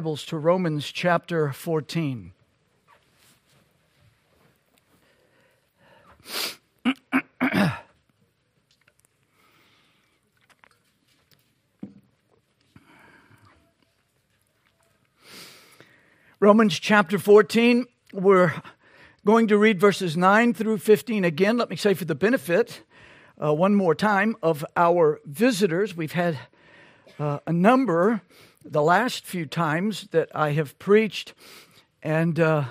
Bibles 0.00 0.24
to 0.24 0.38
Romans 0.38 0.90
chapter 0.90 1.52
14. 1.52 2.32
Romans 16.40 16.78
chapter 16.78 17.18
14, 17.18 17.84
we're 18.14 18.54
going 19.26 19.48
to 19.48 19.58
read 19.58 19.78
verses 19.78 20.16
9 20.16 20.54
through 20.54 20.78
15 20.78 21.26
again. 21.26 21.58
Let 21.58 21.68
me 21.68 21.76
say, 21.76 21.92
for 21.92 22.06
the 22.06 22.14
benefit, 22.14 22.84
uh, 23.38 23.52
one 23.52 23.74
more 23.74 23.94
time, 23.94 24.34
of 24.42 24.64
our 24.78 25.20
visitors, 25.26 25.94
we've 25.94 26.12
had 26.12 26.38
uh, 27.18 27.40
a 27.46 27.52
number 27.52 28.22
the 28.64 28.82
last 28.82 29.26
few 29.26 29.46
times 29.46 30.08
that 30.10 30.28
I 30.34 30.50
have 30.52 30.78
preached, 30.78 31.34
and 32.02 32.38
uh, 32.38 32.64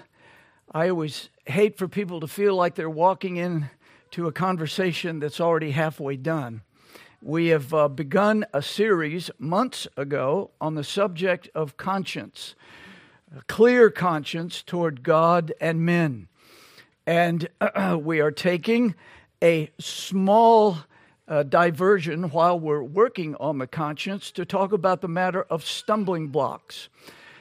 I 0.72 0.90
always 0.90 1.30
hate 1.46 1.78
for 1.78 1.88
people 1.88 2.20
to 2.20 2.28
feel 2.28 2.56
like 2.56 2.76
they're 2.76 2.90
walking 2.90 3.38
in 3.38 3.70
to 4.12 4.28
a 4.28 4.32
conversation 4.32 5.20
that's 5.20 5.40
already 5.40 5.72
halfway 5.72 6.16
done. 6.16 6.62
We 7.22 7.48
have 7.48 7.74
uh, 7.74 7.88
begun 7.88 8.46
a 8.54 8.62
series 8.62 9.30
months 9.40 9.88
ago 9.98 10.52
on 10.62 10.76
the 10.76 10.84
subject 10.84 11.50
of 11.54 11.76
conscience, 11.76 12.56
a 13.36 13.42
clear 13.44 13.90
conscience 13.90 14.64
toward 14.64 15.04
God 15.04 15.54
and 15.60 15.82
men. 15.82 16.28
And 17.06 17.50
we 18.00 18.20
are 18.20 18.32
taking 18.32 18.96
a 19.44 19.72
small 19.80 20.78
uh, 21.30 21.44
diversion 21.44 22.24
while 22.32 22.60
we're 22.60 22.84
working 22.84 23.36
on 23.36 23.60
the 23.60 23.68
conscience 23.68 24.32
to 24.32 24.44
talk 24.44 24.74
about 24.74 25.02
the 25.02 25.08
matter 25.08 25.44
of 25.44 25.64
stumbling 25.64 26.28
blocks. 26.28 26.90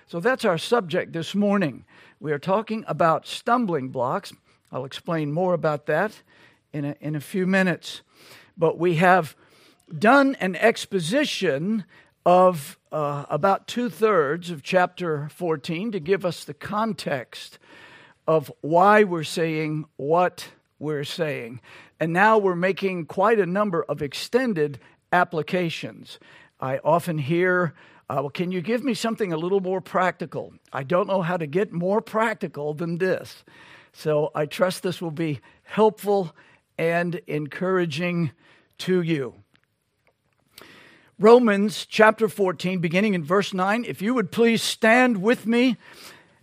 So 0.07 0.21
that's 0.21 0.45
our 0.45 0.59
subject 0.59 1.13
this 1.13 1.35
morning. 1.35 1.85
We 2.21 2.33
are 2.33 2.39
talking 2.39 2.85
about 2.87 3.27
stumbling 3.27 3.89
blocks. 3.89 4.33
I'll 4.71 4.85
explain 4.85 5.33
more 5.33 5.55
about 5.55 5.87
that 5.87 6.23
in 6.73 6.85
a, 6.85 6.97
in 7.01 7.17
a 7.17 7.21
few 7.21 7.47
minutes. 7.47 8.03
But 8.57 8.79
we 8.79 8.97
have 8.97 9.35
done 9.97 10.37
an 10.41 10.55
exposition 10.57 11.85
of 12.27 12.79
uh, 12.93 13.25
about 13.31 13.67
two 13.67 13.89
thirds 13.89 14.51
of 14.51 14.63
chapter 14.63 15.31
14 15.31 15.93
to 15.93 16.01
give 16.01 16.27
us 16.27 16.45
the 16.45 16.55
context 16.55 17.59
of 18.27 18.53
why 18.61 19.05
we're 19.05 19.25
saying 19.25 19.87
what 19.97 20.49
we're 20.79 21.05
saying. 21.05 21.61
And 22.01 22.13
now 22.13 22.39
we're 22.39 22.55
making 22.55 23.07
quite 23.07 23.41
a 23.41 23.47
number 23.47 23.83
of 23.85 24.03
extended 24.03 24.79
applications. 25.13 26.19
I 26.61 26.79
often 26.79 27.19
hear, 27.19 27.75
uh, 28.09 28.17
well, 28.21 28.31
can 28.31 28.53
you 28.53 28.61
give 28.61 28.85
me 28.85 28.95
something 28.95 29.33
a 29.33 29.37
little 29.37 29.61
more 29.61 29.81
practical? 29.81 30.55
I 30.73 30.83
don't 30.83 31.09
know 31.09 31.23
how 31.23 31.37
to 31.37 31.47
get 31.47 31.73
more 31.73 32.01
practical 32.01 32.75
than 32.75 32.99
this. 32.99 33.45
So 33.93 34.31
I 34.35 34.47
trust 34.47 34.83
this 34.83 35.01
will 35.01 35.11
be 35.11 35.41
helpful 35.65 36.35
and 36.77 37.17
encouraging 37.27 38.31
to 38.79 39.03
you. 39.03 39.35
Romans 41.19 41.85
chapter 41.85 42.29
14, 42.29 42.79
beginning 42.79 43.15
in 43.15 43.25
verse 43.25 43.53
9. 43.53 43.85
If 43.85 44.01
you 44.01 44.15
would 44.15 44.31
please 44.31 44.63
stand 44.63 45.21
with 45.21 45.47
me 45.47 45.77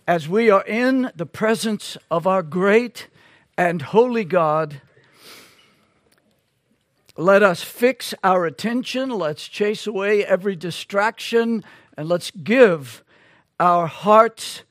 as 0.05 0.27
we 0.27 0.49
are 0.49 0.65
in 0.65 1.11
the 1.15 1.25
presence 1.25 1.97
of 2.11 2.27
our 2.27 2.43
great 2.43 3.07
and 3.57 3.81
holy 3.81 4.25
God 4.25 4.81
let 7.17 7.43
us 7.43 7.63
fix 7.63 8.13
our 8.23 8.45
attention, 8.45 9.09
let's 9.09 9.47
chase 9.47 9.87
away 9.87 10.25
every 10.25 10.55
distraction, 10.55 11.63
and 11.97 12.09
let's 12.09 12.31
give 12.31 13.03
our 13.59 13.87
hearts 13.87 14.63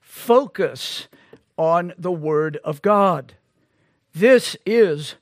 focus 0.00 1.08
on 1.56 1.92
the 1.96 2.12
Word 2.12 2.58
of 2.64 2.82
God. 2.82 3.34
This 4.12 4.56
is 4.66 5.14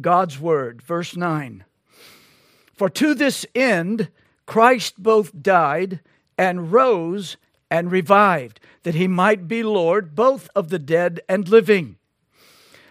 God's 0.00 0.38
Word. 0.38 0.82
Verse 0.82 1.16
9 1.16 1.64
For 2.74 2.88
to 2.90 3.14
this 3.14 3.44
end 3.54 4.08
Christ 4.46 5.02
both 5.02 5.42
died 5.42 6.00
and 6.38 6.72
rose 6.72 7.36
and 7.70 7.92
revived, 7.92 8.58
that 8.82 8.94
he 8.94 9.06
might 9.06 9.46
be 9.46 9.62
Lord 9.62 10.14
both 10.14 10.48
of 10.54 10.70
the 10.70 10.78
dead 10.78 11.20
and 11.28 11.48
living. 11.48 11.96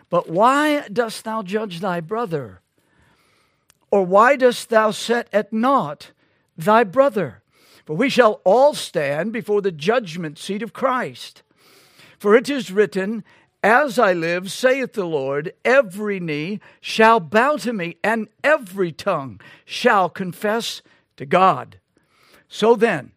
But 0.10 0.30
why 0.30 0.88
dost 0.88 1.24
thou 1.24 1.44
judge 1.44 1.80
thy 1.82 2.00
brother? 2.00 2.62
Or 3.92 4.06
why 4.06 4.36
dost 4.36 4.70
thou 4.70 4.92
set 4.92 5.28
at 5.34 5.52
naught 5.52 6.12
thy 6.58 6.84
brother? 6.84 7.42
For 7.86 7.96
we 7.96 8.10
shall 8.10 8.42
all 8.44 8.74
stand 8.74 9.34
before 9.34 9.62
the 9.62 9.72
judgment 9.72 10.38
seat 10.38 10.62
of 10.62 10.74
Christ. 10.74 11.42
For 12.20 12.36
it 12.36 12.50
is 12.50 12.72
written, 12.72 13.24
As 13.64 13.98
I 13.98 14.14
live, 14.14 14.52
saith 14.52 14.94
the 14.94 15.06
Lord, 15.06 15.54
every 15.66 16.20
knee 16.20 16.60
shall 16.82 17.20
bow 17.20 17.56
to 17.58 17.74
me, 17.74 17.96
and 18.04 18.28
every 18.44 18.92
tongue 18.92 19.42
shall 19.66 20.10
confess 20.10 20.82
to 21.18 21.26
God. 21.26 21.80
So 22.48 22.76
then, 22.76 23.14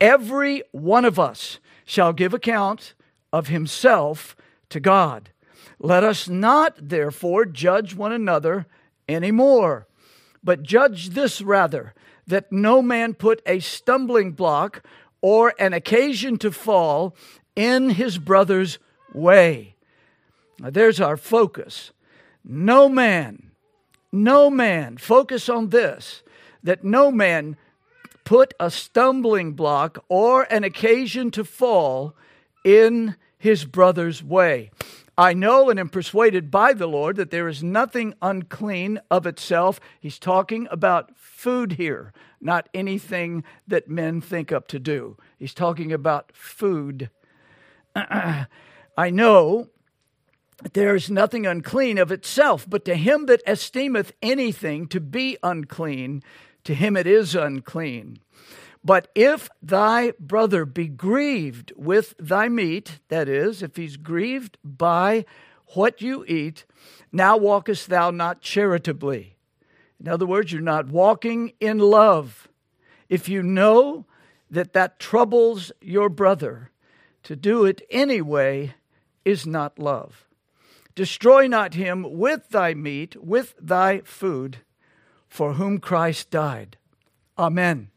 every 0.00 0.62
one 0.72 1.04
of 1.04 1.18
us 1.18 1.58
shall 1.84 2.12
give 2.12 2.32
account 2.32 2.94
of 3.32 3.48
himself 3.48 4.36
to 4.70 4.80
God. 4.80 5.30
Let 5.78 6.02
us 6.02 6.28
not, 6.28 6.76
therefore, 6.80 7.44
judge 7.44 7.94
one 7.94 8.12
another 8.12 8.66
any 9.08 9.30
more. 9.30 9.87
But 10.42 10.62
judge 10.62 11.10
this 11.10 11.40
rather, 11.42 11.94
that 12.26 12.52
no 12.52 12.82
man 12.82 13.14
put 13.14 13.42
a 13.46 13.60
stumbling 13.60 14.32
block 14.32 14.82
or 15.20 15.54
an 15.58 15.72
occasion 15.72 16.38
to 16.38 16.52
fall 16.52 17.16
in 17.56 17.90
his 17.90 18.18
brother's 18.18 18.78
way. 19.12 19.74
Now, 20.60 20.70
there's 20.70 21.00
our 21.00 21.16
focus. 21.16 21.92
No 22.44 22.88
man, 22.88 23.50
no 24.12 24.50
man, 24.50 24.96
focus 24.96 25.48
on 25.48 25.68
this, 25.68 26.22
that 26.62 26.84
no 26.84 27.10
man 27.10 27.56
put 28.24 28.54
a 28.60 28.70
stumbling 28.70 29.52
block 29.52 30.04
or 30.08 30.42
an 30.52 30.64
occasion 30.64 31.30
to 31.32 31.44
fall 31.44 32.14
in 32.64 33.16
his 33.38 33.64
brother's 33.64 34.22
way. 34.22 34.70
I 35.18 35.34
know 35.34 35.68
and 35.68 35.80
am 35.80 35.88
persuaded 35.88 36.48
by 36.48 36.74
the 36.74 36.86
Lord 36.86 37.16
that 37.16 37.32
there 37.32 37.48
is 37.48 37.60
nothing 37.60 38.14
unclean 38.22 39.00
of 39.10 39.26
itself. 39.26 39.80
He's 39.98 40.16
talking 40.16 40.68
about 40.70 41.10
food 41.18 41.72
here, 41.72 42.12
not 42.40 42.68
anything 42.72 43.42
that 43.66 43.90
men 43.90 44.20
think 44.20 44.52
up 44.52 44.68
to 44.68 44.78
do. 44.78 45.16
He's 45.36 45.54
talking 45.54 45.92
about 45.92 46.30
food. 46.32 47.10
I 47.96 48.46
know 49.10 49.70
there 50.72 50.94
is 50.94 51.10
nothing 51.10 51.46
unclean 51.46 51.98
of 51.98 52.12
itself, 52.12 52.64
but 52.70 52.84
to 52.84 52.94
him 52.94 53.26
that 53.26 53.42
esteemeth 53.44 54.12
anything 54.22 54.86
to 54.86 55.00
be 55.00 55.36
unclean, 55.42 56.22
to 56.62 56.74
him 56.74 56.96
it 56.96 57.08
is 57.08 57.34
unclean. 57.34 58.20
But 58.84 59.08
if 59.14 59.48
thy 59.62 60.12
brother 60.18 60.64
be 60.64 60.88
grieved 60.88 61.72
with 61.76 62.14
thy 62.18 62.48
meat, 62.48 63.00
that 63.08 63.28
is, 63.28 63.62
if 63.62 63.76
he's 63.76 63.96
grieved 63.96 64.56
by 64.64 65.24
what 65.74 66.00
you 66.00 66.24
eat, 66.26 66.64
now 67.12 67.36
walkest 67.36 67.88
thou 67.88 68.10
not 68.10 68.40
charitably. 68.40 69.36
In 70.00 70.08
other 70.08 70.26
words, 70.26 70.52
you're 70.52 70.62
not 70.62 70.88
walking 70.88 71.52
in 71.60 71.78
love. 71.78 72.48
If 73.08 73.28
you 73.28 73.42
know 73.42 74.06
that 74.50 74.72
that 74.72 74.98
troubles 74.98 75.72
your 75.80 76.08
brother, 76.08 76.70
to 77.24 77.36
do 77.36 77.64
it 77.64 77.82
anyway 77.90 78.74
is 79.24 79.46
not 79.46 79.78
love. 79.78 80.26
Destroy 80.94 81.46
not 81.46 81.74
him 81.74 82.06
with 82.18 82.48
thy 82.48 82.74
meat, 82.74 83.16
with 83.22 83.54
thy 83.60 84.00
food, 84.00 84.58
for 85.28 85.54
whom 85.54 85.78
Christ 85.78 86.30
died. 86.30 86.76
Amen. 87.38 87.90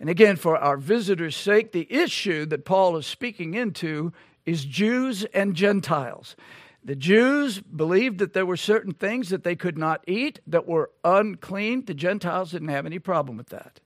And 0.00 0.10
again, 0.10 0.36
for 0.36 0.56
our 0.56 0.76
visitors' 0.76 1.36
sake, 1.36 1.72
the 1.72 1.90
issue 1.92 2.46
that 2.46 2.64
Paul 2.64 2.96
is 2.96 3.06
speaking 3.06 3.54
into 3.54 4.12
is 4.44 4.64
Jews 4.64 5.24
and 5.34 5.54
Gentiles. 5.54 6.36
The 6.84 6.96
Jews 6.96 7.60
believed 7.60 8.18
that 8.18 8.32
there 8.32 8.46
were 8.46 8.56
certain 8.56 8.92
things 8.92 9.30
that 9.30 9.42
they 9.42 9.56
could 9.56 9.76
not 9.76 10.04
eat 10.06 10.38
that 10.46 10.68
were 10.68 10.90
unclean. 11.02 11.84
The 11.84 11.94
Gentiles 11.94 12.52
didn't 12.52 12.68
have 12.68 12.86
any 12.86 13.00
problem 13.00 13.36
with 13.36 13.48
that. 13.48 13.80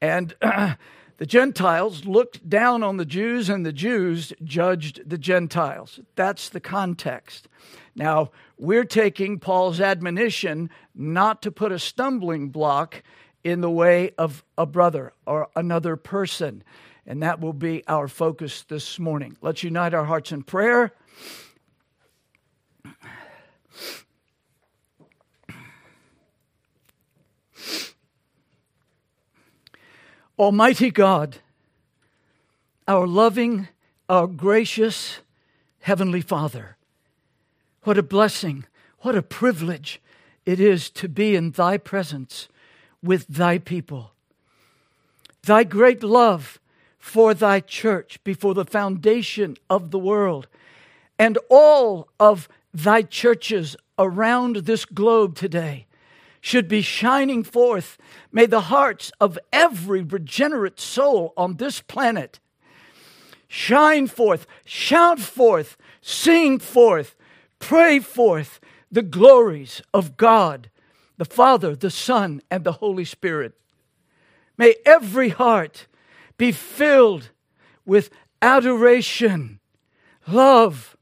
And 0.00 0.34
the 0.40 1.26
Gentiles 1.26 2.06
looked 2.06 2.48
down 2.48 2.82
on 2.82 2.96
the 2.96 3.04
Jews, 3.04 3.50
and 3.50 3.66
the 3.66 3.72
Jews 3.72 4.32
judged 4.42 5.08
the 5.08 5.18
Gentiles. 5.18 6.00
That's 6.14 6.48
the 6.48 6.60
context. 6.60 7.46
Now, 7.94 8.30
we're 8.56 8.84
taking 8.84 9.38
Paul's 9.38 9.80
admonition 9.80 10.70
not 10.94 11.42
to 11.42 11.52
put 11.52 11.72
a 11.72 11.78
stumbling 11.78 12.48
block 12.48 13.02
in 13.44 13.60
the 13.60 13.70
way 13.70 14.10
of 14.16 14.42
a 14.56 14.64
brother 14.64 15.12
or 15.26 15.48
another 15.54 15.96
person. 15.96 16.64
And 17.06 17.22
that 17.22 17.40
will 17.40 17.52
be 17.52 17.84
our 17.86 18.08
focus 18.08 18.64
this 18.66 18.98
morning. 18.98 19.36
Let's 19.42 19.62
unite 19.62 19.92
our 19.92 20.06
hearts 20.06 20.32
in 20.32 20.42
prayer. 20.42 20.92
Almighty 30.36 30.90
God, 30.90 31.36
our 32.88 33.06
loving, 33.06 33.68
our 34.08 34.26
gracious 34.26 35.20
Heavenly 35.80 36.22
Father. 36.22 36.76
What 37.84 37.98
a 37.98 38.02
blessing, 38.02 38.64
what 39.00 39.14
a 39.14 39.22
privilege 39.22 40.00
it 40.44 40.58
is 40.58 40.90
to 40.90 41.08
be 41.08 41.36
in 41.36 41.52
Thy 41.52 41.76
presence 41.76 42.48
with 43.04 43.26
Thy 43.28 43.58
people. 43.58 44.12
Thy 45.42 45.62
great 45.62 46.02
love 46.02 46.58
for 46.98 47.34
Thy 47.34 47.60
church 47.60 48.18
before 48.24 48.54
the 48.54 48.64
foundation 48.64 49.56
of 49.68 49.90
the 49.90 49.98
world, 49.98 50.48
and 51.18 51.38
all 51.48 52.08
of 52.18 52.48
Thy 52.72 53.02
churches 53.02 53.76
around 53.98 54.56
this 54.56 54.84
globe 54.84 55.36
today 55.36 55.86
should 56.40 56.66
be 56.66 56.82
shining 56.82 57.44
forth. 57.44 57.96
May 58.32 58.46
the 58.46 58.62
hearts 58.62 59.12
of 59.20 59.38
every 59.52 60.02
regenerate 60.02 60.80
soul 60.80 61.32
on 61.36 61.56
this 61.56 61.80
planet 61.80 62.40
shine 63.48 64.06
forth, 64.06 64.46
shout 64.64 65.20
forth, 65.20 65.76
sing 66.00 66.58
forth, 66.58 67.14
pray 67.60 68.00
forth 68.00 68.60
the 68.90 69.02
glories 69.02 69.80
of 69.92 70.16
God, 70.16 70.68
the 71.24 71.34
Father, 71.34 71.74
the 71.74 71.90
Son, 71.90 72.42
and 72.50 72.64
the 72.64 72.72
Holy 72.72 73.04
Spirit. 73.04 73.54
May 74.58 74.74
every 74.84 75.30
heart 75.30 75.86
be 76.36 76.52
filled 76.52 77.30
with 77.86 78.10
adoration, 78.42 79.58
love, 80.26 80.96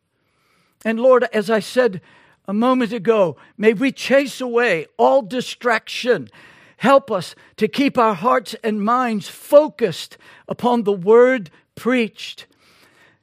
and 0.85 1.01
Lord, 1.01 1.25
as 1.33 1.51
I 1.51 1.59
said 1.59 2.01
a 2.47 2.53
moment 2.53 2.93
ago. 2.93 3.37
May 3.57 3.73
we 3.73 3.91
chase 3.91 4.41
away 4.41 4.87
all 4.97 5.23
distraction. 5.23 6.29
Help 6.77 7.11
us 7.11 7.35
to 7.57 7.67
keep 7.67 7.99
our 7.99 8.15
hearts 8.15 8.55
and 8.63 8.85
minds 8.85 9.29
focused 9.29 10.17
upon 10.47 10.85
the 10.85 10.93
word 10.93 11.51
preached. 11.75 12.47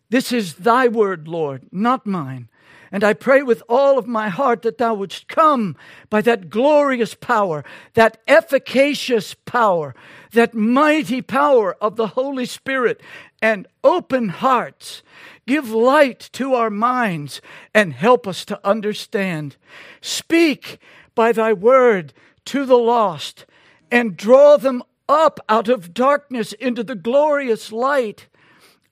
This 0.09 0.31
is 0.31 0.55
thy 0.55 0.87
word, 0.87 1.27
Lord, 1.27 1.63
not 1.71 2.05
mine. 2.05 2.48
And 2.91 3.03
I 3.03 3.13
pray 3.13 3.43
with 3.43 3.61
all 3.69 3.97
of 3.97 4.07
my 4.07 4.29
heart 4.29 4.63
that 4.63 4.77
thou 4.77 4.95
wouldst 4.95 5.27
come 5.27 5.75
by 6.09 6.21
that 6.21 6.49
glorious 6.49 7.13
power, 7.13 7.63
that 7.93 8.21
efficacious 8.27 9.33
power, 9.33 9.93
that 10.31 10.53
mighty 10.53 11.21
power 11.21 11.75
of 11.81 11.95
the 11.95 12.07
Holy 12.07 12.45
Spirit, 12.45 13.01
and 13.41 13.67
open 13.83 14.29
hearts 14.29 15.03
Give 15.49 15.71
light 15.71 16.29
to 16.33 16.53
our 16.53 16.69
minds 16.69 17.41
and 17.73 17.91
help 17.91 18.27
us 18.27 18.45
to 18.45 18.59
understand. 18.63 19.57
Speak 19.99 20.77
by 21.15 21.31
thy 21.31 21.53
word 21.53 22.13
to 22.45 22.67
the 22.67 22.77
lost 22.77 23.47
and 23.89 24.15
draw 24.15 24.57
them 24.57 24.83
up 25.07 25.39
out 25.49 25.67
of 25.67 25.91
darkness 25.91 26.53
into 26.53 26.83
the 26.83 26.93
glorious 26.93 27.71
light 27.71 28.27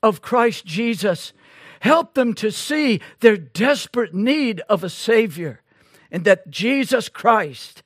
of 0.02 0.24
Christ 0.24 0.66
Jesus. 0.66 1.32
Help 1.82 2.14
them 2.14 2.34
to 2.36 2.52
see 2.52 3.02
their 3.20 3.38
desperate 3.38 4.14
need 4.14 4.62
of 4.70 4.84
a 4.84 4.90
Savior 4.90 5.62
and 6.12 6.24
that 6.24 6.50
Jesus 6.50 7.10
Christ, 7.10 7.84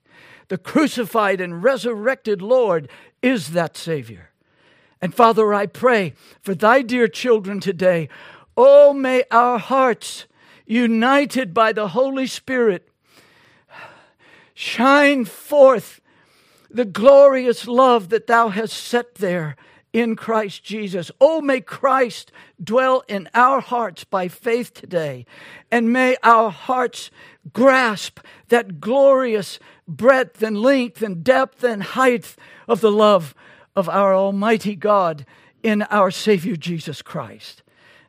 the 0.48 0.58
crucified 0.58 1.42
and 1.42 1.64
resurrected 1.64 2.42
Lord, 2.42 2.90
is 3.22 3.50
that 3.50 3.76
Savior. 3.76 4.32
And 5.02 5.14
Father, 5.14 5.54
I 5.54 5.66
pray 5.66 6.14
for 6.42 6.54
thy 6.54 6.82
dear 6.82 7.08
children 7.08 7.60
today 7.60 8.10
Oh, 8.58 8.94
may 8.94 9.24
our 9.32 9.58
hearts, 9.58 10.28
united 10.66 11.54
by 11.54 11.72
the 11.72 11.90
Holy 11.90 12.28
Spirit, 12.28 12.88
shine 14.54 15.26
forth 15.26 16.02
the 16.70 16.86
glorious 16.86 17.68
love 17.68 18.10
that 18.10 18.28
thou 18.28 18.50
hast 18.50 18.74
set 18.74 19.16
there 19.16 19.56
in 19.94 20.16
Christ 20.16 20.64
Jesus. 20.64 21.12
Oh, 21.20 21.42
may 21.42 21.62
Christ 21.62 22.32
dwell 22.64 23.04
in 23.08 23.30
our 23.34 23.60
hearts 23.60 24.04
by 24.04 24.28
faith 24.28 24.74
today, 24.74 25.26
and 25.72 25.92
may 25.92 26.16
our 26.24 26.50
hearts 26.50 27.12
grasp 27.54 28.20
that 28.50 28.80
glorious 28.80 29.60
breadth 29.88 30.42
and 30.42 30.58
length 30.58 31.02
and 31.02 31.24
depth 31.24 31.64
and 31.64 31.84
height 31.84 32.36
of 32.68 32.82
the 32.82 32.92
love 32.92 33.34
of 33.76 33.90
our 33.90 34.14
Almighty 34.16 34.76
God 34.76 35.26
in 35.64 35.82
our 35.84 36.12
Savior 36.12 36.56
Jesus 36.56 37.02
Christ. 37.02 37.64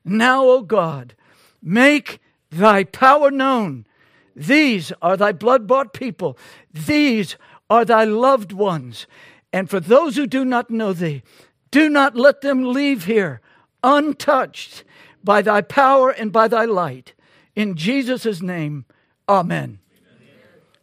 Now, 0.04 0.44
O 0.46 0.62
God, 0.62 1.14
make 1.62 2.20
thy 2.50 2.84
power 2.84 3.30
known. 3.30 3.86
These 4.34 4.92
are 5.02 5.16
thy 5.16 5.32
blood 5.32 5.66
bought 5.66 5.92
people. 5.92 6.38
These 6.72 7.36
are 7.68 7.84
thy 7.84 8.04
loved 8.04 8.52
ones. 8.52 9.06
And 9.52 9.68
for 9.68 9.80
those 9.80 10.16
who 10.16 10.26
do 10.26 10.44
not 10.44 10.70
know 10.70 10.92
thee, 10.92 11.22
do 11.72 11.88
not 11.88 12.14
let 12.14 12.42
them 12.42 12.72
leave 12.72 13.06
here 13.06 13.40
untouched 13.82 14.84
by 15.24 15.42
thy 15.42 15.60
power 15.60 16.10
and 16.10 16.30
by 16.30 16.46
thy 16.46 16.64
light. 16.64 17.14
In 17.56 17.74
Jesus' 17.74 18.40
name, 18.40 18.84
amen. 19.28 19.80
amen. 19.98 20.28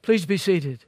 Please 0.01 0.25
be 0.25 0.35
seated. 0.35 0.83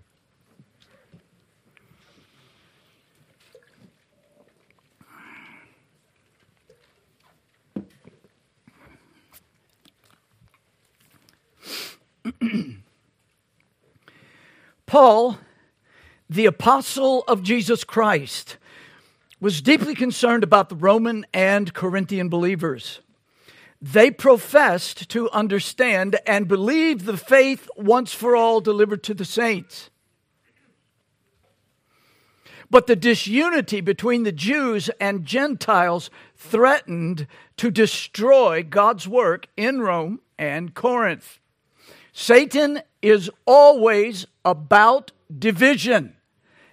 Paul, 14.85 15.37
the 16.29 16.45
apostle 16.45 17.23
of 17.27 17.41
Jesus 17.43 17.83
Christ, 17.83 18.57
was 19.41 19.61
deeply 19.61 19.95
concerned 19.95 20.43
about 20.43 20.69
the 20.69 20.75
Roman 20.75 21.25
and 21.33 21.73
Corinthian 21.73 22.29
believers. 22.29 23.01
They 23.81 24.11
professed 24.11 25.09
to 25.09 25.29
understand 25.31 26.19
and 26.27 26.47
believe 26.47 27.05
the 27.05 27.17
faith 27.17 27.67
once 27.75 28.13
for 28.13 28.35
all 28.35 28.61
delivered 28.61 29.01
to 29.03 29.15
the 29.15 29.25
saints. 29.25 29.89
But 32.69 32.85
the 32.85 32.95
disunity 32.95 33.81
between 33.81 34.23
the 34.23 34.31
Jews 34.31 34.89
and 34.99 35.25
Gentiles 35.25 36.11
threatened 36.35 37.25
to 37.57 37.71
destroy 37.71 38.63
God's 38.63 39.07
work 39.07 39.47
in 39.57 39.81
Rome 39.81 40.21
and 40.37 40.75
Corinth. 40.75 41.39
Satan 42.13 42.81
is 43.01 43.31
always 43.45 44.27
about 44.45 45.11
division. 45.37 46.15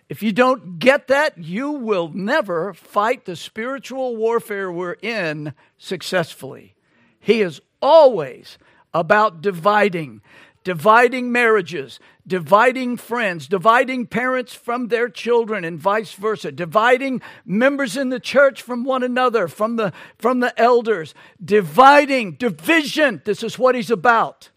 If 0.08 0.22
you 0.22 0.32
don't 0.32 0.78
get 0.78 1.08
that, 1.08 1.37
you 1.37 1.70
will 1.70 2.08
never 2.14 2.72
fight 2.72 3.26
the 3.26 3.37
spiritual 3.37 4.16
warfare 4.16 4.72
we're 4.72 4.96
in 5.02 5.52
successfully. 5.76 6.75
He 7.21 7.42
is 7.42 7.61
always 7.82 8.56
about 8.94 9.42
dividing, 9.42 10.23
dividing 10.64 11.30
marriages, 11.30 12.00
dividing 12.26 12.97
friends, 12.97 13.49
dividing 13.49 14.06
parents 14.06 14.54
from 14.54 14.88
their 14.88 15.11
children 15.11 15.62
and 15.62 15.78
vice 15.78 16.12
versa, 16.14 16.52
dividing 16.52 17.21
members 17.44 17.94
in 17.94 18.09
the 18.09 18.21
church 18.21 18.62
from 18.62 18.85
one 18.85 19.02
another, 19.02 19.47
from 19.47 19.76
the 19.76 19.92
from 20.16 20.40
the 20.40 20.59
elders, 20.59 21.14
dividing, 21.44 22.32
division. 22.32 23.21
This 23.26 23.42
is 23.42 23.59
what 23.59 23.75
he's 23.75 23.90
about. 23.90 24.49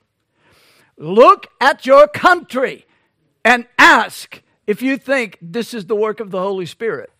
Look 0.97 1.47
at 1.59 1.85
your 1.85 2.07
country 2.07 2.85
and 3.43 3.67
ask 3.77 4.41
if 4.71 4.81
you 4.81 4.95
think 4.95 5.37
this 5.41 5.73
is 5.73 5.87
the 5.87 5.97
work 5.97 6.21
of 6.21 6.31
the 6.31 6.39
Holy 6.39 6.65
Spirit. 6.65 7.11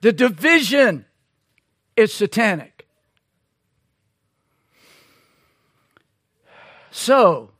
The 0.00 0.14
division 0.14 1.04
is 1.94 2.10
satanic. 2.10 2.86
So, 6.90 7.50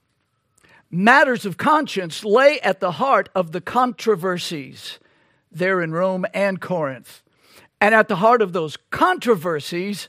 matters 0.90 1.44
of 1.44 1.58
conscience 1.58 2.24
lay 2.24 2.58
at 2.60 2.80
the 2.80 2.92
heart 2.92 3.28
of 3.34 3.52
the 3.52 3.60
controversies 3.60 4.98
there 5.50 5.82
in 5.82 5.92
Rome 5.92 6.24
and 6.32 6.62
Corinth. 6.62 7.22
And 7.78 7.94
at 7.94 8.08
the 8.08 8.16
heart 8.16 8.40
of 8.40 8.54
those 8.54 8.78
controversies 8.88 10.08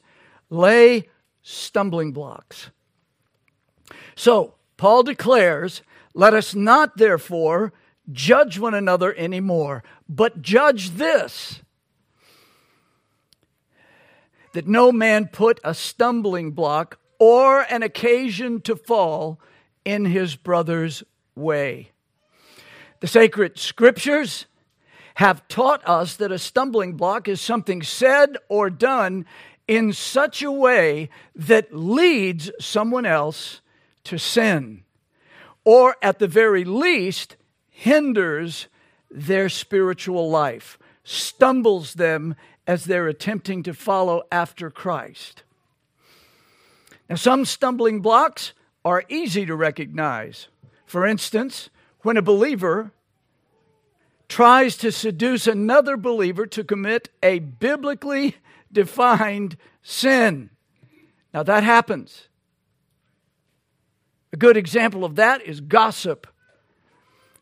lay 0.50 1.10
stumbling 1.42 2.13
blocks. 2.13 2.70
So, 4.15 4.53
Paul 4.77 5.03
declares, 5.03 5.82
Let 6.13 6.34
us 6.34 6.53
not 6.53 6.98
therefore 6.98 7.74
judge 8.12 8.60
one 8.60 8.74
another 8.74 9.15
anymore, 9.15 9.84
but 10.08 10.41
judge 10.41 10.91
this 10.91 11.62
that 14.53 14.67
no 14.67 14.91
man 14.91 15.27
put 15.27 15.60
a 15.63 15.74
stumbling 15.74 16.51
block 16.51 17.00
or 17.20 17.62
an 17.62 17.84
occasion 17.84 18.62
to 18.62 18.75
fall 18.75 19.39
in 19.84 20.05
his 20.05 20.36
brother's 20.36 21.03
way. 21.36 21.89
The 23.00 23.08
sacred 23.08 23.58
scriptures 23.58 24.46
have 25.15 25.48
taught 25.48 25.88
us 25.88 26.15
that 26.15 26.32
a 26.32 26.39
stumbling 26.39 26.93
block 26.93 27.27
is 27.27 27.41
something 27.41 27.82
said 27.82 28.38
or 28.48 28.70
done 28.70 29.25
in 29.67 29.93
such 29.93 30.41
a 30.41 30.51
way 30.51 31.10
that 31.36 31.74
leads 31.74 32.51
someone 32.60 33.05
else 33.05 33.62
to 34.05 34.17
sin, 34.17 34.83
or 35.65 35.96
at 36.01 36.20
the 36.20 36.27
very 36.27 36.63
least, 36.63 37.36
hinders 37.70 38.67
their 39.10 39.50
spiritual 39.50 40.29
life. 40.29 40.77
stumbles 41.03 41.96
them 41.96 42.36
as 42.65 42.86
they're 42.86 43.08
attempting 43.08 43.62
to 43.63 43.74
follow 43.74 44.24
after 44.32 44.70
Christ. 44.70 45.43
Now, 47.10 47.15
some 47.15 47.46
stumbling 47.46 48.00
blocks 48.00 48.53
are 48.86 49.03
easy 49.10 49.46
to 49.46 49.55
recognize. 49.55 50.48
For 50.86 51.05
instance, 51.05 51.70
when 52.01 52.17
a 52.17 52.22
believer 52.22 52.91
tries 54.29 54.77
to 54.77 54.91
seduce 54.91 55.46
another 55.46 55.98
believer 55.98 56.46
to 56.48 56.63
commit 56.63 57.10
a 57.22 57.39
biblically 57.39 58.38
defined 58.72 59.58
sin. 59.82 60.50
Now, 61.34 61.43
that 61.43 61.63
happens. 61.63 62.29
A 64.34 64.38
good 64.38 64.58
example 64.58 65.06
of 65.06 65.16
that 65.16 65.44
is 65.44 65.62
gossip. 65.62 66.28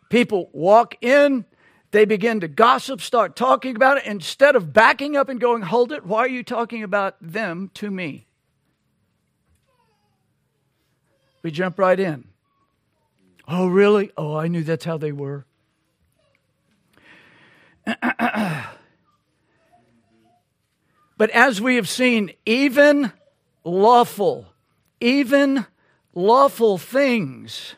People 0.10 0.50
walk 0.52 1.02
in, 1.02 1.46
they 1.92 2.04
begin 2.04 2.42
to 2.42 2.50
gossip, 2.50 3.00
start 3.00 3.38
talking 3.38 3.78
about 3.78 3.98
it. 3.98 4.06
Instead 4.06 4.58
of 4.58 4.74
backing 4.74 5.16
up 5.16 5.30
and 5.30 5.40
going, 5.40 5.62
Hold 5.62 5.94
it, 5.94 6.06
why 6.06 6.20
are 6.20 6.28
you 6.28 6.44
talking 6.44 6.84
about 6.84 7.16
them 7.22 7.72
to 7.76 7.90
me? 7.90 8.28
We 11.44 11.50
jump 11.50 11.80
right 11.80 12.00
in. 12.00 12.28
Oh, 13.48 13.68
really? 13.68 14.12
Oh, 14.18 14.36
I 14.36 14.48
knew 14.48 14.64
that's 14.64 14.86
how 14.86 14.98
they 14.98 15.14
were. 15.14 15.46
but 17.86 18.00
as 21.32 21.62
we 21.62 21.78
have 21.78 21.90
seen, 21.90 22.34
even 22.46 23.12
lawful, 23.64 24.48
even 25.00 25.66
lawful 26.14 26.78
things 26.78 27.76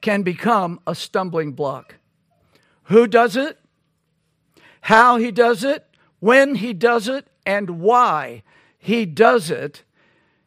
can 0.00 0.22
become 0.22 0.80
a 0.86 0.94
stumbling 0.94 1.52
block. 1.52 1.96
Who 2.84 3.06
does 3.06 3.36
it? 3.36 3.58
How 4.82 5.16
he 5.16 5.30
does 5.30 5.64
it? 5.64 5.84
When 6.20 6.54
he 6.56 6.72
does 6.72 7.08
it? 7.08 7.26
And 7.44 7.80
why 7.80 8.42
he 8.78 9.06
does 9.06 9.50
it 9.50 9.82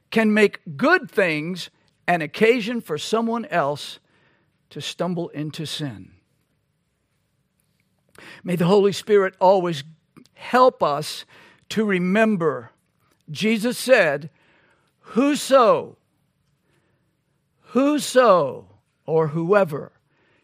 can 0.10 0.34
make 0.34 0.77
good 0.77 1.10
things 1.10 1.70
an 2.08 2.22
occasion 2.22 2.81
for 2.81 2.98
someone 2.98 3.46
else 3.46 4.00
to 4.70 4.81
stumble 4.81 5.29
into 5.29 5.65
sin. 5.65 6.12
May 8.43 8.55
the 8.55 8.65
Holy 8.65 8.91
Spirit 8.91 9.36
always 9.39 9.84
help 10.34 10.81
us 10.81 11.25
to 11.70 11.86
remember. 11.86 12.72
Jesus 13.29 13.77
said, 13.77 14.29
Whoso, 15.00 15.98
whoso, 17.72 18.68
or 19.06 19.30
whoever 19.30 19.94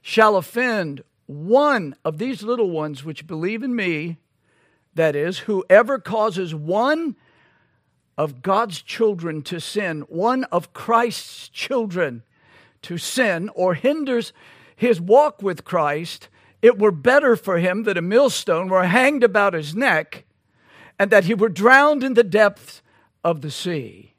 shall 0.02 0.36
offend 0.38 1.04
one 1.26 1.96
of 2.06 2.18
these 2.18 2.42
little 2.42 2.70
ones 2.70 3.04
which 3.04 3.28
believe 3.28 3.64
in 3.64 3.76
me, 3.76 4.18
that 4.96 5.16
is, 5.16 5.40
whoever 5.40 6.00
causes 6.00 6.56
one 6.56 7.16
of 8.18 8.42
God's 8.42 8.82
children 8.82 9.42
to 9.44 9.60
sin, 9.60 10.02
one 10.08 10.46
of 10.46 10.74
Christ's 10.74 11.50
children 11.50 12.24
to 12.84 12.98
sin, 12.98 13.50
or 13.54 13.74
hinders 13.74 14.32
his 14.76 15.02
walk 15.02 15.42
with 15.42 15.66
Christ, 15.66 16.30
it 16.62 16.80
were 16.80 16.92
better 16.92 17.36
for 17.36 17.58
him 17.58 17.84
that 17.84 17.98
a 17.98 18.02
millstone 18.02 18.70
were 18.70 18.86
hanged 18.86 19.24
about 19.24 19.54
his 19.54 19.76
neck 19.76 20.24
and 20.98 21.12
that 21.12 21.26
he 21.26 21.34
were 21.34 21.50
drowned 21.50 22.04
in 22.04 22.14
the 22.14 22.24
depths 22.24 22.82
of 23.24 23.42
the 23.42 23.52
sea. 23.52 24.14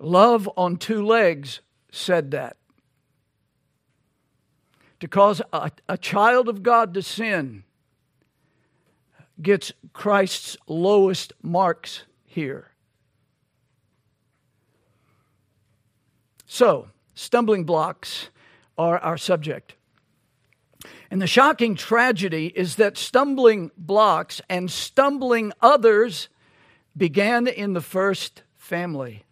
Love 0.00 0.48
on 0.56 0.76
two 0.76 1.04
legs 1.04 1.60
said 1.90 2.30
that. 2.30 2.56
To 5.00 5.08
cause 5.08 5.40
a, 5.52 5.70
a 5.88 5.96
child 5.96 6.48
of 6.48 6.62
God 6.62 6.94
to 6.94 7.02
sin 7.02 7.64
gets 9.40 9.72
Christ's 9.92 10.56
lowest 10.66 11.32
marks 11.42 12.02
here. 12.24 12.72
So, 16.46 16.88
stumbling 17.14 17.64
blocks 17.64 18.30
are 18.76 18.98
our 18.98 19.18
subject. 19.18 19.74
And 21.10 21.22
the 21.22 21.26
shocking 21.26 21.74
tragedy 21.74 22.52
is 22.54 22.76
that 22.76 22.96
stumbling 22.96 23.70
blocks 23.76 24.40
and 24.48 24.70
stumbling 24.70 25.52
others 25.60 26.28
began 26.96 27.46
in 27.46 27.72
the 27.72 27.80
first 27.80 28.42
family. 28.56 29.24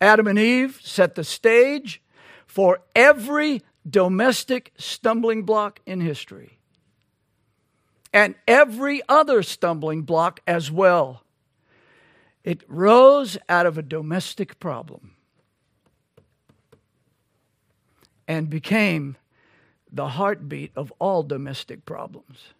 Adam 0.00 0.26
and 0.26 0.38
Eve 0.38 0.80
set 0.82 1.14
the 1.14 1.24
stage 1.24 2.02
for 2.46 2.80
every 2.94 3.62
domestic 3.88 4.72
stumbling 4.76 5.42
block 5.42 5.80
in 5.86 6.00
history 6.00 6.58
and 8.12 8.34
every 8.48 9.02
other 9.08 9.42
stumbling 9.42 10.02
block 10.02 10.40
as 10.46 10.70
well. 10.70 11.22
It 12.42 12.62
rose 12.68 13.36
out 13.48 13.66
of 13.66 13.78
a 13.78 13.82
domestic 13.82 14.58
problem 14.58 15.12
and 18.26 18.48
became 18.48 19.16
the 19.92 20.08
heartbeat 20.08 20.72
of 20.76 20.92
all 20.98 21.22
domestic 21.22 21.84
problems. 21.84 22.54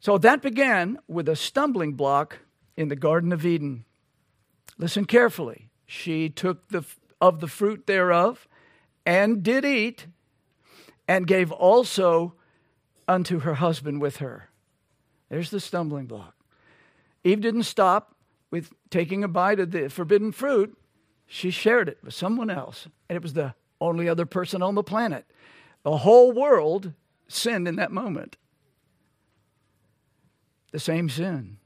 So 0.00 0.18
that 0.18 0.40
began 0.40 0.98
with 1.08 1.28
a 1.28 1.36
stumbling 1.36 1.94
block 1.94 2.38
in 2.76 2.88
the 2.88 2.96
Garden 2.96 3.32
of 3.32 3.44
Eden. 3.44 3.84
Listen 4.78 5.04
carefully. 5.04 5.70
She 5.86 6.28
took 6.28 6.68
the, 6.68 6.84
of 7.20 7.40
the 7.40 7.48
fruit 7.48 7.86
thereof 7.86 8.48
and 9.04 9.42
did 9.42 9.64
eat, 9.64 10.06
and 11.08 11.26
gave 11.26 11.52
also 11.52 12.34
unto 13.06 13.40
her 13.40 13.54
husband 13.54 14.00
with 14.00 14.16
her. 14.16 14.50
There's 15.28 15.50
the 15.50 15.60
stumbling 15.60 16.06
block. 16.06 16.34
Eve 17.22 17.40
didn't 17.40 17.62
stop 17.62 18.16
with 18.50 18.72
taking 18.90 19.22
a 19.22 19.28
bite 19.28 19.60
of 19.60 19.70
the 19.70 19.88
forbidden 19.88 20.32
fruit, 20.32 20.76
she 21.26 21.50
shared 21.50 21.88
it 21.88 21.98
with 22.02 22.14
someone 22.14 22.50
else, 22.50 22.86
and 23.08 23.16
it 23.16 23.22
was 23.22 23.32
the 23.32 23.54
only 23.80 24.08
other 24.08 24.26
person 24.26 24.62
on 24.62 24.74
the 24.74 24.82
planet. 24.82 25.26
The 25.82 25.98
whole 25.98 26.32
world 26.32 26.92
sinned 27.28 27.66
in 27.66 27.76
that 27.76 27.90
moment. 27.90 28.36
The 30.72 30.78
same 30.78 31.08
sin. 31.08 31.58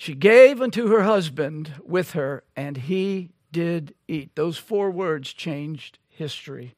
She 0.00 0.14
gave 0.14 0.62
unto 0.62 0.86
her 0.86 1.02
husband 1.02 1.74
with 1.84 2.12
her, 2.12 2.42
and 2.56 2.74
he 2.74 3.32
did 3.52 3.94
eat. 4.08 4.34
Those 4.34 4.56
four 4.56 4.90
words 4.90 5.30
changed 5.30 5.98
history 6.08 6.74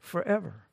forever. 0.00 0.64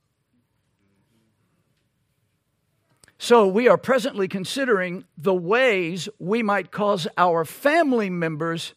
So, 3.20 3.46
we 3.46 3.68
are 3.68 3.78
presently 3.78 4.28
considering 4.28 5.04
the 5.16 5.36
ways 5.36 6.10
we 6.18 6.42
might 6.42 6.72
cause 6.72 7.08
our 7.20 7.46
family 7.46 8.10
members 8.10 8.74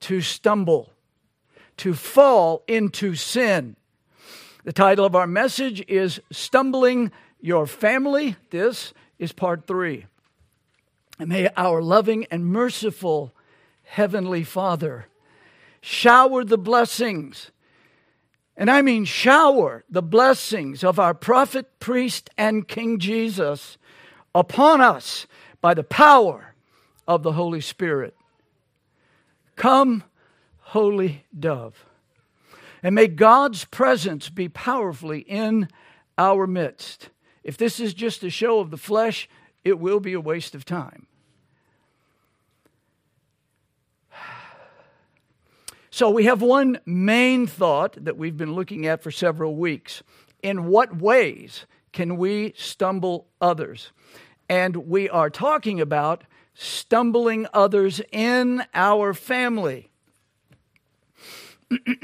to 0.00 0.22
stumble, 0.22 0.94
to 1.76 1.92
fall 1.92 2.64
into 2.66 3.14
sin. 3.14 3.76
The 4.64 4.72
title 4.72 5.04
of 5.04 5.14
our 5.14 5.26
message 5.26 5.84
is 5.88 6.22
Stumbling 6.30 7.12
Your 7.38 7.66
Family. 7.66 8.36
This 8.48 8.94
is 9.18 9.32
part 9.32 9.66
three. 9.66 10.06
And 11.22 11.28
may 11.28 11.48
our 11.56 11.80
loving 11.80 12.26
and 12.32 12.44
merciful 12.44 13.32
Heavenly 13.84 14.42
Father 14.42 15.06
shower 15.80 16.42
the 16.42 16.58
blessings, 16.58 17.52
and 18.56 18.68
I 18.68 18.82
mean 18.82 19.04
shower 19.04 19.84
the 19.88 20.02
blessings 20.02 20.82
of 20.82 20.98
our 20.98 21.14
prophet, 21.14 21.78
priest, 21.78 22.28
and 22.36 22.66
King 22.66 22.98
Jesus 22.98 23.78
upon 24.34 24.80
us 24.80 25.28
by 25.60 25.74
the 25.74 25.84
power 25.84 26.56
of 27.06 27.22
the 27.22 27.34
Holy 27.34 27.60
Spirit. 27.60 28.16
Come, 29.54 30.02
Holy 30.58 31.24
Dove. 31.38 31.86
And 32.82 32.96
may 32.96 33.06
God's 33.06 33.64
presence 33.64 34.28
be 34.28 34.48
powerfully 34.48 35.20
in 35.20 35.68
our 36.18 36.48
midst. 36.48 37.10
If 37.44 37.56
this 37.56 37.78
is 37.78 37.94
just 37.94 38.24
a 38.24 38.30
show 38.30 38.58
of 38.58 38.72
the 38.72 38.76
flesh, 38.76 39.28
it 39.62 39.78
will 39.78 40.00
be 40.00 40.14
a 40.14 40.20
waste 40.20 40.56
of 40.56 40.64
time. 40.64 41.06
So, 45.94 46.08
we 46.08 46.24
have 46.24 46.40
one 46.40 46.80
main 46.86 47.46
thought 47.46 48.02
that 48.02 48.16
we've 48.16 48.38
been 48.38 48.54
looking 48.54 48.86
at 48.86 49.02
for 49.02 49.10
several 49.10 49.56
weeks. 49.56 50.02
In 50.42 50.64
what 50.68 50.96
ways 50.96 51.66
can 51.92 52.16
we 52.16 52.54
stumble 52.56 53.26
others? 53.42 53.92
And 54.48 54.88
we 54.88 55.10
are 55.10 55.28
talking 55.28 55.82
about 55.82 56.24
stumbling 56.54 57.46
others 57.52 58.00
in 58.10 58.64
our 58.72 59.12
family. 59.12 59.90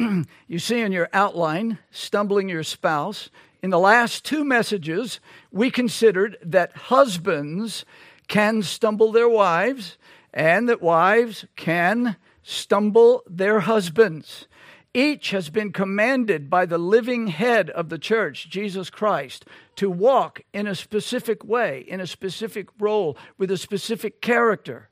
you 0.46 0.58
see 0.58 0.82
in 0.82 0.92
your 0.92 1.08
outline, 1.14 1.78
stumbling 1.90 2.50
your 2.50 2.64
spouse. 2.64 3.30
In 3.62 3.70
the 3.70 3.78
last 3.78 4.22
two 4.22 4.44
messages, 4.44 5.18
we 5.50 5.70
considered 5.70 6.36
that 6.42 6.76
husbands 6.76 7.86
can 8.28 8.62
stumble 8.62 9.12
their 9.12 9.30
wives 9.30 9.96
and 10.34 10.68
that 10.68 10.82
wives 10.82 11.46
can 11.56 12.16
stumble 12.48 13.22
their 13.28 13.60
husbands. 13.60 14.46
Each 14.94 15.30
has 15.30 15.50
been 15.50 15.70
commanded 15.70 16.48
by 16.48 16.64
the 16.64 16.78
living 16.78 17.26
head 17.26 17.68
of 17.70 17.90
the 17.90 17.98
church, 17.98 18.48
Jesus 18.48 18.88
Christ, 18.88 19.44
to 19.76 19.90
walk 19.90 20.40
in 20.54 20.66
a 20.66 20.74
specific 20.74 21.44
way, 21.44 21.84
in 21.86 22.00
a 22.00 22.06
specific 22.06 22.68
role, 22.78 23.18
with 23.36 23.50
a 23.50 23.58
specific 23.58 24.22
character. 24.22 24.88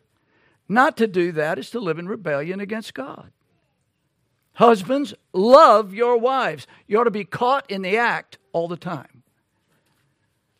Not 0.68 0.98
to 0.98 1.06
do 1.06 1.32
that 1.32 1.58
is 1.58 1.70
to 1.70 1.80
live 1.80 1.98
in 1.98 2.08
rebellion 2.08 2.60
against 2.60 2.92
God. 2.92 3.30
Husbands, 4.52 5.14
love 5.32 5.94
your 5.94 6.18
wives. 6.18 6.66
You 6.86 7.00
ought 7.00 7.04
to 7.04 7.10
be 7.10 7.24
caught 7.24 7.70
in 7.70 7.82
the 7.82 7.96
act 7.96 8.36
all 8.52 8.68
the 8.68 8.76
time. 8.76 9.22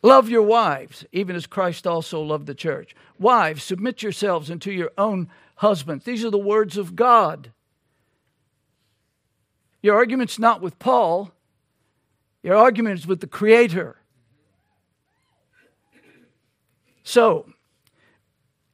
Love 0.02 0.28
your 0.28 0.42
wives, 0.42 1.04
even 1.12 1.36
as 1.36 1.46
Christ 1.46 1.86
also 1.86 2.22
loved 2.22 2.46
the 2.46 2.54
church. 2.54 2.94
Wives, 3.18 3.62
submit 3.62 4.02
yourselves 4.02 4.50
unto 4.50 4.70
your 4.70 4.92
own 4.96 5.28
husbands. 5.56 6.04
These 6.04 6.24
are 6.24 6.30
the 6.30 6.38
words 6.38 6.76
of 6.76 6.96
God. 6.96 7.52
Your 9.82 9.96
argument's 9.96 10.38
not 10.38 10.60
with 10.60 10.78
Paul, 10.78 11.32
your 12.42 12.56
argument 12.56 13.00
is 13.00 13.06
with 13.06 13.20
the 13.20 13.26
Creator. 13.26 13.96
So, 17.02 17.46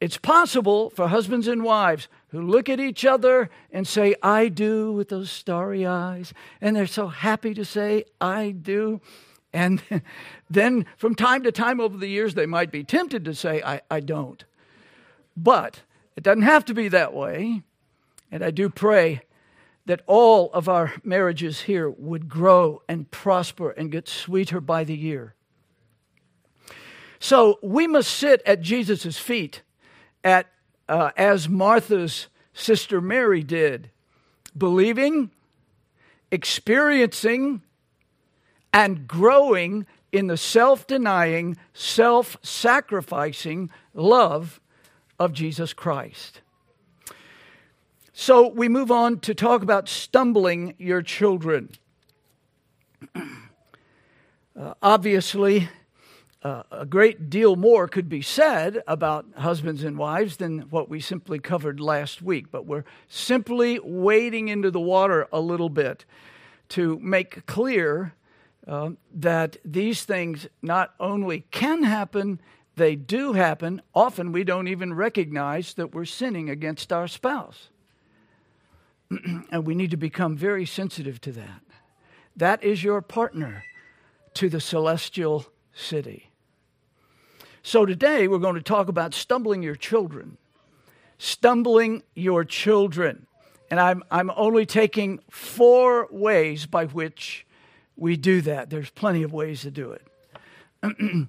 it's 0.00 0.16
possible 0.16 0.90
for 0.90 1.08
husbands 1.08 1.46
and 1.46 1.62
wives 1.62 2.08
who 2.28 2.40
look 2.40 2.68
at 2.68 2.80
each 2.80 3.04
other 3.04 3.50
and 3.70 3.86
say, 3.86 4.14
I 4.22 4.48
do, 4.48 4.90
with 4.90 5.10
those 5.10 5.30
starry 5.30 5.86
eyes, 5.86 6.34
and 6.60 6.74
they're 6.74 6.86
so 6.86 7.08
happy 7.08 7.54
to 7.54 7.64
say, 7.64 8.04
I 8.20 8.50
do. 8.50 9.00
And 9.52 9.82
then 10.50 10.86
from 10.96 11.14
time 11.14 11.42
to 11.44 11.52
time 11.52 11.78
over 11.78 11.96
the 11.96 12.08
years, 12.08 12.34
they 12.34 12.46
might 12.46 12.72
be 12.72 12.82
tempted 12.82 13.24
to 13.26 13.34
say, 13.34 13.62
I, 13.62 13.82
I 13.90 14.00
don't. 14.00 14.44
But 15.36 15.82
it 16.16 16.22
doesn't 16.22 16.42
have 16.42 16.64
to 16.66 16.74
be 16.74 16.88
that 16.88 17.12
way. 17.12 17.62
And 18.30 18.44
I 18.44 18.50
do 18.50 18.68
pray 18.68 19.22
that 19.86 20.02
all 20.06 20.50
of 20.52 20.68
our 20.68 20.94
marriages 21.02 21.62
here 21.62 21.90
would 21.90 22.28
grow 22.28 22.82
and 22.88 23.10
prosper 23.10 23.70
and 23.70 23.90
get 23.90 24.08
sweeter 24.08 24.60
by 24.60 24.84
the 24.84 24.96
year. 24.96 25.34
So 27.18 27.58
we 27.62 27.86
must 27.86 28.10
sit 28.10 28.42
at 28.46 28.62
Jesus' 28.62 29.18
feet 29.18 29.62
at, 30.24 30.46
uh, 30.88 31.10
as 31.16 31.48
Martha's 31.48 32.28
sister 32.52 33.00
Mary 33.00 33.42
did, 33.42 33.90
believing, 34.56 35.30
experiencing, 36.30 37.62
and 38.72 39.06
growing 39.06 39.86
in 40.10 40.26
the 40.26 40.36
self 40.36 40.86
denying, 40.86 41.56
self 41.72 42.36
sacrificing 42.42 43.70
love 43.94 44.60
of 45.22 45.32
Jesus 45.32 45.72
Christ. 45.72 46.40
So 48.12 48.48
we 48.48 48.68
move 48.68 48.90
on 48.90 49.20
to 49.20 49.34
talk 49.34 49.62
about 49.62 49.88
stumbling 49.88 50.74
your 50.78 51.02
children. 51.02 51.70
Uh, 54.54 54.74
obviously, 54.82 55.70
uh, 56.42 56.62
a 56.70 56.84
great 56.84 57.30
deal 57.30 57.56
more 57.56 57.88
could 57.88 58.06
be 58.06 58.20
said 58.20 58.82
about 58.86 59.24
husbands 59.38 59.82
and 59.82 59.96
wives 59.96 60.36
than 60.36 60.58
what 60.68 60.90
we 60.90 61.00
simply 61.00 61.38
covered 61.38 61.80
last 61.80 62.20
week, 62.20 62.50
but 62.50 62.66
we're 62.66 62.84
simply 63.08 63.78
wading 63.82 64.48
into 64.48 64.70
the 64.70 64.78
water 64.78 65.26
a 65.32 65.40
little 65.40 65.70
bit 65.70 66.04
to 66.68 66.98
make 66.98 67.46
clear 67.46 68.12
uh, 68.68 68.90
that 69.14 69.56
these 69.64 70.04
things 70.04 70.46
not 70.60 70.94
only 71.00 71.46
can 71.50 71.84
happen, 71.84 72.38
they 72.76 72.96
do 72.96 73.34
happen. 73.34 73.82
Often 73.94 74.32
we 74.32 74.44
don't 74.44 74.68
even 74.68 74.94
recognize 74.94 75.74
that 75.74 75.94
we're 75.94 76.04
sinning 76.04 76.48
against 76.48 76.92
our 76.92 77.06
spouse. 77.06 77.68
and 79.50 79.66
we 79.66 79.74
need 79.74 79.90
to 79.90 79.96
become 79.96 80.36
very 80.36 80.64
sensitive 80.64 81.20
to 81.22 81.32
that. 81.32 81.60
That 82.36 82.62
is 82.64 82.82
your 82.82 83.02
partner 83.02 83.64
to 84.34 84.48
the 84.48 84.60
celestial 84.60 85.46
city. 85.74 86.30
So 87.62 87.84
today 87.84 88.26
we're 88.26 88.38
going 88.38 88.54
to 88.54 88.62
talk 88.62 88.88
about 88.88 89.14
stumbling 89.14 89.62
your 89.62 89.76
children. 89.76 90.38
Stumbling 91.18 92.02
your 92.14 92.44
children. 92.44 93.26
And 93.70 93.78
I'm, 93.78 94.02
I'm 94.10 94.30
only 94.34 94.66
taking 94.66 95.20
four 95.30 96.08
ways 96.10 96.66
by 96.66 96.86
which 96.86 97.46
we 97.96 98.16
do 98.16 98.40
that. 98.42 98.70
There's 98.70 98.90
plenty 98.90 99.22
of 99.22 99.32
ways 99.32 99.62
to 99.62 99.70
do 99.70 99.92
it. 99.92 101.28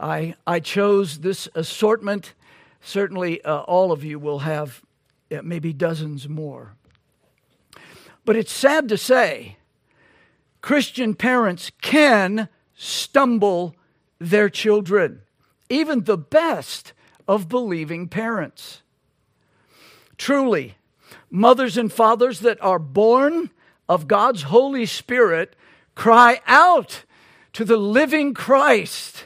I, 0.00 0.34
I 0.46 0.60
chose 0.60 1.18
this 1.18 1.48
assortment. 1.54 2.32
Certainly, 2.80 3.42
uh, 3.44 3.60
all 3.60 3.92
of 3.92 4.02
you 4.02 4.18
will 4.18 4.40
have 4.40 4.82
uh, 5.30 5.42
maybe 5.42 5.72
dozens 5.72 6.28
more. 6.28 6.74
But 8.24 8.36
it's 8.36 8.52
sad 8.52 8.88
to 8.88 8.96
say 8.96 9.58
Christian 10.62 11.14
parents 11.14 11.70
can 11.82 12.48
stumble 12.74 13.76
their 14.18 14.48
children 14.48 15.20
even 15.70 16.04
the 16.04 16.18
best 16.18 16.92
of 17.28 17.48
believing 17.48 18.08
parents. 18.08 18.82
Truly, 20.18 20.74
mothers 21.30 21.78
and 21.78 21.90
fathers 21.90 22.40
that 22.40 22.62
are 22.62 22.78
born 22.78 23.50
of 23.88 24.08
God's 24.08 24.42
Holy 24.42 24.84
Spirit 24.84 25.54
cry 25.94 26.40
out 26.46 27.04
to 27.52 27.64
the 27.64 27.76
living 27.76 28.34
Christ 28.34 29.24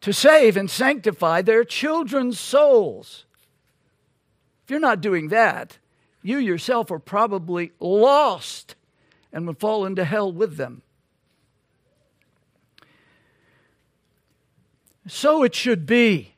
to 0.00 0.12
save 0.12 0.56
and 0.56 0.70
sanctify 0.70 1.42
their 1.42 1.64
children's 1.64 2.38
souls. 2.38 3.24
If 4.64 4.70
you're 4.70 4.80
not 4.80 5.00
doing 5.00 5.28
that, 5.28 5.78
you 6.22 6.38
yourself 6.38 6.90
are 6.90 6.98
probably 6.98 7.72
lost 7.80 8.74
and 9.32 9.46
will 9.46 9.54
fall 9.54 9.86
into 9.86 10.04
hell 10.04 10.32
with 10.32 10.56
them. 10.56 10.82
So 15.06 15.42
it 15.42 15.54
should 15.54 15.86
be. 15.86 16.34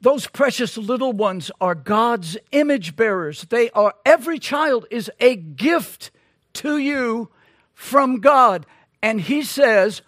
Those 0.00 0.26
precious 0.28 0.78
little 0.78 1.12
ones 1.12 1.50
are 1.60 1.74
God's 1.74 2.38
image 2.52 2.96
bearers. 2.96 3.44
They 3.50 3.68
are, 3.70 3.94
every 4.06 4.38
child 4.38 4.86
is 4.90 5.10
a 5.20 5.36
gift 5.36 6.10
to 6.54 6.78
you 6.78 7.28
from 7.74 8.20
God. 8.20 8.64
And 9.02 9.20
He 9.20 9.42
says, 9.42 10.02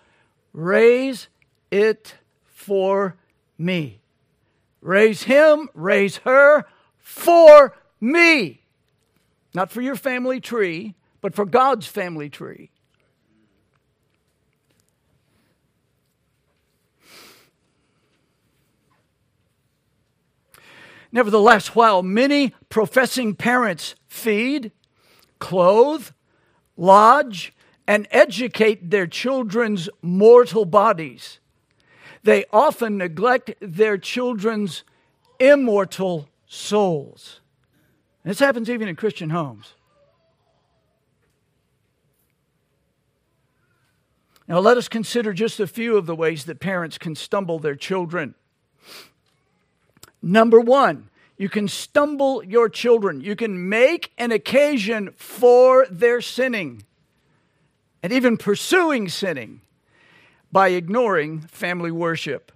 raise 0.53 1.29
it 1.73 2.15
for 2.45 3.17
me. 3.59 4.01
Raise 4.81 5.25
him, 5.25 5.69
raise 5.75 6.19
her 6.19 6.65
for 6.99 7.75
me. 8.01 8.61
Not 9.55 9.73
for 9.73 9.81
your 9.81 9.97
family 9.97 10.41
tree, 10.41 10.95
but 11.21 11.35
for 11.35 11.45
God's 11.45 11.87
family 11.87 12.29
tree. 12.29 12.71
Nevertheless, 21.15 21.75
while 21.75 22.03
many 22.03 22.55
professing 22.71 23.35
parents 23.35 23.95
feed, 24.09 24.73
clothe, 25.39 26.09
lodge, 26.77 27.53
and 27.87 28.09
educate 28.11 28.91
their 28.91 29.07
children's 29.07 29.91
mortal 30.01 30.65
bodies, 30.65 31.39
they 32.23 32.45
often 32.53 32.99
neglect 32.99 33.55
their 33.61 33.99
children's 33.99 34.85
immortal 35.41 36.29
souls. 36.47 37.41
This 38.25 38.39
happens 38.39 38.71
even 38.71 38.89
in 38.89 38.97
Christian 38.97 39.31
homes. 39.31 39.75
Now, 44.47 44.59
let 44.59 44.77
us 44.77 44.89
consider 44.89 45.33
just 45.33 45.61
a 45.61 45.67
few 45.67 45.97
of 45.97 46.07
the 46.07 46.15
ways 46.15 46.45
that 46.45 46.61
parents 46.61 46.99
can 46.99 47.15
stumble 47.15 47.59
their 47.59 47.75
children. 47.75 48.35
Number 50.21 50.61
one, 50.61 51.09
you 51.39 51.49
can 51.49 51.69
stumble 51.69 52.45
your 52.45 52.69
children. 52.69 53.21
You 53.21 53.35
can 53.35 53.69
make 53.69 54.13
an 54.19 54.31
occasion 54.31 55.15
for 55.17 55.87
their 55.91 56.21
sinning 56.21 56.85
and 58.03 58.13
even 58.13 58.37
pursuing 58.37 59.09
sinning 59.09 59.62
by 60.53 60.69
ignoring 60.69 61.41
family 61.41 61.91
worship. 61.91 62.53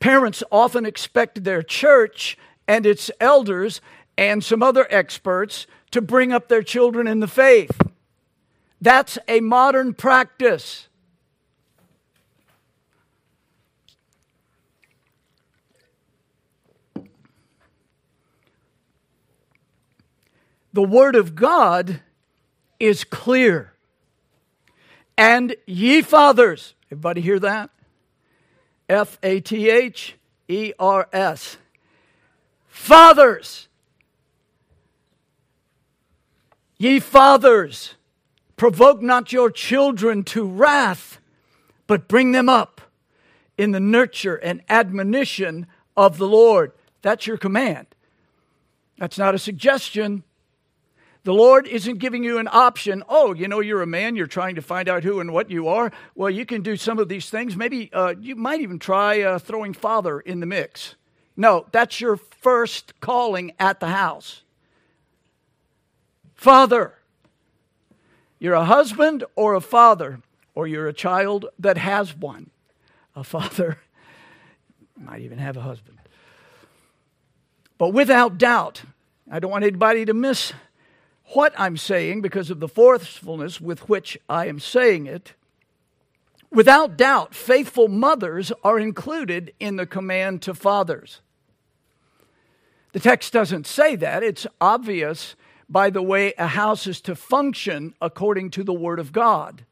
Parents 0.00 0.42
often 0.50 0.84
expect 0.84 1.44
their 1.44 1.62
church 1.62 2.36
and 2.68 2.84
its 2.84 3.10
elders 3.20 3.80
and 4.18 4.44
some 4.44 4.62
other 4.62 4.86
experts 4.90 5.66
to 5.92 6.02
bring 6.02 6.32
up 6.32 6.48
their 6.48 6.62
children 6.62 7.06
in 7.06 7.20
the 7.20 7.28
faith. 7.28 7.80
That's 8.80 9.16
a 9.28 9.40
modern 9.40 9.94
practice. 9.94 10.88
The 20.72 20.82
Word 20.82 21.14
of 21.14 21.36
God 21.36 22.00
is 22.80 23.04
clear. 23.04 23.73
And 25.16 25.56
ye 25.66 26.02
fathers, 26.02 26.74
everybody 26.90 27.20
hear 27.20 27.38
that? 27.38 27.70
F 28.88 29.18
A 29.22 29.40
T 29.40 29.70
H 29.70 30.16
E 30.48 30.72
R 30.78 31.08
S. 31.12 31.56
Fathers, 32.68 33.68
Ye 36.76 37.00
fathers, 37.00 37.94
provoke 38.56 39.00
not 39.00 39.32
your 39.32 39.50
children 39.50 40.22
to 40.24 40.44
wrath, 40.44 41.18
but 41.86 42.08
bring 42.08 42.32
them 42.32 42.48
up 42.48 42.80
in 43.56 43.70
the 43.70 43.80
nurture 43.80 44.36
and 44.36 44.62
admonition 44.68 45.66
of 45.96 46.18
the 46.18 46.26
Lord. 46.26 46.72
That's 47.02 47.26
your 47.26 47.36
command. 47.36 47.86
That's 48.98 49.18
not 49.18 49.34
a 49.34 49.38
suggestion. 49.38 50.24
The 51.24 51.32
Lord 51.32 51.66
isn't 51.66 51.98
giving 51.98 52.22
you 52.22 52.38
an 52.38 52.48
option. 52.52 53.02
Oh, 53.08 53.32
you 53.32 53.48
know, 53.48 53.60
you're 53.60 53.80
a 53.80 53.86
man, 53.86 54.14
you're 54.14 54.26
trying 54.26 54.56
to 54.56 54.62
find 54.62 54.90
out 54.90 55.04
who 55.04 55.20
and 55.20 55.32
what 55.32 55.50
you 55.50 55.68
are. 55.68 55.90
Well, 56.14 56.28
you 56.28 56.44
can 56.44 56.62
do 56.62 56.76
some 56.76 56.98
of 56.98 57.08
these 57.08 57.30
things. 57.30 57.56
Maybe 57.56 57.90
uh, 57.94 58.14
you 58.20 58.36
might 58.36 58.60
even 58.60 58.78
try 58.78 59.22
uh, 59.22 59.38
throwing 59.38 59.72
father 59.72 60.20
in 60.20 60.40
the 60.40 60.46
mix. 60.46 60.96
No, 61.34 61.66
that's 61.72 61.98
your 61.98 62.18
first 62.18 63.00
calling 63.00 63.52
at 63.58 63.80
the 63.80 63.88
house. 63.88 64.42
Father. 66.34 66.94
You're 68.38 68.54
a 68.54 68.64
husband 68.66 69.24
or 69.34 69.54
a 69.54 69.60
father, 69.62 70.20
or 70.54 70.66
you're 70.66 70.88
a 70.88 70.92
child 70.92 71.46
that 71.58 71.78
has 71.78 72.14
one. 72.14 72.50
A 73.16 73.24
father 73.24 73.78
might 74.98 75.22
even 75.22 75.38
have 75.38 75.56
a 75.56 75.62
husband. 75.62 75.98
But 77.78 77.94
without 77.94 78.36
doubt, 78.36 78.82
I 79.30 79.38
don't 79.38 79.50
want 79.50 79.64
anybody 79.64 80.04
to 80.04 80.12
miss 80.12 80.52
what 81.32 81.54
I'm 81.58 81.76
saying 81.76 82.20
because 82.20 82.50
of 82.50 82.60
the 82.60 82.68
forcefulness 82.68 83.60
with 83.60 83.88
which 83.88 84.18
I 84.28 84.46
am 84.46 84.60
saying 84.60 85.06
it. 85.06 85.32
Without 86.50 86.96
doubt, 86.96 87.34
faithful 87.34 87.88
mothers 87.88 88.52
are 88.62 88.78
included 88.78 89.52
in 89.58 89.76
the 89.76 89.86
command 89.86 90.42
to 90.42 90.54
fathers. 90.54 91.20
The 92.92 93.00
text 93.00 93.32
doesn't 93.32 93.66
say 93.66 93.96
that. 93.96 94.22
It's 94.22 94.46
obvious 94.60 95.34
by 95.68 95.90
the 95.90 96.02
way 96.02 96.32
a 96.38 96.46
house 96.46 96.86
is 96.86 97.00
to 97.02 97.16
function 97.16 97.94
according 98.00 98.50
to 98.50 98.62
the 98.62 98.72
Word 98.72 99.00
of 99.00 99.12
God. 99.12 99.64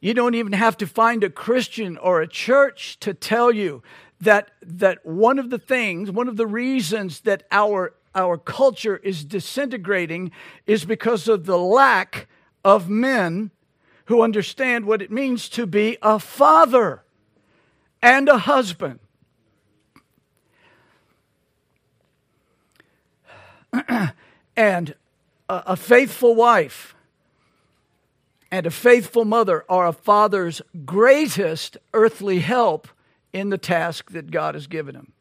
You 0.00 0.12
don't 0.12 0.34
even 0.34 0.52
have 0.52 0.76
to 0.78 0.86
find 0.86 1.24
a 1.24 1.30
Christian 1.30 1.96
or 1.96 2.20
a 2.20 2.28
church 2.28 2.98
to 3.00 3.14
tell 3.14 3.52
you 3.52 3.82
that, 4.24 4.50
that 4.62 5.04
one 5.06 5.38
of 5.38 5.50
the 5.50 5.58
things, 5.58 6.10
one 6.10 6.28
of 6.28 6.36
the 6.36 6.46
reasons 6.46 7.20
that 7.20 7.44
our, 7.50 7.94
our 8.14 8.36
culture 8.36 8.96
is 8.96 9.24
disintegrating 9.24 10.32
is 10.66 10.84
because 10.84 11.28
of 11.28 11.46
the 11.46 11.58
lack 11.58 12.26
of 12.64 12.88
men 12.88 13.50
who 14.06 14.22
understand 14.22 14.84
what 14.84 15.00
it 15.00 15.10
means 15.10 15.48
to 15.48 15.66
be 15.66 15.96
a 16.02 16.18
father 16.18 17.02
and 18.02 18.28
a 18.28 18.38
husband. 18.38 18.98
and 24.56 24.94
a, 25.48 25.62
a 25.68 25.76
faithful 25.76 26.34
wife 26.34 26.94
and 28.50 28.66
a 28.66 28.70
faithful 28.70 29.24
mother 29.24 29.64
are 29.68 29.88
a 29.88 29.92
father's 29.92 30.62
greatest 30.84 31.76
earthly 31.92 32.38
help 32.38 32.88
in 33.34 33.50
the 33.50 33.58
task 33.58 34.12
that 34.12 34.30
God 34.30 34.54
has 34.54 34.66
given 34.66 34.94
him. 34.94 35.12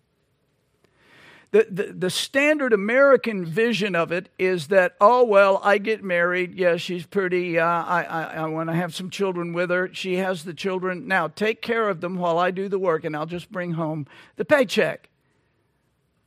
The, 1.52 1.68
the, 1.70 1.84
the, 1.94 2.10
standard 2.10 2.74
American 2.74 3.46
vision 3.46 3.96
of 3.96 4.12
it 4.12 4.30
is 4.40 4.70
that, 4.70 4.96
oh, 5.00 5.24
well, 5.24 5.60
I 5.64 5.78
get 5.78 6.04
married. 6.04 6.56
Yeah, 6.56 6.78
she's 6.78 7.06
pretty. 7.06 7.60
Uh, 7.60 7.66
I, 7.66 8.04
I, 8.04 8.24
I 8.24 8.46
want 8.48 8.70
to 8.70 8.76
have 8.76 8.96
some 8.96 9.12
children 9.12 9.54
with 9.54 9.70
her. 9.70 9.94
She 9.94 10.16
has 10.16 10.46
the 10.46 10.54
children. 10.56 11.08
Now, 11.08 11.28
take 11.28 11.62
care 11.62 11.90
of 11.90 12.02
them 12.02 12.18
while 12.18 12.40
I 12.40 12.50
do 12.50 12.68
the 12.70 12.80
work, 12.80 13.04
and 13.04 13.16
I'll 13.16 13.28
just 13.28 13.52
bring 13.52 13.74
home 13.74 14.08
the 14.36 14.46
paycheck. 14.46 15.10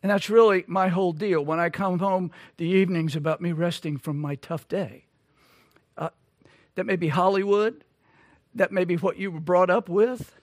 And 0.01 0.11
that's 0.12 0.31
really 0.31 0.62
my 0.68 0.87
whole 0.88 1.12
deal. 1.12 1.44
When 1.44 1.59
I 1.59 1.70
come 1.70 1.99
home, 1.99 2.31
the 2.57 2.66
evening's 2.66 3.16
about 3.16 3.40
me 3.40 3.51
resting 3.51 3.99
from 3.99 4.20
my 4.20 4.37
tough 4.37 4.68
day. 4.68 5.07
Uh, 5.99 6.11
that 6.77 6.87
may 6.87 6.94
be 6.94 7.09
Hollywood. 7.09 7.83
That 8.55 8.70
may 8.70 8.85
be 8.85 8.96
what 8.96 9.16
you 9.16 9.33
were 9.33 9.40
brought 9.40 9.70
up 9.70 9.88
with. 9.88 10.37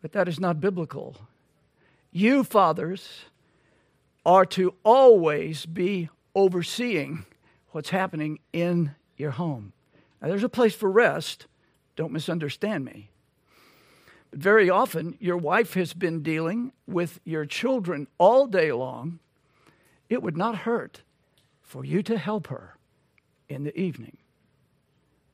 But 0.00 0.12
that 0.12 0.28
is 0.28 0.38
not 0.38 0.60
biblical. 0.60 1.16
You, 2.12 2.44
fathers, 2.44 3.24
are 4.24 4.46
to 4.46 4.74
always 4.84 5.66
be 5.66 6.08
overseeing 6.34 7.24
what's 7.70 7.90
happening 7.90 8.38
in 8.52 8.94
your 9.16 9.32
home. 9.32 9.72
Now, 10.20 10.28
there's 10.28 10.44
a 10.44 10.48
place 10.48 10.74
for 10.74 10.90
rest. 10.90 11.46
Don't 11.96 12.12
misunderstand 12.12 12.84
me. 12.84 13.10
But 14.30 14.40
very 14.40 14.70
often, 14.70 15.16
your 15.20 15.36
wife 15.36 15.74
has 15.74 15.94
been 15.94 16.22
dealing 16.22 16.72
with 16.86 17.20
your 17.24 17.46
children 17.46 18.06
all 18.18 18.46
day 18.46 18.72
long. 18.72 19.18
It 20.08 20.22
would 20.22 20.36
not 20.36 20.58
hurt 20.58 21.02
for 21.62 21.84
you 21.84 22.02
to 22.04 22.18
help 22.18 22.48
her 22.48 22.76
in 23.48 23.64
the 23.64 23.78
evening 23.78 24.16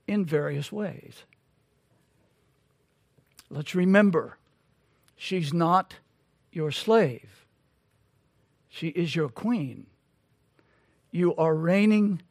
in 0.06 0.24
various 0.24 0.70
ways. 0.70 1.24
Let's 3.50 3.74
remember 3.74 4.36
She's 5.16 5.52
not 5.52 5.96
your 6.52 6.70
slave, 6.70 7.46
she 8.68 8.88
is 8.88 9.14
your 9.14 9.28
queen. 9.28 9.86
You 11.10 11.34
are 11.36 11.54
reigning 11.54 12.22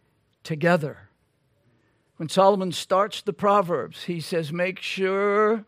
together. 0.43 1.09
When 2.17 2.27
Solomon 2.27 2.73
starts 2.73 3.21
the 3.21 3.31
Proverbs, 3.31 4.03
he 4.03 4.19
says, 4.19 4.51
Make 4.51 4.79
sure 4.79 5.65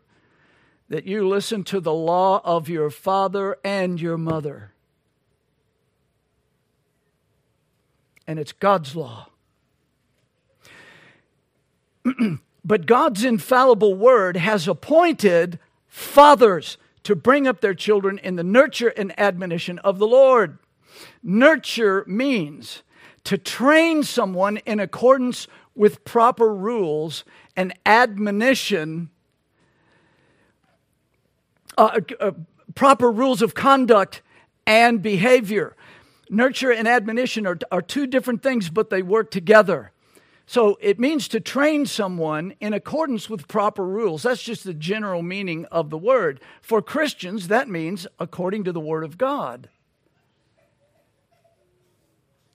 that 0.88 1.06
you 1.06 1.26
listen 1.26 1.64
to 1.64 1.80
the 1.80 1.92
law 1.92 2.40
of 2.44 2.68
your 2.68 2.90
father 2.90 3.56
and 3.64 4.00
your 4.00 4.18
mother. 4.18 4.72
And 8.26 8.38
it's 8.38 8.52
God's 8.52 8.94
law. 8.94 9.28
but 12.64 12.86
God's 12.86 13.24
infallible 13.24 13.94
word 13.94 14.36
has 14.36 14.68
appointed 14.68 15.58
fathers 15.88 16.78
to 17.06 17.14
bring 17.14 17.46
up 17.46 17.60
their 17.60 17.72
children 17.72 18.18
in 18.18 18.34
the 18.34 18.42
nurture 18.42 18.88
and 18.88 19.16
admonition 19.16 19.78
of 19.78 20.00
the 20.00 20.06
Lord. 20.08 20.58
Nurture 21.22 22.04
means 22.08 22.82
to 23.22 23.38
train 23.38 24.02
someone 24.02 24.56
in 24.58 24.80
accordance 24.80 25.46
with 25.76 26.04
proper 26.04 26.52
rules, 26.52 27.24
and 27.54 27.72
admonition, 27.86 29.10
uh, 31.78 32.00
uh, 32.18 32.32
proper 32.74 33.12
rules 33.12 33.40
of 33.40 33.54
conduct 33.54 34.20
and 34.66 35.00
behavior. 35.00 35.76
Nurture 36.28 36.72
and 36.72 36.88
admonition 36.88 37.46
are, 37.46 37.58
are 37.70 37.82
two 37.82 38.08
different 38.08 38.42
things, 38.42 38.68
but 38.68 38.90
they 38.90 39.02
work 39.02 39.30
together. 39.30 39.92
So 40.48 40.78
it 40.80 41.00
means 41.00 41.26
to 41.28 41.40
train 41.40 41.86
someone 41.86 42.54
in 42.60 42.72
accordance 42.72 43.28
with 43.28 43.48
proper 43.48 43.84
rules. 43.84 44.22
That's 44.22 44.42
just 44.42 44.62
the 44.62 44.72
general 44.72 45.22
meaning 45.22 45.64
of 45.66 45.90
the 45.90 45.98
word. 45.98 46.40
For 46.62 46.80
Christians, 46.80 47.48
that 47.48 47.68
means 47.68 48.06
according 48.20 48.62
to 48.64 48.72
the 48.72 48.80
Word 48.80 49.02
of 49.02 49.18
God. 49.18 49.68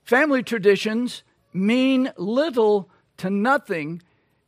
Family 0.04 0.42
traditions 0.42 1.22
mean 1.52 2.12
little 2.16 2.88
to 3.18 3.28
nothing 3.28 4.02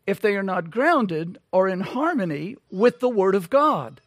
if 0.07 0.21
they 0.21 0.37
are 0.37 0.43
not 0.43 0.71
grounded 0.71 1.39
or 1.53 1.69
in 1.69 1.81
harmony 1.81 2.57
with 2.71 3.01
the 3.01 3.11
Word 3.11 3.35
of 3.35 3.51
God. 3.51 4.01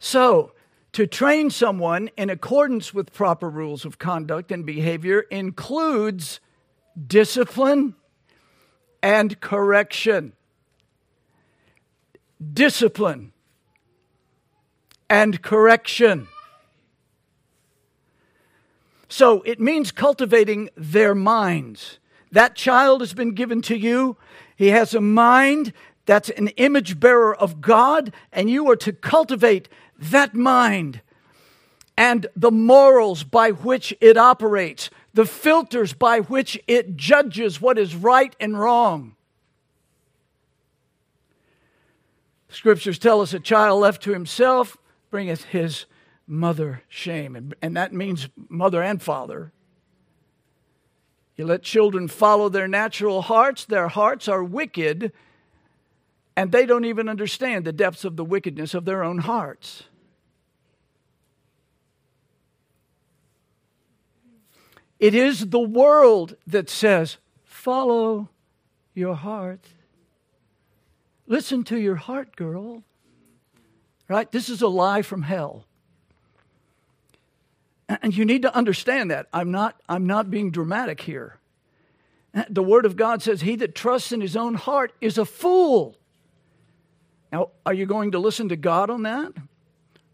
So, 0.00 0.53
to 0.94 1.08
train 1.08 1.50
someone 1.50 2.08
in 2.16 2.30
accordance 2.30 2.94
with 2.94 3.12
proper 3.12 3.50
rules 3.50 3.84
of 3.84 3.98
conduct 3.98 4.52
and 4.52 4.64
behavior 4.64 5.20
includes 5.22 6.38
discipline 7.04 7.96
and 9.02 9.40
correction. 9.40 10.34
Discipline 12.52 13.32
and 15.10 15.42
correction. 15.42 16.28
So 19.08 19.42
it 19.42 19.60
means 19.60 19.90
cultivating 19.90 20.70
their 20.76 21.14
minds. 21.14 21.98
That 22.30 22.54
child 22.54 23.00
has 23.00 23.14
been 23.14 23.34
given 23.34 23.62
to 23.62 23.76
you. 23.76 24.16
He 24.54 24.68
has 24.68 24.94
a 24.94 25.00
mind 25.00 25.72
that's 26.06 26.30
an 26.30 26.48
image 26.48 27.00
bearer 27.00 27.34
of 27.34 27.60
God, 27.60 28.12
and 28.32 28.50
you 28.50 28.70
are 28.70 28.76
to 28.76 28.92
cultivate 28.92 29.68
that 30.10 30.34
mind 30.34 31.00
and 31.96 32.26
the 32.34 32.50
morals 32.50 33.22
by 33.22 33.50
which 33.50 33.94
it 34.00 34.16
operates, 34.16 34.90
the 35.12 35.26
filters 35.26 35.92
by 35.92 36.20
which 36.20 36.58
it 36.66 36.96
judges 36.96 37.60
what 37.60 37.78
is 37.78 37.94
right 37.94 38.34
and 38.40 38.58
wrong. 38.58 39.14
Scriptures 42.48 42.98
tell 42.98 43.20
us 43.20 43.34
a 43.34 43.40
child 43.40 43.80
left 43.80 44.02
to 44.02 44.12
himself 44.12 44.76
bringeth 45.10 45.44
his 45.44 45.86
mother 46.26 46.82
shame. 46.88 47.36
And, 47.36 47.54
and 47.60 47.76
that 47.76 47.92
means 47.92 48.28
mother 48.48 48.82
and 48.82 49.02
father. 49.02 49.52
You 51.36 51.46
let 51.46 51.62
children 51.62 52.06
follow 52.06 52.48
their 52.48 52.68
natural 52.68 53.22
hearts, 53.22 53.64
their 53.64 53.88
hearts 53.88 54.28
are 54.28 54.42
wicked, 54.42 55.12
and 56.36 56.52
they 56.52 56.64
don't 56.64 56.84
even 56.84 57.08
understand 57.08 57.64
the 57.64 57.72
depths 57.72 58.04
of 58.04 58.16
the 58.16 58.24
wickedness 58.24 58.74
of 58.74 58.84
their 58.84 59.02
own 59.02 59.18
hearts. 59.18 59.84
It 65.04 65.14
is 65.14 65.50
the 65.50 65.60
world 65.60 66.34
that 66.46 66.70
says, 66.70 67.18
follow 67.42 68.30
your 68.94 69.14
heart. 69.14 69.60
Listen 71.26 71.62
to 71.64 71.76
your 71.78 71.96
heart, 71.96 72.34
girl. 72.36 72.82
Right? 74.08 74.32
This 74.32 74.48
is 74.48 74.62
a 74.62 74.66
lie 74.66 75.02
from 75.02 75.20
hell. 75.20 75.66
And 78.00 78.16
you 78.16 78.24
need 78.24 78.40
to 78.42 78.56
understand 78.56 79.10
that. 79.10 79.26
I'm 79.30 79.50
not, 79.50 79.78
I'm 79.90 80.06
not 80.06 80.30
being 80.30 80.50
dramatic 80.50 81.02
here. 81.02 81.38
The 82.48 82.62
Word 82.62 82.86
of 82.86 82.96
God 82.96 83.22
says, 83.22 83.42
He 83.42 83.56
that 83.56 83.74
trusts 83.74 84.10
in 84.10 84.22
his 84.22 84.36
own 84.36 84.54
heart 84.54 84.94
is 85.02 85.18
a 85.18 85.26
fool. 85.26 85.98
Now, 87.30 87.50
are 87.66 87.74
you 87.74 87.84
going 87.84 88.12
to 88.12 88.18
listen 88.18 88.48
to 88.48 88.56
God 88.56 88.88
on 88.88 89.02
that? 89.02 89.34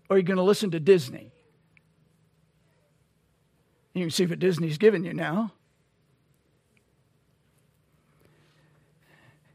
Or 0.09 0.16
are 0.16 0.18
you 0.18 0.24
going 0.24 0.37
to 0.37 0.42
listen 0.42 0.72
to 0.72 0.81
Disney? 0.81 1.31
You 3.94 4.03
can 4.03 4.11
see 4.11 4.26
what 4.26 4.38
Disney's 4.38 4.79
given 4.79 5.05
you 5.05 5.12
now. 5.12 5.53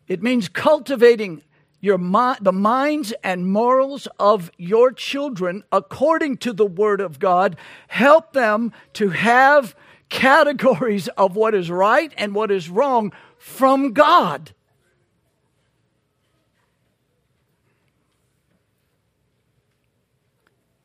It 0.08 0.22
means 0.22 0.50
cultivating 0.50 1.42
your 1.82 1.98
the 2.42 2.52
minds 2.52 3.14
and 3.24 3.48
morals 3.48 4.08
of 4.20 4.52
your 4.58 4.92
children 4.92 5.64
according 5.72 6.38
to 6.38 6.54
the 6.54 6.66
Word 6.66 7.00
of 7.00 7.20
God. 7.20 7.56
Help 7.88 8.34
them 8.34 8.72
to 8.94 9.10
have 9.10 9.76
categories 10.10 11.08
of 11.10 11.36
what 11.36 11.54
is 11.56 11.70
right 11.70 12.14
and 12.18 12.34
what 12.36 12.52
is 12.52 12.70
wrong 12.70 13.14
from 13.38 13.94
God. 13.94 14.54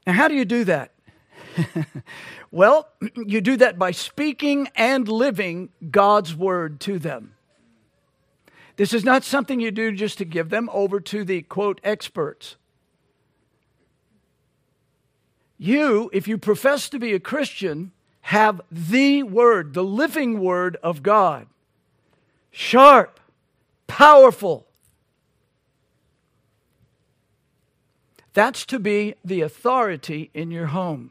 Now, 0.06 0.12
how 0.14 0.28
do 0.28 0.34
you 0.34 0.44
do 0.44 0.64
that? 0.64 0.92
well, 2.50 2.88
you 3.16 3.40
do 3.40 3.56
that 3.56 3.78
by 3.78 3.90
speaking 3.90 4.68
and 4.76 5.06
living 5.08 5.70
God's 5.90 6.34
word 6.34 6.80
to 6.80 6.98
them. 6.98 7.34
This 8.76 8.94
is 8.94 9.04
not 9.04 9.24
something 9.24 9.60
you 9.60 9.70
do 9.70 9.92
just 9.92 10.18
to 10.18 10.24
give 10.24 10.48
them 10.48 10.70
over 10.72 11.00
to 11.00 11.24
the 11.24 11.42
quote 11.42 11.80
experts. 11.84 12.56
You, 15.58 16.08
if 16.14 16.26
you 16.26 16.38
profess 16.38 16.88
to 16.88 16.98
be 16.98 17.12
a 17.12 17.20
Christian, 17.20 17.92
have 18.22 18.62
the 18.70 19.22
Word, 19.22 19.74
the 19.74 19.84
living 19.84 20.40
Word 20.40 20.78
of 20.82 21.02
God. 21.02 21.46
Sharp, 22.50 23.20
powerful. 23.86 24.66
That's 28.32 28.64
to 28.66 28.78
be 28.78 29.16
the 29.22 29.42
authority 29.42 30.30
in 30.32 30.50
your 30.50 30.68
home. 30.68 31.10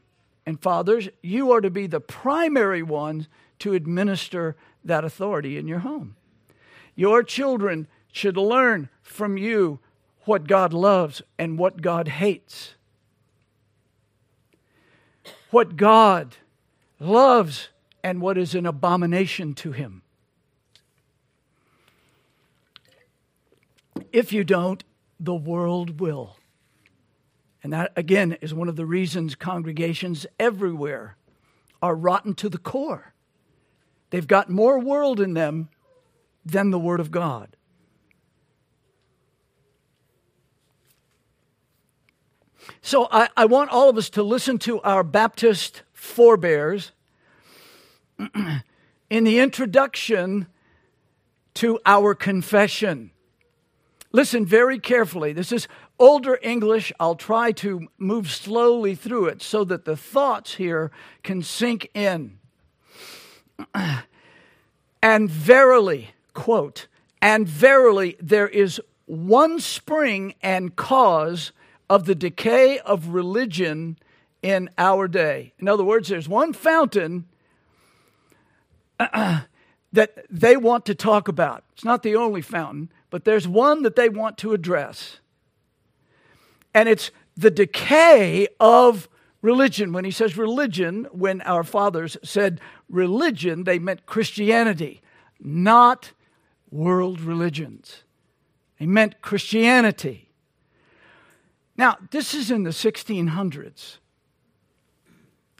And 0.49 0.59
fathers, 0.59 1.09
you 1.21 1.51
are 1.51 1.62
to 1.62 1.69
be 1.69 1.85
the 1.85 1.99
primary 1.99 2.81
ones 2.81 3.27
to 3.59 3.73
administer 3.73 4.55
that 4.83 5.05
authority 5.05 5.59
in 5.59 5.67
your 5.67 5.77
home. 5.77 6.15
Your 6.95 7.21
children 7.21 7.85
should 8.12 8.35
learn 8.35 8.89
from 9.03 9.38
you 9.38 9.77
what 10.21 10.47
God 10.47 10.73
loves 10.73 11.21
and 11.38 11.59
what 11.59 11.83
God 11.83 12.07
hates. 12.07 12.73
What 15.51 15.77
God 15.77 16.38
loves 16.99 17.69
and 18.03 18.19
what 18.19 18.35
is 18.35 18.55
an 18.55 18.65
abomination 18.65 19.53
to 19.53 19.71
Him. 19.71 20.01
If 24.12 24.33
you 24.33 24.43
don't, 24.43 24.83
the 25.19 25.35
world 25.35 25.99
will. 25.99 26.38
And 27.63 27.73
that, 27.73 27.91
again, 27.95 28.37
is 28.41 28.53
one 28.53 28.69
of 28.69 28.75
the 28.75 28.85
reasons 28.85 29.35
congregations 29.35 30.25
everywhere 30.39 31.17
are 31.81 31.95
rotten 31.95 32.33
to 32.35 32.49
the 32.49 32.57
core. 32.57 33.13
They've 34.09 34.27
got 34.27 34.49
more 34.49 34.79
world 34.79 35.19
in 35.19 35.33
them 35.33 35.69
than 36.45 36.71
the 36.71 36.79
Word 36.79 36.99
of 36.99 37.11
God. 37.11 37.55
So 42.81 43.07
I, 43.11 43.29
I 43.35 43.45
want 43.45 43.71
all 43.71 43.89
of 43.89 43.97
us 43.97 44.09
to 44.11 44.23
listen 44.23 44.57
to 44.59 44.81
our 44.81 45.03
Baptist 45.03 45.83
forebears 45.93 46.91
in 49.09 49.23
the 49.23 49.39
introduction 49.39 50.47
to 51.55 51.79
our 51.85 52.15
confession. 52.15 53.11
Listen 54.11 54.45
very 54.45 54.79
carefully. 54.79 55.33
This 55.33 55.51
is 55.51 55.67
older 55.99 56.39
English. 56.41 56.91
I'll 56.99 57.15
try 57.15 57.51
to 57.53 57.88
move 57.97 58.31
slowly 58.31 58.95
through 58.95 59.25
it 59.25 59.41
so 59.41 59.63
that 59.65 59.85
the 59.85 59.97
thoughts 59.97 60.55
here 60.55 60.91
can 61.23 61.43
sink 61.43 61.89
in. 61.93 62.39
And 65.01 65.29
verily, 65.29 66.09
quote, 66.33 66.88
and 67.21 67.47
verily 67.47 68.17
there 68.19 68.49
is 68.49 68.81
one 69.05 69.59
spring 69.59 70.35
and 70.41 70.75
cause 70.75 71.51
of 71.89 72.05
the 72.05 72.15
decay 72.15 72.79
of 72.79 73.07
religion 73.07 73.97
in 74.41 74.69
our 74.77 75.07
day. 75.07 75.53
In 75.57 75.67
other 75.67 75.83
words, 75.83 76.09
there's 76.09 76.29
one 76.29 76.53
fountain 76.53 77.25
that 78.99 79.45
they 80.29 80.57
want 80.57 80.85
to 80.85 80.95
talk 80.95 81.27
about. 81.27 81.63
It's 81.73 81.85
not 81.85 82.03
the 82.03 82.15
only 82.15 82.41
fountain, 82.41 82.91
but 83.09 83.25
there's 83.25 83.47
one 83.47 83.83
that 83.83 83.95
they 83.95 84.09
want 84.09 84.38
to 84.39 84.53
address. 84.53 85.19
And 86.73 86.89
it's 86.89 87.12
the 87.36 87.51
decay 87.51 88.47
of 88.60 89.10
religion. 89.41 89.93
When 89.93 90.05
he 90.05 90.12
says 90.12 90.38
religion, 90.38 91.08
when 91.12 91.41
our 91.41 91.63
fathers 91.63 92.17
said 92.23 92.62
religion, 92.89 93.63
they 93.63 93.79
meant 93.79 94.05
Christianity, 94.05 95.01
not 95.39 96.12
world 96.71 97.21
religions. 97.21 98.03
They 98.79 98.86
meant 98.86 99.21
Christianity. 99.21 100.29
Now, 101.77 101.97
this 102.12 102.34
is 102.34 102.51
in 102.51 102.63
the 102.63 102.71
1600s. 102.71 103.97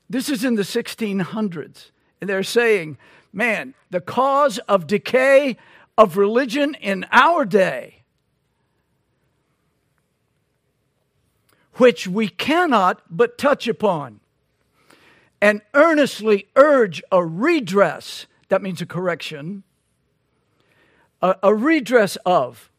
This 0.10 0.30
is 0.30 0.43
in 0.43 0.56
the 0.56 0.63
1600s. 0.63 1.91
And 2.19 2.30
they're 2.30 2.43
saying, 2.43 2.98
man, 3.32 3.74
the 3.89 4.02
cause 4.02 4.58
of 4.60 4.88
decay 4.88 5.56
of 5.98 6.17
religion 6.17 6.76
in 6.76 7.06
our 7.12 7.45
day, 7.45 7.98
which 11.80 12.08
we 12.08 12.28
cannot 12.28 13.02
but 13.10 13.38
touch 13.38 13.68
upon, 13.68 14.20
and 15.42 15.62
earnestly 15.74 16.48
urge 16.56 17.02
a 17.12 17.24
redress, 17.24 18.28
that 18.50 18.62
means 18.62 18.82
a 18.82 18.86
correction, 18.86 19.63
a, 21.22 21.36
a 21.42 21.56
redress 21.56 22.18
of, 22.26 22.70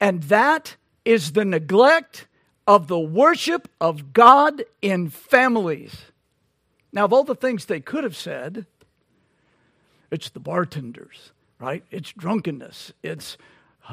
and 0.00 0.24
that 0.24 0.76
is 1.04 1.32
the 1.32 1.44
neglect 1.44 2.26
of 2.66 2.88
the 2.88 2.98
worship 2.98 3.68
of 3.80 4.12
God 4.12 4.64
in 4.82 5.08
families. 5.08 6.06
Now, 6.92 7.04
of 7.04 7.12
all 7.12 7.24
the 7.24 7.34
things 7.34 7.66
they 7.66 7.80
could 7.80 8.04
have 8.04 8.16
said, 8.16 8.66
it's 10.10 10.30
the 10.30 10.40
bartenders, 10.40 11.32
right? 11.58 11.84
It's 11.90 12.12
drunkenness, 12.12 12.92
it's 13.02 13.36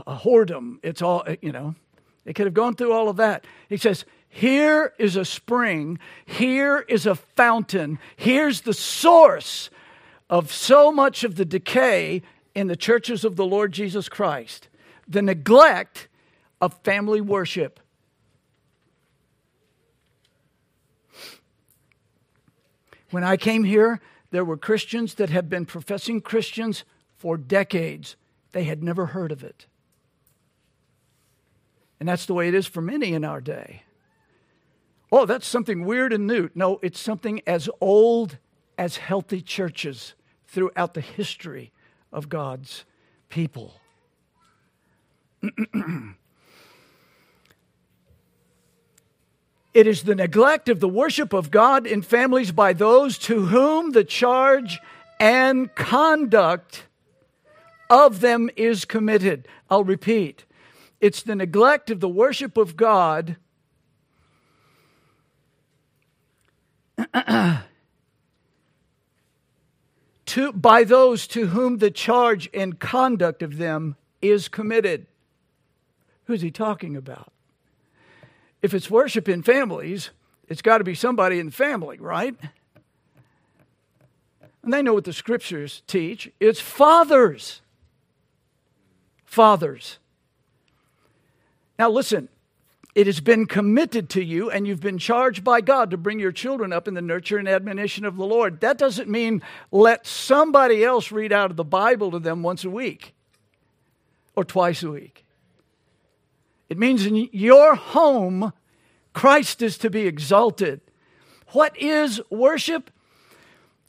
a 0.08 0.16
whoredom, 0.16 0.80
it's 0.84 1.02
all, 1.02 1.26
you 1.42 1.52
know, 1.52 1.76
they 2.24 2.34
could 2.34 2.46
have 2.46 2.54
gone 2.54 2.76
through 2.76 2.94
all 2.94 3.10
of 3.10 3.18
that. 3.18 3.46
He 3.68 3.78
says, 3.78 4.06
here 4.36 4.94
is 4.98 5.16
a 5.16 5.26
spring, 5.26 6.00
here 6.26 6.80
is 6.90 7.06
a 7.06 7.14
fountain, 7.14 8.00
here's 8.16 8.62
the 8.62 8.74
source 8.74 9.70
of 10.28 10.52
so 10.52 10.92
much 10.92 11.24
of 11.24 11.36
the 11.36 11.46
decay 11.46 12.24
in 12.56 12.66
the 12.66 12.76
churches 12.76 13.24
of 13.24 13.36
the 13.36 13.46
Lord 13.46 13.72
Jesus 13.72 14.10
Christ 14.10 14.70
the 15.08 15.22
neglect 15.22 16.08
of 16.62 16.74
family 16.84 17.22
worship. 17.22 17.80
When 23.12 23.24
I 23.24 23.38
came 23.38 23.66
here, 23.66 24.00
there 24.32 24.46
were 24.46 24.58
Christians 24.58 25.16
that 25.16 25.30
had 25.30 25.50
been 25.50 25.66
professing 25.66 26.22
Christians 26.22 26.86
for 27.18 27.38
decades. 27.38 28.16
They 28.54 28.64
had 28.64 28.82
never 28.82 29.08
heard 29.08 29.32
of 29.32 29.44
it. 29.44 29.68
And 32.00 32.10
that's 32.10 32.26
the 32.26 32.34
way 32.34 32.48
it 32.48 32.56
is 32.56 32.66
for 32.66 32.82
many 32.82 33.14
in 33.14 33.24
our 33.24 33.42
day. 33.42 33.84
Oh, 35.16 35.28
that's 35.28 35.46
something 35.46 35.86
weird 35.86 36.12
and 36.12 36.26
new. 36.26 36.50
No, 36.56 36.80
it's 36.82 37.00
something 37.00 37.44
as 37.46 37.70
old 37.80 38.40
as 38.80 38.98
healthy 38.98 39.42
churches 39.42 40.16
throughout 40.48 40.96
the 40.96 41.02
history 41.02 41.72
of 42.12 42.30
God's 42.30 42.84
people. 43.30 43.76
it 49.76 49.86
is 49.86 50.02
the 50.02 50.16
neglect 50.16 50.68
of 50.68 50.80
the 50.80 50.90
worship 50.90 51.32
of 51.32 51.52
God 51.52 51.86
in 51.86 52.02
families 52.02 52.52
by 52.52 52.74
those 52.74 53.20
to 53.20 53.46
whom 53.46 53.92
the 53.92 54.04
charge 54.04 54.80
and 55.20 55.76
conduct 55.76 56.86
of 57.88 58.20
them 58.20 58.50
is 58.56 58.84
committed. 58.84 59.48
I'll 59.70 59.84
repeat 59.84 60.46
it's 61.00 61.22
the 61.22 61.36
neglect 61.36 61.92
of 61.92 62.00
the 62.00 62.10
worship 62.10 62.58
of 62.58 62.76
God 62.76 63.36
to, 70.26 70.54
by 70.54 70.84
those 70.84 71.28
to 71.28 71.48
whom 71.48 71.78
the 71.78 71.92
charge 71.92 72.50
and 72.54 72.80
conduct 72.80 73.42
of 73.42 73.58
them 73.58 73.96
is 74.22 74.48
committed. 74.48 75.08
Who's 76.26 76.42
he 76.42 76.52
talking 76.52 76.96
about? 76.96 77.32
If 78.62 78.74
it's 78.74 78.90
worship 78.90 79.28
in 79.28 79.44
families, 79.44 80.12
it's 80.48 80.62
got 80.62 80.78
to 80.78 80.84
be 80.84 80.96
somebody 80.96 81.40
in 81.40 81.48
the 81.48 81.52
family, 81.52 81.98
right? 82.00 82.36
And 84.64 84.72
they 84.72 84.82
know 84.82 84.94
what 84.94 85.04
the 85.04 85.14
scriptures 85.14 85.84
teach 85.88 86.32
it's 86.40 86.60
fathers. 86.60 87.62
Fathers. 89.26 90.00
Now, 91.78 91.90
listen, 91.90 92.30
it 92.96 93.08
has 93.08 93.20
been 93.20 93.48
committed 93.48 94.10
to 94.12 94.24
you, 94.24 94.52
and 94.52 94.68
you've 94.68 94.80
been 94.80 95.00
charged 95.00 95.44
by 95.44 95.62
God 95.62 95.92
to 95.92 95.98
bring 95.98 96.20
your 96.20 96.32
children 96.32 96.72
up 96.72 96.88
in 96.88 96.94
the 96.94 97.02
nurture 97.02 97.38
and 97.38 97.48
admonition 97.48 98.06
of 98.06 98.18
the 98.18 98.26
Lord. 98.26 98.62
That 98.62 98.78
doesn't 98.78 99.10
mean 99.10 99.42
let 99.72 100.06
somebody 100.06 100.84
else 100.84 101.12
read 101.12 101.32
out 101.32 101.50
of 101.50 101.58
the 101.58 101.64
Bible 101.64 102.12
to 102.12 102.20
them 102.20 102.44
once 102.44 102.64
a 102.64 102.70
week 102.70 103.16
or 104.36 104.44
twice 104.44 104.84
a 104.84 104.92
week. 104.92 105.26
It 106.70 106.78
means 106.78 107.06
in 107.06 107.30
your 107.32 107.76
home, 107.76 108.54
Christ 109.14 109.62
is 109.62 109.78
to 109.80 109.90
be 109.90 110.08
exalted. 110.08 110.82
What 111.50 111.76
is 111.80 112.22
worship? 112.30 112.92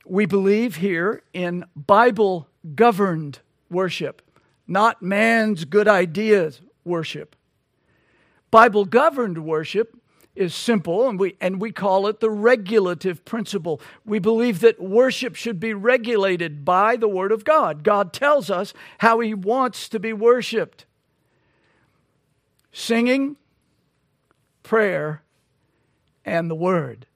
We 0.06 0.26
believe 0.26 0.76
here 0.76 1.22
in 1.32 1.64
Bible 1.74 2.48
governed 2.74 3.40
worship, 3.70 4.22
not 4.66 5.02
man's 5.02 5.64
good 5.64 5.88
ideas 5.88 6.60
worship. 6.84 7.36
Bible 8.54 8.84
governed 8.84 9.44
worship 9.44 10.00
is 10.36 10.54
simple 10.54 11.08
and 11.08 11.18
we 11.18 11.36
and 11.40 11.60
we 11.60 11.72
call 11.72 12.06
it 12.06 12.20
the 12.20 12.30
regulative 12.30 13.24
principle. 13.24 13.80
We 14.06 14.20
believe 14.20 14.60
that 14.60 14.80
worship 14.80 15.34
should 15.34 15.58
be 15.58 15.74
regulated 15.74 16.64
by 16.64 16.94
the 16.94 17.08
word 17.08 17.32
of 17.32 17.44
God. 17.44 17.82
God 17.82 18.12
tells 18.12 18.50
us 18.50 18.72
how 18.98 19.18
he 19.18 19.34
wants 19.34 19.88
to 19.88 19.98
be 19.98 20.12
worshiped. 20.12 20.86
Singing, 22.70 23.34
prayer, 24.62 25.24
and 26.24 26.48
the 26.48 26.54
word. 26.54 27.06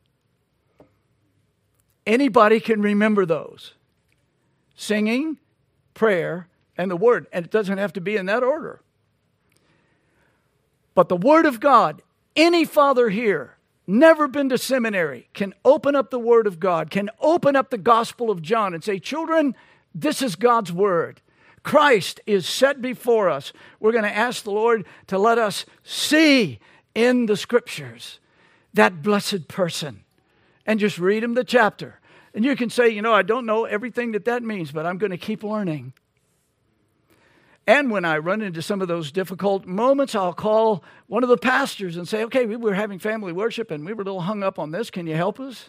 Anybody 2.04 2.58
can 2.58 2.82
remember 2.82 3.24
those. 3.24 3.74
Singing, 4.74 5.38
prayer, 5.94 6.48
and 6.76 6.90
the 6.90 6.96
word. 6.96 7.28
And 7.32 7.44
it 7.44 7.52
doesn't 7.52 7.78
have 7.78 7.92
to 7.92 8.00
be 8.00 8.16
in 8.16 8.26
that 8.26 8.42
order. 8.42 8.80
But 10.98 11.08
the 11.08 11.16
Word 11.16 11.46
of 11.46 11.60
God, 11.60 12.02
any 12.34 12.64
father 12.64 13.08
here, 13.08 13.56
never 13.86 14.26
been 14.26 14.48
to 14.48 14.58
seminary, 14.58 15.28
can 15.32 15.54
open 15.64 15.94
up 15.94 16.10
the 16.10 16.18
Word 16.18 16.48
of 16.48 16.58
God, 16.58 16.90
can 16.90 17.08
open 17.20 17.54
up 17.54 17.70
the 17.70 17.78
Gospel 17.78 18.32
of 18.32 18.42
John 18.42 18.74
and 18.74 18.82
say, 18.82 18.98
Children, 18.98 19.54
this 19.94 20.22
is 20.22 20.34
God's 20.34 20.72
Word. 20.72 21.20
Christ 21.62 22.20
is 22.26 22.48
set 22.48 22.82
before 22.82 23.28
us. 23.28 23.52
We're 23.78 23.92
going 23.92 24.02
to 24.02 24.16
ask 24.16 24.42
the 24.42 24.50
Lord 24.50 24.86
to 25.06 25.18
let 25.18 25.38
us 25.38 25.66
see 25.84 26.58
in 26.96 27.26
the 27.26 27.36
Scriptures 27.36 28.18
that 28.74 29.00
blessed 29.00 29.46
person 29.46 30.02
and 30.66 30.80
just 30.80 30.98
read 30.98 31.22
him 31.22 31.34
the 31.34 31.44
chapter. 31.44 32.00
And 32.34 32.44
you 32.44 32.56
can 32.56 32.70
say, 32.70 32.88
you 32.88 33.02
know, 33.02 33.14
I 33.14 33.22
don't 33.22 33.46
know 33.46 33.66
everything 33.66 34.10
that 34.10 34.24
that 34.24 34.42
means, 34.42 34.72
but 34.72 34.84
I'm 34.84 34.98
going 34.98 35.12
to 35.12 35.16
keep 35.16 35.44
learning. 35.44 35.92
And 37.68 37.90
when 37.90 38.06
I 38.06 38.16
run 38.16 38.40
into 38.40 38.62
some 38.62 38.80
of 38.80 38.88
those 38.88 39.12
difficult 39.12 39.66
moments, 39.66 40.14
I'll 40.14 40.32
call 40.32 40.82
one 41.06 41.22
of 41.22 41.28
the 41.28 41.36
pastors 41.36 41.98
and 41.98 42.08
say, 42.08 42.24
okay, 42.24 42.46
we 42.46 42.56
were 42.56 42.72
having 42.72 42.98
family 42.98 43.30
worship 43.30 43.70
and 43.70 43.84
we 43.84 43.92
were 43.92 44.00
a 44.00 44.06
little 44.06 44.22
hung 44.22 44.42
up 44.42 44.58
on 44.58 44.70
this. 44.70 44.90
Can 44.90 45.06
you 45.06 45.14
help 45.14 45.38
us? 45.38 45.68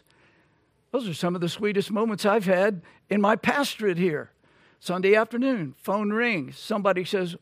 Those 0.93 1.09
are 1.09 1.13
some 1.13 1.35
of 1.35 1.41
the 1.41 1.49
sweetest 1.49 1.91
moments 1.91 2.25
I've 2.25 2.45
had 2.45 2.83
in 3.09 3.19
my 3.19 3.35
pastorate 3.35 3.97
here. 3.97 4.31
Sunday 4.79 5.13
afternoon, 5.13 5.75
phone 5.77 6.11
rings. 6.11 6.57
Somebody 6.57 7.03
says, 7.03 7.35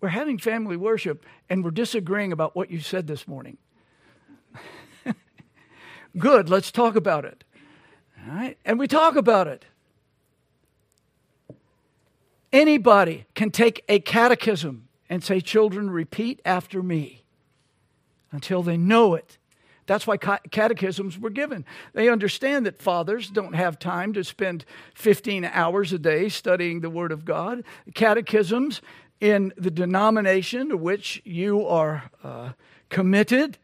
We're 0.00 0.10
having 0.10 0.38
family 0.38 0.76
worship 0.76 1.26
and 1.50 1.64
we're 1.64 1.72
disagreeing 1.72 2.30
about 2.30 2.54
what 2.54 2.70
you 2.70 2.78
said 2.78 3.08
this 3.08 3.26
morning. 3.26 3.58
Good, 6.16 6.48
let's 6.48 6.70
talk 6.70 6.94
about 6.94 7.24
it. 7.24 7.42
All 8.24 8.32
right? 8.32 8.56
And 8.64 8.78
we 8.78 8.86
talk 8.86 9.16
about 9.16 9.48
it. 9.48 9.64
Anybody 12.54 13.26
can 13.34 13.50
take 13.50 13.84
a 13.88 13.98
catechism 13.98 14.86
and 15.10 15.24
say, 15.24 15.40
Children, 15.40 15.90
repeat 15.90 16.40
after 16.44 16.84
me 16.84 17.24
until 18.30 18.62
they 18.62 18.76
know 18.76 19.16
it. 19.16 19.38
That's 19.86 20.06
why 20.06 20.18
catechisms 20.18 21.18
were 21.18 21.30
given. 21.30 21.64
They 21.94 22.08
understand 22.08 22.64
that 22.66 22.80
fathers 22.80 23.28
don't 23.28 23.56
have 23.56 23.80
time 23.80 24.12
to 24.12 24.22
spend 24.22 24.64
15 24.94 25.44
hours 25.46 25.92
a 25.92 25.98
day 25.98 26.28
studying 26.28 26.80
the 26.80 26.88
Word 26.88 27.10
of 27.10 27.24
God. 27.24 27.64
Catechisms 27.92 28.80
in 29.20 29.52
the 29.56 29.72
denomination 29.72 30.68
to 30.68 30.76
which 30.76 31.20
you 31.24 31.66
are 31.66 32.08
uh, 32.22 32.52
committed 32.88 33.58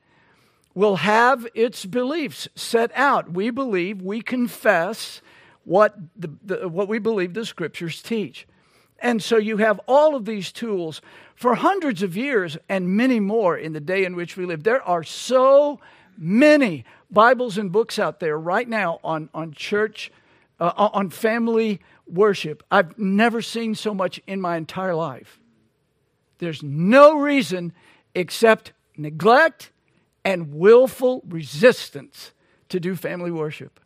will 0.75 0.97
have 0.97 1.47
its 1.55 1.87
beliefs 1.87 2.49
set 2.57 2.91
out. 2.97 3.31
We 3.31 3.51
believe, 3.51 4.03
we 4.03 4.21
confess 4.21 5.23
what, 5.63 5.95
the, 6.17 6.31
the, 6.43 6.69
what 6.69 6.89
we 6.89 6.99
believe 6.99 7.35
the 7.35 7.47
Scriptures 7.47 8.03
teach. 8.03 8.49
And 9.01 9.23
so 9.23 9.39
you 9.39 9.57
have 9.57 9.81
all 9.87 10.15
of 10.15 10.25
these 10.27 10.53
tools 10.53 11.01
for 11.35 11.55
hundreds 11.55 12.03
of 12.03 12.17
years 12.17 12.59
and 12.69 12.97
many 12.97 13.19
more 13.19 13.57
in 13.57 13.73
the 13.73 13.81
day 13.81 14.05
in 14.05 14.15
which 14.15 14.37
we 14.37 14.45
live. 14.45 14.63
There 14.63 14.83
are 14.83 15.03
so 15.03 15.81
many 16.19 16.85
Bibles 17.11 17.57
and 17.57 17.73
books 17.73 17.99
out 17.99 18.21
there 18.21 18.39
right 18.39 18.69
now 18.69 19.01
on, 19.03 19.31
on 19.33 19.53
church, 19.53 20.13
uh, 20.61 20.91
on 20.93 21.11
family 21.11 21.81
worship. 22.07 22.63
I've 22.71 22.99
never 22.99 23.41
seen 23.41 23.75
so 23.75 23.95
much 23.95 24.21
in 24.27 24.41
my 24.41 24.57
entire 24.57 24.95
life. 24.95 25.41
There's 26.39 26.63
no 26.63 27.19
reason 27.19 27.73
except 28.15 28.73
neglect 28.97 29.71
and 30.25 30.55
willful 30.55 31.23
resistance 31.27 32.33
to 32.69 32.79
do 32.79 32.95
family 32.95 33.31
worship. 33.31 33.80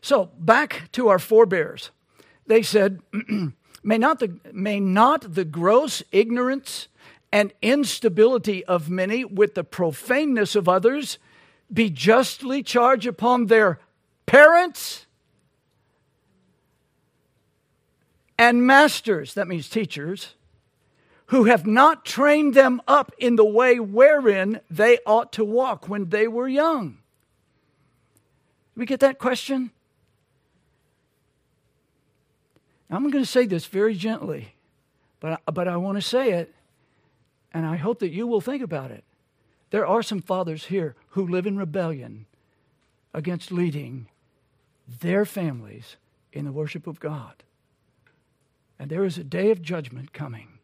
So 0.00 0.30
back 0.38 0.90
to 0.92 1.08
our 1.08 1.18
forebears. 1.18 1.90
They 2.46 2.62
said, 2.62 3.00
may, 3.82 3.98
not 3.98 4.20
the, 4.20 4.38
may 4.52 4.80
not 4.80 5.34
the 5.34 5.44
gross 5.44 6.02
ignorance 6.12 6.88
and 7.30 7.52
instability 7.60 8.64
of 8.64 8.88
many 8.88 9.24
with 9.24 9.54
the 9.54 9.64
profaneness 9.64 10.56
of 10.56 10.68
others 10.68 11.18
be 11.72 11.90
justly 11.90 12.62
charged 12.62 13.06
upon 13.06 13.46
their 13.46 13.78
parents 14.24 15.06
and 18.38 18.64
masters, 18.64 19.34
that 19.34 19.48
means 19.48 19.68
teachers, 19.68 20.34
who 21.26 21.44
have 21.44 21.66
not 21.66 22.04
trained 22.04 22.54
them 22.54 22.80
up 22.86 23.12
in 23.18 23.36
the 23.36 23.44
way 23.44 23.80
wherein 23.80 24.60
they 24.70 24.98
ought 25.04 25.32
to 25.32 25.44
walk 25.44 25.88
when 25.88 26.08
they 26.08 26.28
were 26.28 26.48
young 26.48 26.98
we 28.78 28.86
get 28.86 29.00
that 29.00 29.18
question? 29.18 29.70
I'm 32.88 33.10
going 33.10 33.24
to 33.24 33.30
say 33.30 33.44
this 33.44 33.66
very 33.66 33.94
gently, 33.94 34.54
but, 35.20 35.42
but 35.52 35.68
I 35.68 35.76
want 35.76 35.98
to 35.98 36.02
say 36.02 36.30
it, 36.30 36.54
and 37.52 37.66
I 37.66 37.76
hope 37.76 37.98
that 37.98 38.12
you 38.12 38.26
will 38.26 38.40
think 38.40 38.62
about 38.62 38.90
it. 38.90 39.04
There 39.70 39.86
are 39.86 40.02
some 40.02 40.22
fathers 40.22 40.66
here 40.66 40.94
who 41.10 41.26
live 41.26 41.46
in 41.46 41.58
rebellion 41.58 42.26
against 43.12 43.52
leading 43.52 44.08
their 45.00 45.26
families 45.26 45.96
in 46.32 46.44
the 46.44 46.52
worship 46.52 46.86
of 46.86 47.00
God. 47.00 47.42
And 48.78 48.90
there 48.90 49.04
is 49.04 49.18
a 49.18 49.24
day 49.24 49.50
of 49.50 49.60
judgment 49.60 50.12
coming. 50.12 50.58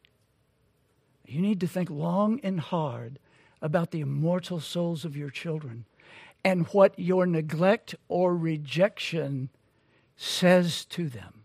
You 1.27 1.41
need 1.41 1.61
to 1.61 1.67
think 1.67 1.91
long 1.91 2.41
and 2.43 2.61
hard 2.61 3.19
about 3.61 3.91
the 3.91 4.01
immortal 4.01 4.61
souls 4.61 5.05
of 5.05 5.17
your 5.17 5.31
children 5.31 5.85
and 6.45 6.67
what 6.69 6.99
your 6.99 7.27
neglect 7.27 7.95
or 8.09 8.37
rejection 8.37 9.49
says 10.17 10.85
to 10.85 11.09
them. 11.09 11.41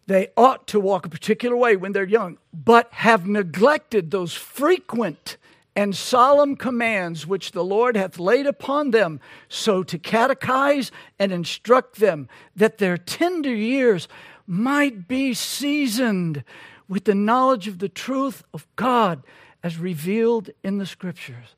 they 0.07 0.28
ought 0.37 0.68
to 0.68 0.78
walk 0.78 1.05
a 1.05 1.11
particular 1.11 1.57
way 1.57 1.74
when 1.76 1.91
they're 1.93 2.05
young, 2.05 2.39
but 2.55 2.93
have 2.93 3.26
neglected 3.26 4.12
those 4.12 4.34
frequent 4.34 5.37
and 5.74 5.95
solemn 5.95 6.57
commands 6.57 7.26
which 7.26 7.53
the 7.53 7.64
Lord 7.64 7.97
hath 7.97 8.18
laid 8.18 8.47
upon 8.47 8.93
them, 8.93 9.20
so 9.49 9.82
to 9.82 9.99
catechize 9.99 10.91
and 11.18 11.32
instruct 11.32 11.97
them, 11.97 12.28
that 12.55 12.78
their 12.78 12.97
tender 12.97 13.55
years 13.55 14.09
might 14.47 15.07
be 15.07 15.34
seasoned 15.34 16.43
with 16.89 17.05
the 17.05 17.14
knowledge 17.14 17.68
of 17.68 17.78
the 17.78 17.89
truth 17.89 18.45
of 18.55 18.66
God 18.76 19.22
as 19.62 19.78
revealed 19.78 20.51
in 20.62 20.78
the 20.78 20.87
scriptures. 20.87 21.57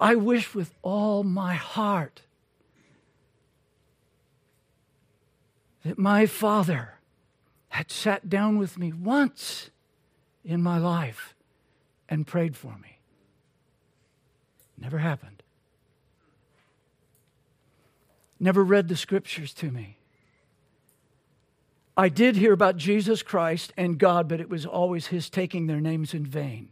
I 0.00 0.14
wish 0.14 0.54
with 0.54 0.74
all 0.82 1.24
my 1.24 1.54
heart 1.54 2.22
that 5.84 5.98
my 5.98 6.26
father 6.26 6.94
had 7.68 7.90
sat 7.90 8.28
down 8.28 8.58
with 8.58 8.78
me 8.78 8.92
once 8.92 9.70
in 10.44 10.62
my 10.62 10.78
life 10.78 11.34
and 12.08 12.26
prayed 12.26 12.56
for 12.56 12.76
me. 12.82 12.98
Never 14.76 14.98
happened. 14.98 15.42
Never 18.38 18.62
read 18.62 18.88
the 18.88 18.96
scriptures 18.96 19.54
to 19.54 19.70
me. 19.70 19.98
I 21.96 22.08
did 22.08 22.36
hear 22.36 22.52
about 22.52 22.76
Jesus 22.76 23.22
Christ 23.22 23.72
and 23.76 23.98
God, 23.98 24.28
but 24.28 24.40
it 24.40 24.48
was 24.48 24.66
always 24.66 25.08
His 25.08 25.30
taking 25.30 25.66
their 25.66 25.80
names 25.80 26.12
in 26.12 26.26
vain. 26.26 26.70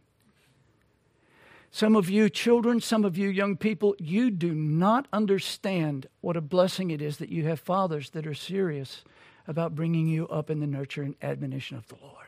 Some 1.71 1.97
of 1.97 2.11
you 2.11 2.29
children, 2.29 2.81
some 2.81 3.05
of 3.05 3.17
you 3.17 3.29
young 3.29 3.57
people, 3.57 3.95
you 3.99 4.31
do 4.31 4.53
not 4.53 5.09
understand 5.13 6.07
what 6.21 6.37
a 6.37 6.43
blessing 6.43 6.91
it 6.91 7.01
is 7.01 7.17
that 7.17 7.31
you 7.31 7.47
have 7.47 7.61
fathers 7.61 8.11
that 8.11 8.27
are 8.27 8.35
serious 8.35 9.05
about 9.47 9.75
bringing 9.75 10.07
you 10.07 10.29
up 10.29 10.51
in 10.51 10.61
the 10.61 10.67
nurture 10.67 11.03
and 11.03 11.15
admonition 11.23 11.77
of 11.77 11.89
the 11.89 11.97
Lord. 12.03 12.27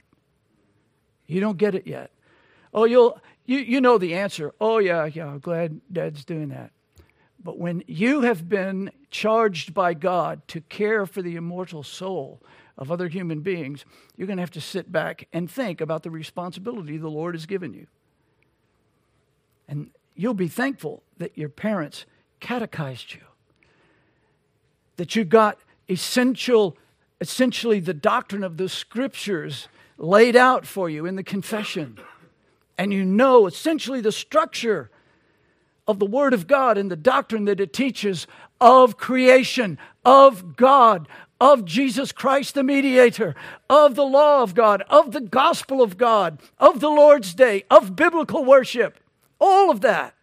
You 1.27 1.41
don't 1.41 1.59
get 1.59 1.75
it 1.75 1.87
yet. 1.87 2.11
Oh, 2.73 2.85
you'll 2.85 3.21
you, 3.45 3.59
you 3.59 3.81
know 3.81 3.99
the 3.99 4.15
answer. 4.15 4.55
Oh 4.61 4.79
yeah, 4.79 5.05
yeah, 5.07 5.37
glad 5.41 5.81
dad's 5.93 6.25
doing 6.25 6.49
that. 6.49 6.71
But 7.43 7.59
when 7.59 7.85
you 7.87 8.23
have 8.23 8.49
been 8.49 8.91
charged 9.11 9.75
by 9.75 9.93
God 9.93 10.47
to 10.49 10.63
care 10.63 11.05
for 11.05 11.21
the 11.21 11.37
immortal 11.37 11.83
soul 11.83 12.41
of 12.77 12.91
other 12.91 13.09
human 13.09 13.41
beings, 13.41 13.85
you're 14.17 14.27
going 14.27 14.37
to 14.37 14.43
have 14.43 14.51
to 14.53 14.61
sit 14.61 14.91
back 14.91 15.29
and 15.33 15.51
think 15.51 15.81
about 15.81 16.03
the 16.03 16.11
responsibility 16.11 16.97
the 16.97 17.09
Lord 17.09 17.35
has 17.35 17.47
given 17.47 17.73
you. 17.73 17.87
And 19.69 19.91
you'll 20.15 20.35
be 20.35 20.49
thankful 20.49 21.03
that 21.19 21.37
your 21.39 21.49
parents 21.49 22.07
catechized 22.41 23.15
you, 23.15 23.21
that 24.97 25.17
you 25.17 25.25
got 25.25 25.59
essential, 25.89 26.77
essentially 27.21 27.81
the 27.81 27.95
doctrine 27.95 28.45
of 28.45 28.57
the 28.57 28.69
scriptures 28.69 29.69
laid 29.97 30.37
out 30.37 30.67
for 30.67 30.91
you 30.91 31.07
in 31.07 31.17
the 31.17 31.23
confession. 31.23 31.99
And 32.77 32.93
you 32.93 33.05
know 33.05 33.47
essentially 33.47 34.01
the 34.01 34.13
structure 34.13 34.91
of 35.87 35.99
the 35.99 36.07
Word 36.07 36.33
of 36.35 36.47
God 36.47 36.79
and 36.79 36.91
the 36.91 36.97
doctrine 36.97 37.45
that 37.45 37.61
it 37.61 37.73
teaches 37.73 38.27
of 38.61 38.97
creation, 38.97 39.79
of 40.05 40.57
God, 40.57 41.07
of 41.45 41.67
Jesus 41.67 42.11
Christ, 42.11 42.55
the 42.55 42.63
mediator, 42.63 43.35
of 43.69 43.97
the 43.97 44.05
law 44.05 44.43
of 44.43 44.55
God, 44.55 44.81
of 44.89 45.13
the 45.13 45.21
gospel 45.21 45.83
of 45.83 45.99
God, 45.99 46.41
of 46.59 46.81
the 46.81 46.89
Lord's 46.89 47.35
day, 47.35 47.65
of 47.71 47.95
biblical 47.95 48.47
worship. 48.47 48.99
All 49.39 49.71
of 49.71 49.83
that. 49.83 50.15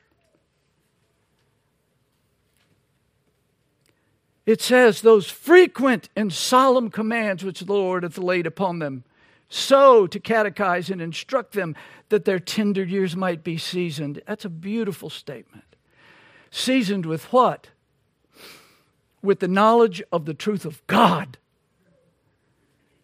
It 4.48 4.64
says, 4.64 5.02
those 5.02 5.30
frequent 5.30 6.10
and 6.16 6.34
solemn 6.34 6.90
commands 6.90 7.44
which 7.44 7.60
the 7.60 7.72
Lord 7.72 8.02
hath 8.02 8.18
laid 8.18 8.48
upon 8.48 8.80
them, 8.80 9.04
so 9.48 10.08
to 10.08 10.20
catechize 10.20 10.90
and 10.90 11.00
instruct 11.00 11.54
them 11.54 11.76
that 12.10 12.26
their 12.26 12.40
tender 12.40 12.84
years 12.84 13.16
might 13.16 13.44
be 13.44 13.60
seasoned. 13.60 14.24
That's 14.26 14.46
a 14.46 14.50
beautiful 14.50 15.12
statement. 15.12 15.76
Seasoned 16.50 17.06
with 17.06 17.32
what? 17.32 17.68
With 19.22 19.40
the 19.40 19.48
knowledge 19.48 20.02
of 20.12 20.26
the 20.26 20.34
truth 20.34 20.66
of 20.66 20.86
God 20.88 21.38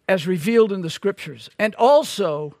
as 0.08 0.26
revealed 0.26 0.72
in 0.72 0.80
the 0.80 0.90
scriptures, 0.90 1.50
and 1.58 1.74
also 1.74 2.56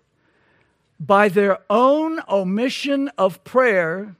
by 1.00 1.28
their 1.28 1.58
own 1.70 2.20
omission 2.28 3.08
of 3.16 3.42
prayer 3.42 4.16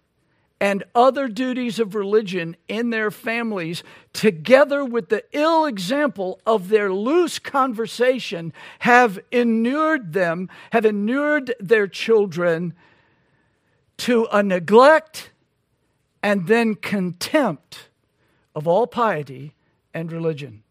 and 0.60 0.82
other 0.94 1.28
duties 1.28 1.78
of 1.78 1.94
religion 1.94 2.56
in 2.66 2.90
their 2.90 3.10
families, 3.10 3.84
together 4.12 4.84
with 4.84 5.08
the 5.08 5.24
ill 5.32 5.66
example 5.66 6.40
of 6.46 6.68
their 6.68 6.92
loose 6.92 7.38
conversation, 7.38 8.52
have 8.80 9.20
inured 9.30 10.12
them, 10.14 10.48
have 10.72 10.84
inured 10.84 11.54
their 11.60 11.86
children 11.86 12.74
to 13.98 14.26
a 14.32 14.42
neglect 14.42 15.30
and 16.22 16.46
then 16.48 16.74
contempt 16.74 17.87
of 18.58 18.66
all 18.66 18.88
piety 18.88 19.54
and 19.94 20.10
religion. 20.10 20.64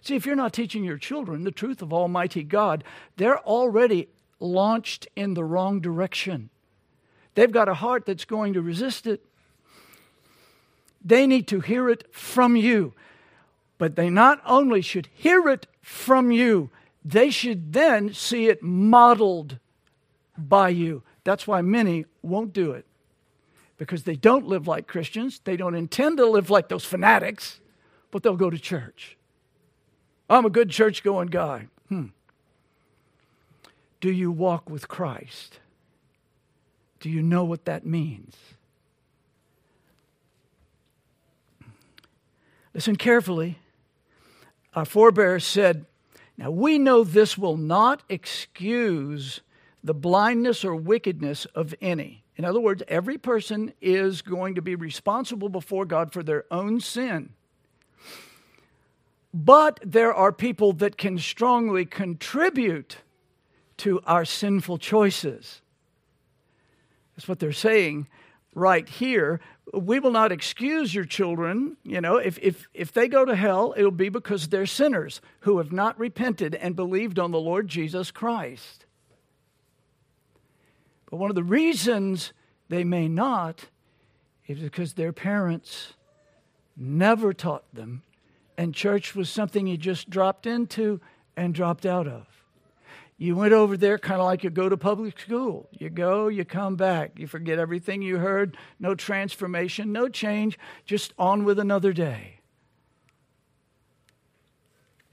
See, 0.00 0.14
if 0.14 0.24
you're 0.24 0.36
not 0.36 0.52
teaching 0.52 0.84
your 0.84 0.96
children 0.96 1.42
the 1.42 1.50
truth 1.50 1.82
of 1.82 1.92
Almighty 1.92 2.44
God, 2.44 2.84
they're 3.16 3.40
already 3.40 4.08
launched 4.38 5.08
in 5.16 5.34
the 5.34 5.42
wrong 5.42 5.80
direction. 5.80 6.50
They've 7.34 7.50
got 7.50 7.68
a 7.68 7.74
heart 7.74 8.06
that's 8.06 8.24
going 8.24 8.52
to 8.52 8.62
resist 8.62 9.08
it. 9.08 9.26
They 11.04 11.26
need 11.26 11.48
to 11.48 11.58
hear 11.58 11.90
it 11.90 12.14
from 12.14 12.54
you. 12.54 12.94
But 13.76 13.96
they 13.96 14.08
not 14.08 14.40
only 14.46 14.80
should 14.80 15.08
hear 15.12 15.48
it 15.48 15.66
from 15.82 16.30
you, 16.30 16.70
they 17.04 17.30
should 17.30 17.72
then 17.72 18.14
see 18.14 18.46
it 18.46 18.62
modeled 18.62 19.58
by 20.38 20.68
you. 20.68 21.02
That's 21.24 21.48
why 21.48 21.60
many 21.60 22.04
won't 22.22 22.52
do 22.52 22.70
it 22.70 22.86
because 23.80 24.02
they 24.02 24.14
don't 24.14 24.46
live 24.46 24.68
like 24.68 24.86
Christians. 24.86 25.40
They 25.42 25.56
don't 25.56 25.74
intend 25.74 26.18
to 26.18 26.26
live 26.26 26.50
like 26.50 26.68
those 26.68 26.84
fanatics, 26.84 27.60
but 28.10 28.22
they'll 28.22 28.36
go 28.36 28.50
to 28.50 28.58
church. 28.58 29.16
I'm 30.28 30.44
a 30.44 30.50
good 30.50 30.68
church 30.68 31.02
going 31.02 31.28
guy. 31.28 31.68
Hmm. 31.88 32.08
Do 34.02 34.12
you 34.12 34.30
walk 34.30 34.68
with 34.68 34.86
Christ? 34.86 35.60
Do 37.00 37.08
you 37.08 37.22
know 37.22 37.42
what 37.42 37.64
that 37.64 37.86
means? 37.86 38.36
Listen 42.74 42.96
carefully. 42.96 43.60
Our 44.74 44.84
forebears 44.84 45.46
said, 45.46 45.86
Now 46.36 46.50
we 46.50 46.78
know 46.78 47.02
this 47.02 47.38
will 47.38 47.56
not 47.56 48.02
excuse 48.10 49.40
the 49.82 49.94
blindness 49.94 50.66
or 50.66 50.76
wickedness 50.76 51.46
of 51.54 51.74
any. 51.80 52.24
In 52.40 52.46
other 52.46 52.58
words, 52.58 52.82
every 52.88 53.18
person 53.18 53.74
is 53.82 54.22
going 54.22 54.54
to 54.54 54.62
be 54.62 54.74
responsible 54.74 55.50
before 55.50 55.84
God 55.84 56.10
for 56.10 56.22
their 56.22 56.46
own 56.50 56.80
sin. 56.80 57.34
But 59.34 59.78
there 59.84 60.14
are 60.14 60.32
people 60.32 60.72
that 60.72 60.96
can 60.96 61.18
strongly 61.18 61.84
contribute 61.84 62.96
to 63.76 64.00
our 64.06 64.24
sinful 64.24 64.78
choices. 64.78 65.60
That's 67.14 67.28
what 67.28 67.40
they're 67.40 67.52
saying 67.52 68.08
right 68.54 68.88
here. 68.88 69.42
We 69.74 70.00
will 70.00 70.10
not 70.10 70.32
excuse 70.32 70.94
your 70.94 71.04
children. 71.04 71.76
You 71.84 72.00
know, 72.00 72.16
if, 72.16 72.38
if, 72.40 72.70
if 72.72 72.90
they 72.90 73.06
go 73.06 73.26
to 73.26 73.36
hell, 73.36 73.74
it'll 73.76 73.90
be 73.90 74.08
because 74.08 74.48
they're 74.48 74.64
sinners 74.64 75.20
who 75.40 75.58
have 75.58 75.72
not 75.72 76.00
repented 76.00 76.54
and 76.54 76.74
believed 76.74 77.18
on 77.18 77.32
the 77.32 77.38
Lord 77.38 77.68
Jesus 77.68 78.10
Christ. 78.10 78.86
But 81.10 81.18
one 81.18 81.30
of 81.30 81.36
the 81.36 81.44
reasons 81.44 82.32
they 82.68 82.84
may 82.84 83.08
not 83.08 83.66
is 84.46 84.60
because 84.60 84.94
their 84.94 85.12
parents 85.12 85.94
never 86.76 87.32
taught 87.32 87.74
them, 87.74 88.02
and 88.56 88.74
church 88.74 89.14
was 89.14 89.28
something 89.28 89.66
you 89.66 89.76
just 89.76 90.08
dropped 90.08 90.46
into 90.46 91.00
and 91.36 91.52
dropped 91.52 91.84
out 91.84 92.06
of. 92.06 92.26
You 93.18 93.36
went 93.36 93.52
over 93.52 93.76
there 93.76 93.98
kind 93.98 94.18
of 94.18 94.24
like 94.24 94.44
you 94.44 94.48
go 94.48 94.70
to 94.70 94.78
public 94.78 95.18
school. 95.20 95.68
You 95.72 95.90
go, 95.90 96.28
you 96.28 96.46
come 96.46 96.76
back. 96.76 97.18
You 97.18 97.26
forget 97.26 97.58
everything 97.58 98.00
you 98.00 98.16
heard. 98.16 98.56
No 98.78 98.94
transformation, 98.94 99.92
no 99.92 100.08
change, 100.08 100.58
just 100.86 101.12
on 101.18 101.44
with 101.44 101.58
another 101.58 101.92
day. 101.92 102.40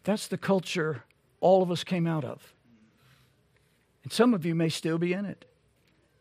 That's 0.05 0.27
the 0.27 0.37
culture 0.37 1.03
all 1.41 1.61
of 1.61 1.69
us 1.69 1.83
came 1.83 2.07
out 2.07 2.23
of. 2.23 2.53
And 4.03 4.13
some 4.13 4.33
of 4.33 4.45
you 4.45 4.55
may 4.55 4.69
still 4.69 4.97
be 4.97 5.11
in 5.11 5.25
it. 5.25 5.43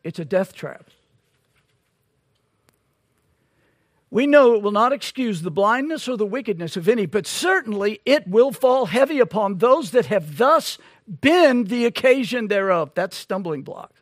It's 0.06 0.20
a 0.20 0.24
death 0.24 0.54
trap. 0.54 0.88
We 4.08 4.28
know 4.28 4.54
it 4.54 4.62
will 4.62 4.70
not 4.70 4.92
excuse 4.92 5.42
the 5.42 5.50
blindness 5.50 6.08
or 6.08 6.16
the 6.16 6.24
wickedness 6.24 6.76
of 6.76 6.88
any, 6.88 7.06
but 7.06 7.26
certainly 7.26 8.00
it 8.06 8.28
will 8.28 8.52
fall 8.52 8.86
heavy 8.86 9.18
upon 9.18 9.58
those 9.58 9.90
that 9.90 10.06
have 10.06 10.38
thus 10.38 10.78
been 11.20 11.64
the 11.64 11.86
occasion 11.86 12.46
thereof. 12.46 12.92
That's 12.94 13.16
stumbling 13.16 13.62
block. 13.62 13.92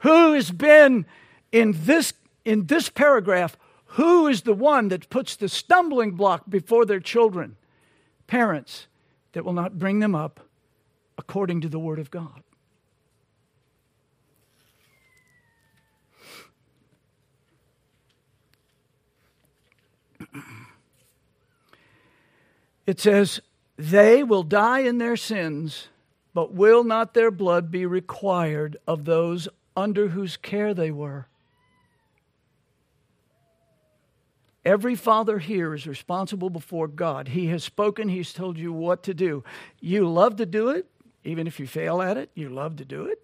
Who 0.00 0.32
has 0.32 0.50
been 0.50 1.06
in 1.52 1.76
this 1.84 2.12
in 2.44 2.66
this 2.66 2.88
paragraph? 2.88 3.56
Who 3.90 4.26
is 4.26 4.42
the 4.42 4.54
one 4.54 4.88
that 4.88 5.08
puts 5.08 5.36
the 5.36 5.48
stumbling 5.48 6.12
block 6.12 6.42
before 6.48 6.84
their 6.84 7.00
children? 7.00 7.56
Parents 8.26 8.88
that 9.32 9.44
will 9.44 9.52
not 9.52 9.78
bring 9.78 10.00
them 10.00 10.16
up 10.16 10.40
according 11.16 11.60
to 11.60 11.68
the 11.68 11.78
Word 11.78 12.00
of 12.00 12.10
God. 12.10 12.42
It 22.86 23.00
says, 23.00 23.40
They 23.76 24.22
will 24.22 24.42
die 24.42 24.80
in 24.80 24.98
their 24.98 25.16
sins 25.16 25.88
but 26.36 26.52
will 26.52 26.84
not 26.84 27.14
their 27.14 27.30
blood 27.30 27.70
be 27.70 27.86
required 27.86 28.76
of 28.86 29.06
those 29.06 29.48
under 29.74 30.08
whose 30.08 30.36
care 30.36 30.74
they 30.74 30.90
were? 30.90 31.28
Every 34.62 34.94
father 34.94 35.38
here 35.38 35.72
is 35.72 35.86
responsible 35.86 36.50
before 36.50 36.88
God. 36.88 37.28
He 37.28 37.46
has 37.46 37.64
spoken, 37.64 38.10
He's 38.10 38.34
told 38.34 38.58
you 38.58 38.70
what 38.70 39.02
to 39.04 39.14
do. 39.14 39.44
You 39.80 40.06
love 40.06 40.36
to 40.36 40.44
do 40.44 40.68
it, 40.68 40.84
even 41.24 41.46
if 41.46 41.58
you 41.58 41.66
fail 41.66 42.02
at 42.02 42.18
it, 42.18 42.28
you 42.34 42.50
love 42.50 42.76
to 42.76 42.84
do 42.84 43.06
it, 43.06 43.22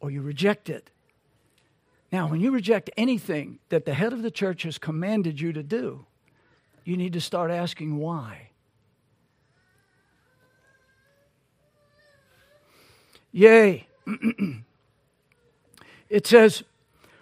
or 0.00 0.10
you 0.10 0.22
reject 0.22 0.70
it. 0.70 0.88
Now, 2.10 2.28
when 2.28 2.40
you 2.40 2.50
reject 2.50 2.88
anything 2.96 3.58
that 3.68 3.84
the 3.84 3.92
head 3.92 4.14
of 4.14 4.22
the 4.22 4.30
church 4.30 4.62
has 4.62 4.78
commanded 4.78 5.38
you 5.38 5.52
to 5.52 5.62
do, 5.62 6.06
you 6.84 6.96
need 6.96 7.14
to 7.14 7.20
start 7.20 7.50
asking 7.50 7.96
why. 7.96 8.50
Yea. 13.32 13.86
it 16.08 16.26
says, 16.26 16.62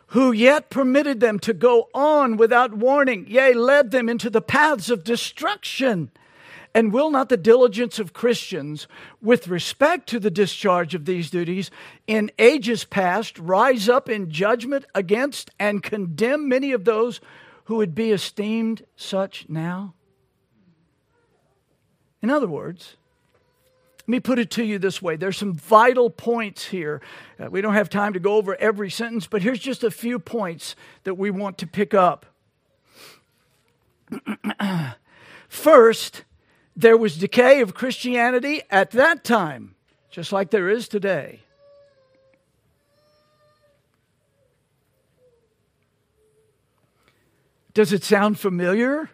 who 0.08 0.30
yet 0.30 0.68
permitted 0.68 1.20
them 1.20 1.38
to 1.38 1.54
go 1.54 1.88
on 1.94 2.36
without 2.36 2.74
warning, 2.74 3.24
yea, 3.28 3.54
led 3.54 3.92
them 3.92 4.10
into 4.10 4.28
the 4.28 4.42
paths 4.42 4.90
of 4.90 5.04
destruction. 5.04 6.10
And 6.74 6.92
will 6.92 7.10
not 7.10 7.30
the 7.30 7.38
diligence 7.38 7.98
of 7.98 8.12
Christians, 8.12 8.86
with 9.22 9.48
respect 9.48 10.06
to 10.10 10.20
the 10.20 10.30
discharge 10.30 10.94
of 10.94 11.06
these 11.06 11.30
duties, 11.30 11.70
in 12.06 12.30
ages 12.38 12.84
past, 12.84 13.38
rise 13.38 13.88
up 13.88 14.10
in 14.10 14.30
judgment 14.30 14.84
against 14.94 15.50
and 15.58 15.82
condemn 15.82 16.46
many 16.46 16.72
of 16.72 16.84
those 16.84 17.20
who 17.64 17.76
would 17.76 17.94
be 17.94 18.10
esteemed 18.10 18.84
such 18.96 19.46
now? 19.48 19.94
In 22.20 22.30
other 22.30 22.46
words, 22.46 22.96
let 24.00 24.08
me 24.08 24.20
put 24.20 24.38
it 24.38 24.50
to 24.52 24.64
you 24.64 24.78
this 24.78 25.00
way. 25.00 25.16
There's 25.16 25.36
some 25.36 25.54
vital 25.54 26.10
points 26.10 26.66
here. 26.66 27.00
Uh, 27.38 27.48
we 27.50 27.60
don't 27.60 27.74
have 27.74 27.88
time 27.88 28.12
to 28.14 28.20
go 28.20 28.34
over 28.34 28.56
every 28.56 28.90
sentence, 28.90 29.26
but 29.26 29.42
here's 29.42 29.60
just 29.60 29.84
a 29.84 29.90
few 29.90 30.18
points 30.18 30.74
that 31.04 31.14
we 31.14 31.30
want 31.30 31.58
to 31.58 31.66
pick 31.66 31.94
up. 31.94 32.26
First, 35.48 36.24
there 36.74 36.96
was 36.96 37.16
decay 37.16 37.60
of 37.60 37.74
Christianity 37.74 38.62
at 38.70 38.90
that 38.92 39.22
time, 39.22 39.76
just 40.10 40.32
like 40.32 40.50
there 40.50 40.68
is 40.68 40.88
today. 40.88 41.40
Does 47.74 47.92
it 47.92 48.04
sound 48.04 48.38
familiar? 48.38 49.10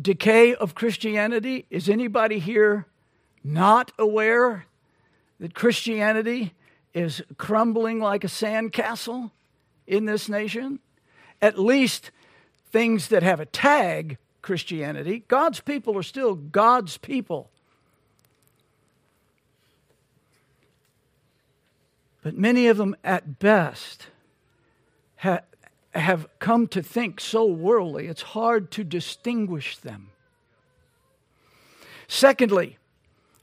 Decay 0.00 0.54
of 0.54 0.74
Christianity? 0.74 1.66
Is 1.70 1.88
anybody 1.88 2.38
here 2.38 2.86
not 3.42 3.92
aware 3.98 4.66
that 5.40 5.54
Christianity 5.54 6.54
is 6.94 7.22
crumbling 7.36 7.98
like 7.98 8.24
a 8.24 8.28
sandcastle 8.28 9.30
in 9.86 10.04
this 10.04 10.28
nation? 10.28 10.78
At 11.40 11.58
least 11.58 12.10
things 12.70 13.08
that 13.08 13.22
have 13.22 13.40
a 13.40 13.46
tag 13.46 14.18
Christianity. 14.42 15.24
God's 15.28 15.60
people 15.60 15.96
are 15.96 16.02
still 16.02 16.34
God's 16.34 16.98
people. 16.98 17.50
But 22.22 22.36
many 22.36 22.68
of 22.68 22.76
them, 22.76 22.94
at 23.02 23.40
best, 23.40 24.06
have 26.00 26.26
come 26.38 26.66
to 26.68 26.82
think 26.82 27.20
so 27.20 27.44
worldly, 27.44 28.06
it's 28.06 28.22
hard 28.22 28.70
to 28.72 28.84
distinguish 28.84 29.76
them. 29.76 30.10
Secondly, 32.08 32.78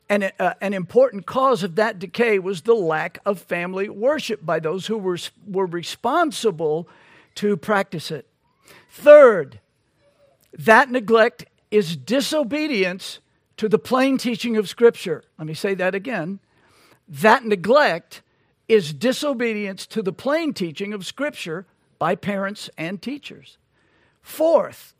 an, 0.10 0.32
uh, 0.40 0.54
an 0.60 0.74
important 0.74 1.28
cause 1.28 1.62
of 1.62 1.76
that 1.76 2.00
decay 2.00 2.40
was 2.40 2.62
the 2.62 2.74
lack 2.74 3.20
of 3.26 3.40
family 3.40 3.90
worship 3.90 4.44
by 4.44 4.60
those 4.60 4.88
who 4.88 4.98
were, 4.98 5.18
were 5.48 5.68
responsible 5.68 6.88
to 7.36 7.56
practice 7.56 8.10
it. 8.10 8.28
Third, 8.90 9.60
that 10.52 10.90
neglect 10.90 11.46
is 11.70 11.96
disobedience 11.96 13.20
to 13.58 13.70
the 13.70 13.78
plain 13.78 14.18
teaching 14.18 14.58
of 14.58 14.68
Scripture. 14.68 15.24
Let 15.38 15.48
me 15.48 15.54
say 15.54 15.76
that 15.76 15.94
again. 15.94 16.40
That 17.08 17.46
neglect 17.46 18.24
is 18.68 18.94
disobedience 18.94 19.86
to 19.88 20.02
the 20.02 20.14
plain 20.14 20.54
teaching 20.54 20.94
of 20.94 21.06
Scripture 21.06 21.66
by 22.00 22.16
parents 22.16 22.70
and 22.78 23.02
teachers. 23.02 23.58
Fourth, 24.22 24.94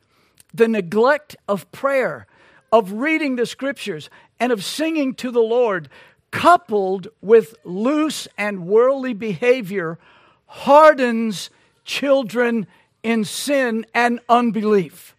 the 0.54 0.68
neglect 0.68 1.34
of 1.48 1.70
prayer, 1.72 2.26
of 2.70 2.92
reading 2.92 3.36
the 3.36 3.46
Scriptures, 3.46 4.10
and 4.38 4.52
of 4.52 4.62
singing 4.62 5.14
to 5.14 5.30
the 5.30 5.40
Lord, 5.40 5.88
coupled 6.30 7.08
with 7.20 7.56
loose 7.64 8.28
and 8.38 8.66
worldly 8.66 9.14
behavior, 9.14 9.98
hardens 10.46 11.50
children 11.84 12.66
in 13.02 13.24
sin 13.24 13.86
and 13.94 14.20
unbelief. 14.28 15.14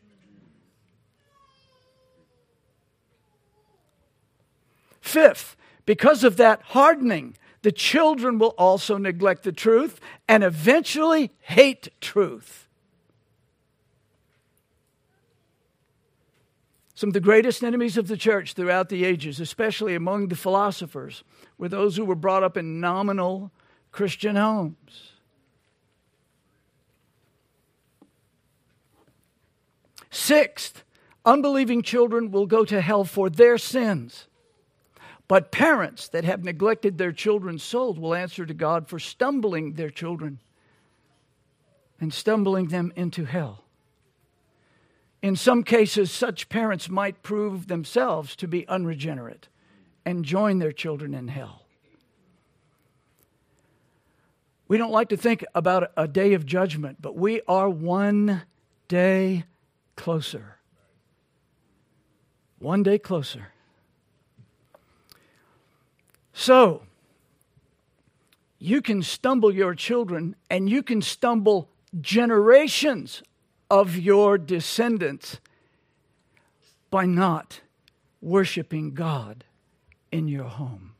Fifth, 5.01 5.57
because 5.86 6.23
of 6.23 6.38
that 6.38 6.61
hardening, 6.61 7.36
the 7.62 7.72
children 7.72 8.39
will 8.39 8.55
also 8.57 8.97
neglect 8.97 9.43
the 9.43 9.51
truth 9.51 9.99
and 10.28 10.43
eventually 10.43 11.32
hate 11.41 11.89
truth. 12.01 12.68
Some 16.95 17.09
of 17.09 17.14
the 17.14 17.20
greatest 17.20 17.64
enemies 17.64 17.97
of 17.97 18.07
the 18.07 18.18
church 18.18 18.53
throughout 18.53 18.89
the 18.89 19.05
ages, 19.05 19.39
especially 19.39 19.95
among 19.95 20.28
the 20.28 20.36
philosophers, 20.36 21.24
were 21.57 21.70
those 21.70 21.97
who 21.97 22.05
were 22.05 22.16
brought 22.16 22.43
up 22.43 22.57
in 22.57 22.80
nominal 22.80 23.51
Christian 23.91 24.36
homes. 24.36 25.14
Sixth, 30.12 30.84
unbelieving 31.26 31.82
children 31.82 32.30
will 32.30 32.45
go 32.45 32.66
to 32.66 32.82
hell 32.82 33.03
for 33.03 33.30
their 33.30 33.57
sins. 33.57 34.28
But 35.32 35.49
parents 35.49 36.09
that 36.09 36.25
have 36.25 36.43
neglected 36.43 36.97
their 36.97 37.13
children's 37.13 37.63
souls 37.63 37.97
will 37.97 38.13
answer 38.13 38.45
to 38.45 38.53
God 38.53 38.89
for 38.89 38.99
stumbling 38.99 39.75
their 39.75 39.89
children 39.89 40.41
and 42.01 42.13
stumbling 42.13 42.67
them 42.67 42.91
into 42.97 43.23
hell. 43.23 43.63
In 45.21 45.38
some 45.38 45.63
cases, 45.63 46.11
such 46.11 46.49
parents 46.49 46.89
might 46.89 47.23
prove 47.23 47.67
themselves 47.67 48.36
to 48.36 48.47
be 48.49 48.67
unregenerate 48.67 49.47
and 50.03 50.25
join 50.25 50.59
their 50.59 50.73
children 50.73 51.13
in 51.13 51.29
hell. 51.29 51.63
We 54.67 54.77
don't 54.77 54.91
like 54.91 55.07
to 55.07 55.17
think 55.17 55.45
about 55.55 55.93
a 55.95 56.09
day 56.09 56.34
of 56.34 56.45
judgment, 56.45 57.01
but 57.01 57.15
we 57.15 57.39
are 57.47 57.69
one 57.69 58.41
day 58.89 59.45
closer. 59.95 60.57
One 62.59 62.84
day 62.84 62.99
closer. 62.99 63.51
So, 66.42 66.82
you 68.58 68.82
can 68.82 69.04
stumble 69.04 69.54
your 69.54 69.76
children 69.76 70.36
and 70.50 70.68
you 70.68 70.82
can 70.82 71.04
stumble 71.04 71.70
generations 72.02 73.22
of 73.70 73.96
your 73.96 74.39
descendants 74.39 75.39
by 76.89 77.06
not 77.06 77.62
worshiping 78.24 78.96
God 78.96 79.44
in 80.12 80.28
your 80.28 80.46
home. 80.46 80.96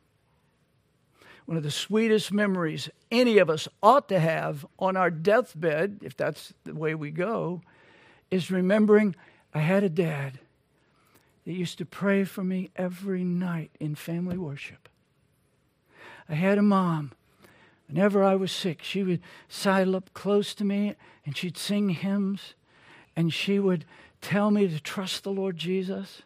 One 1.46 1.56
of 1.56 1.64
the 1.64 1.72
sweetest 1.72 2.32
memories 2.32 2.88
any 3.10 3.38
of 3.38 3.50
us 3.50 3.66
ought 3.82 4.08
to 4.10 4.20
have 4.20 4.64
on 4.78 4.96
our 4.96 5.10
deathbed, 5.10 6.02
if 6.02 6.16
that's 6.16 6.54
the 6.62 6.72
way 6.72 6.94
we 6.94 7.10
go, 7.10 7.62
is 8.30 8.52
remembering 8.52 9.16
I 9.52 9.58
had 9.58 9.82
a 9.82 9.88
dad 9.88 10.38
that 11.44 11.52
used 11.52 11.78
to 11.78 11.84
pray 11.84 12.22
for 12.22 12.44
me 12.44 12.70
every 12.76 13.24
night 13.24 13.72
in 13.80 13.96
family 13.96 14.38
worship. 14.38 14.88
I 16.28 16.34
had 16.34 16.58
a 16.58 16.62
mom. 16.62 17.12
Whenever 17.88 18.24
I 18.24 18.36
was 18.36 18.50
sick, 18.50 18.82
she 18.82 19.02
would 19.02 19.20
sidle 19.48 19.96
up 19.96 20.14
close 20.14 20.54
to 20.54 20.64
me 20.64 20.94
and 21.26 21.36
she'd 21.36 21.58
sing 21.58 21.90
hymns 21.90 22.54
and 23.14 23.32
she 23.32 23.58
would 23.58 23.84
tell 24.20 24.50
me 24.50 24.66
to 24.68 24.80
trust 24.80 25.24
the 25.24 25.32
Lord 25.32 25.56
Jesus. 25.56 26.22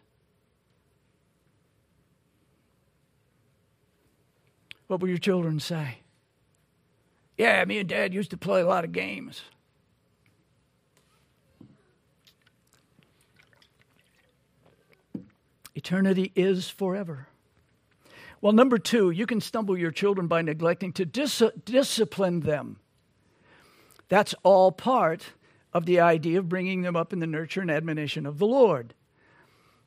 What 4.87 5.01
will 5.01 5.09
your 5.09 5.17
children 5.17 5.59
say? 5.59 5.97
Yeah, 7.37 7.63
me 7.65 7.79
and 7.79 7.89
dad 7.89 8.13
used 8.13 8.31
to 8.31 8.37
play 8.37 8.61
a 8.61 8.65
lot 8.65 8.83
of 8.83 8.91
games. 8.91 9.41
Eternity 15.75 16.31
is 16.35 16.69
forever. 16.69 17.27
Well, 18.41 18.53
number 18.53 18.77
two, 18.77 19.11
you 19.11 19.25
can 19.25 19.41
stumble 19.41 19.77
your 19.77 19.91
children 19.91 20.27
by 20.27 20.41
neglecting 20.41 20.93
to 20.93 21.05
dis- 21.05 21.41
discipline 21.63 22.41
them. 22.41 22.77
That's 24.09 24.35
all 24.43 24.71
part 24.71 25.23
of 25.73 25.85
the 25.85 25.99
idea 25.99 26.39
of 26.39 26.49
bringing 26.49 26.81
them 26.81 26.95
up 26.95 27.13
in 27.13 27.19
the 27.19 27.27
nurture 27.27 27.61
and 27.61 27.71
admonition 27.71 28.25
of 28.25 28.37
the 28.37 28.47
Lord. 28.47 28.93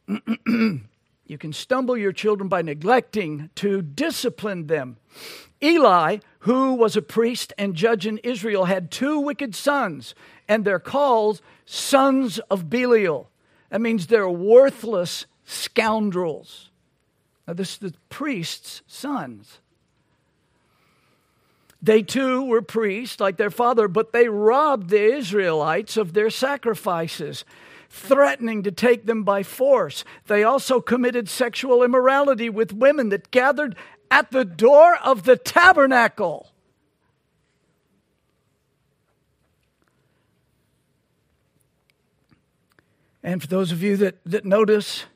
You 1.30 1.38
can 1.38 1.52
stumble 1.52 1.96
your 1.96 2.10
children 2.10 2.48
by 2.48 2.60
neglecting 2.60 3.50
to 3.54 3.82
discipline 3.82 4.66
them. 4.66 4.96
Eli, 5.62 6.18
who 6.40 6.74
was 6.74 6.96
a 6.96 7.02
priest 7.02 7.52
and 7.56 7.76
judge 7.76 8.04
in 8.04 8.18
Israel, 8.18 8.64
had 8.64 8.90
two 8.90 9.20
wicked 9.20 9.54
sons, 9.54 10.16
and 10.48 10.64
they're 10.64 10.80
called 10.80 11.40
sons 11.64 12.40
of 12.50 12.68
Belial. 12.68 13.30
That 13.68 13.80
means 13.80 14.08
they're 14.08 14.28
worthless 14.28 15.26
scoundrels. 15.44 16.69
Now, 17.50 17.54
this 17.54 17.72
is 17.72 17.78
the 17.78 17.94
priest's 18.10 18.80
sons. 18.86 19.58
They 21.82 22.00
too 22.00 22.44
were 22.44 22.62
priests 22.62 23.18
like 23.18 23.38
their 23.38 23.50
father, 23.50 23.88
but 23.88 24.12
they 24.12 24.28
robbed 24.28 24.88
the 24.88 25.02
Israelites 25.02 25.96
of 25.96 26.12
their 26.12 26.30
sacrifices, 26.30 27.44
threatening 27.88 28.62
to 28.62 28.70
take 28.70 29.06
them 29.06 29.24
by 29.24 29.42
force. 29.42 30.04
They 30.28 30.44
also 30.44 30.80
committed 30.80 31.28
sexual 31.28 31.82
immorality 31.82 32.48
with 32.48 32.72
women 32.72 33.08
that 33.08 33.32
gathered 33.32 33.74
at 34.12 34.30
the 34.30 34.44
door 34.44 34.96
of 34.98 35.24
the 35.24 35.36
tabernacle. 35.36 36.52
And 43.24 43.42
for 43.42 43.48
those 43.48 43.72
of 43.72 43.82
you 43.82 43.96
that, 43.96 44.18
that 44.24 44.44
notice, 44.44 45.06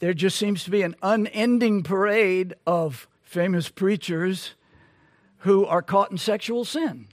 there 0.00 0.14
just 0.14 0.36
seems 0.36 0.64
to 0.64 0.70
be 0.70 0.82
an 0.82 0.94
unending 1.02 1.82
parade 1.82 2.54
of 2.66 3.08
famous 3.22 3.68
preachers 3.68 4.52
who 5.38 5.66
are 5.66 5.82
caught 5.82 6.10
in 6.10 6.18
sexual 6.18 6.64
sin. 6.64 7.08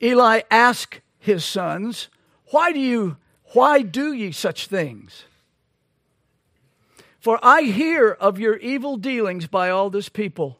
Eli 0.00 0.42
asked 0.50 1.00
his 1.18 1.44
sons, 1.44 2.08
Why 2.50 2.72
do 2.72 2.78
you 2.78 3.16
why 3.52 3.82
do 3.82 4.12
ye 4.12 4.30
such 4.30 4.66
things? 4.66 5.24
For 7.18 7.38
I 7.42 7.62
hear 7.62 8.10
of 8.10 8.38
your 8.38 8.56
evil 8.56 8.96
dealings 8.96 9.46
by 9.46 9.70
all 9.70 9.90
this 9.90 10.08
people. 10.08 10.58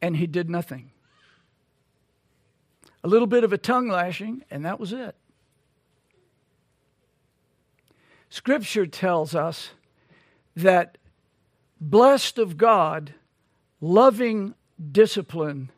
And 0.00 0.16
he 0.16 0.26
did 0.26 0.48
nothing. 0.48 0.91
A 3.04 3.08
little 3.08 3.26
bit 3.26 3.44
of 3.44 3.52
a 3.52 3.58
tongue 3.58 3.88
lashing, 3.88 4.44
and 4.50 4.64
that 4.64 4.78
was 4.78 4.92
it. 4.92 5.16
Scripture 8.30 8.86
tells 8.86 9.34
us 9.34 9.70
that 10.56 10.96
blessed 11.80 12.38
of 12.38 12.56
God, 12.56 13.14
loving 13.80 14.54
discipline 14.90 15.70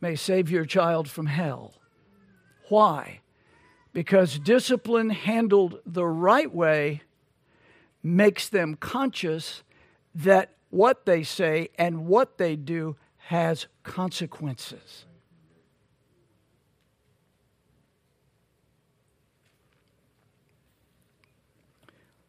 may 0.00 0.14
save 0.14 0.50
your 0.50 0.64
child 0.64 1.08
from 1.08 1.26
hell. 1.26 1.74
Why? 2.68 3.20
Because 3.92 4.38
discipline 4.38 5.10
handled 5.10 5.80
the 5.86 6.06
right 6.06 6.52
way 6.52 7.02
makes 8.02 8.48
them 8.48 8.74
conscious 8.74 9.62
that 10.14 10.54
what 10.70 11.04
they 11.06 11.22
say 11.22 11.68
and 11.78 12.06
what 12.06 12.38
they 12.38 12.56
do 12.56 12.96
has 13.26 13.66
consequences. 13.82 15.06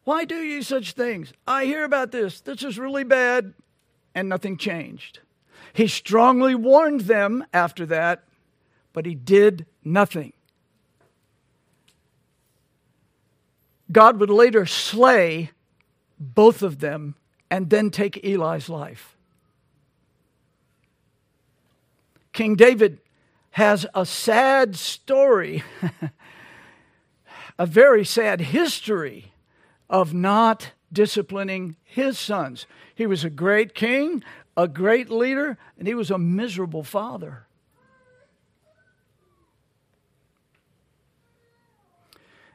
Why 0.04 0.24
do 0.24 0.36
you 0.36 0.62
such 0.62 0.92
things? 0.92 1.32
I 1.46 1.64
hear 1.64 1.84
about 1.84 2.12
this. 2.12 2.40
This 2.40 2.62
is 2.62 2.78
really 2.78 3.04
bad. 3.04 3.54
And 4.14 4.28
nothing 4.28 4.56
changed. 4.56 5.20
He 5.72 5.88
strongly 5.88 6.54
warned 6.54 7.02
them 7.02 7.44
after 7.52 7.84
that, 7.86 8.22
but 8.92 9.06
he 9.06 9.14
did 9.14 9.66
nothing. 9.82 10.32
God 13.90 14.20
would 14.20 14.30
later 14.30 14.66
slay 14.66 15.50
both 16.18 16.62
of 16.62 16.78
them 16.78 17.16
and 17.50 17.70
then 17.70 17.90
take 17.90 18.24
Eli's 18.24 18.68
life. 18.68 19.16
King 22.32 22.56
David 22.56 23.00
has 23.52 23.86
a 23.94 24.04
sad 24.04 24.76
story, 24.76 25.62
a 27.58 27.66
very 27.66 28.04
sad 28.04 28.40
history 28.40 29.33
of 29.88 30.14
not 30.14 30.72
disciplining 30.92 31.76
his 31.82 32.18
sons. 32.18 32.66
He 32.94 33.06
was 33.06 33.24
a 33.24 33.30
great 33.30 33.74
king, 33.74 34.22
a 34.56 34.68
great 34.68 35.10
leader, 35.10 35.58
and 35.78 35.88
he 35.88 35.94
was 35.94 36.10
a 36.10 36.18
miserable 36.18 36.84
father. 36.84 37.46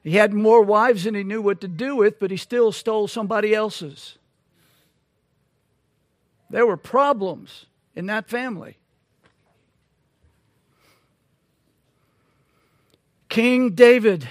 He 0.03 0.15
had 0.15 0.33
more 0.33 0.61
wives 0.61 1.03
than 1.03 1.13
he 1.13 1.23
knew 1.23 1.41
what 1.41 1.61
to 1.61 1.67
do 1.67 1.95
with, 1.95 2.19
but 2.19 2.31
he 2.31 2.37
still 2.37 2.71
stole 2.71 3.07
somebody 3.07 3.53
else's. 3.53 4.17
There 6.49 6.65
were 6.65 6.77
problems 6.77 7.65
in 7.95 8.07
that 8.07 8.27
family. 8.27 8.77
King 13.27 13.71
David 13.71 14.27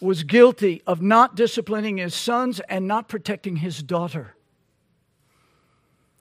was 0.00 0.22
guilty 0.22 0.82
of 0.86 1.00
not 1.00 1.34
disciplining 1.36 1.98
his 1.98 2.14
sons 2.14 2.60
and 2.68 2.86
not 2.86 3.08
protecting 3.08 3.56
his 3.56 3.82
daughter. 3.82 4.34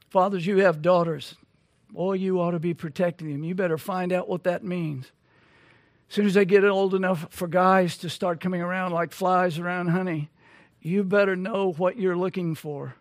Fathers, 0.09 0.45
you 0.45 0.57
have 0.59 0.81
daughters. 0.81 1.35
Boy, 1.89 2.13
you 2.13 2.39
ought 2.39 2.51
to 2.51 2.59
be 2.59 2.73
protecting 2.73 3.31
them. 3.31 3.43
You 3.43 3.55
better 3.55 3.77
find 3.77 4.13
out 4.13 4.29
what 4.29 4.43
that 4.43 4.63
means. 4.63 5.11
As 6.09 6.15
soon 6.15 6.25
as 6.25 6.33
they 6.35 6.45
get 6.45 6.63
old 6.63 6.93
enough 6.93 7.27
for 7.31 7.47
guys 7.47 7.97
to 7.97 8.09
start 8.09 8.39
coming 8.39 8.61
around 8.61 8.91
like 8.91 9.11
flies 9.11 9.59
around 9.59 9.87
honey, 9.87 10.29
you 10.81 11.03
better 11.03 11.35
know 11.35 11.71
what 11.71 11.97
you're 11.97 12.15
looking 12.15 12.55
for 12.55 12.95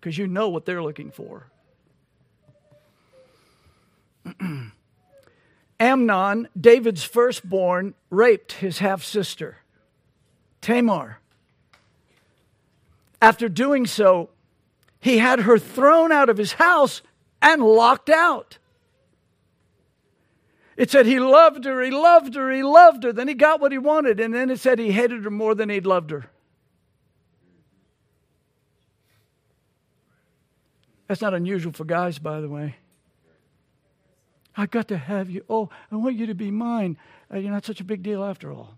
because 0.00 0.18
you 0.18 0.26
know 0.26 0.48
what 0.48 0.66
they're 0.66 0.82
looking 0.82 1.10
for. 1.10 1.46
Amnon, 5.80 6.48
David's 6.60 7.04
firstborn, 7.04 7.94
raped 8.10 8.52
his 8.52 8.80
half 8.80 9.04
sister. 9.04 9.58
Tamar. 10.60 11.18
After 13.20 13.48
doing 13.48 13.86
so, 13.86 14.30
he 15.00 15.18
had 15.18 15.40
her 15.40 15.58
thrown 15.58 16.12
out 16.12 16.28
of 16.28 16.36
his 16.36 16.52
house 16.52 17.02
and 17.40 17.62
locked 17.62 18.10
out. 18.10 18.58
It 20.76 20.90
said 20.90 21.06
he 21.06 21.18
loved 21.18 21.64
her, 21.64 21.82
he 21.82 21.90
loved 21.90 22.36
her, 22.36 22.52
he 22.52 22.62
loved 22.62 23.02
her. 23.02 23.12
Then 23.12 23.26
he 23.26 23.34
got 23.34 23.60
what 23.60 23.72
he 23.72 23.78
wanted, 23.78 24.20
and 24.20 24.32
then 24.32 24.48
it 24.48 24.60
said 24.60 24.78
he 24.78 24.92
hated 24.92 25.24
her 25.24 25.30
more 25.30 25.54
than 25.54 25.70
he'd 25.70 25.86
loved 25.86 26.10
her. 26.10 26.30
That's 31.08 31.20
not 31.20 31.34
unusual 31.34 31.72
for 31.72 31.84
guys, 31.84 32.18
by 32.20 32.40
the 32.40 32.48
way. 32.48 32.76
I 34.56 34.66
got 34.66 34.88
to 34.88 34.96
have 34.96 35.30
you. 35.30 35.44
Oh, 35.48 35.68
I 35.90 35.96
want 35.96 36.16
you 36.16 36.26
to 36.26 36.34
be 36.34 36.50
mine. 36.50 36.96
Uh, 37.32 37.38
you're 37.38 37.50
not 37.50 37.64
such 37.64 37.80
a 37.80 37.84
big 37.84 38.02
deal 38.02 38.22
after 38.22 38.52
all. 38.52 38.77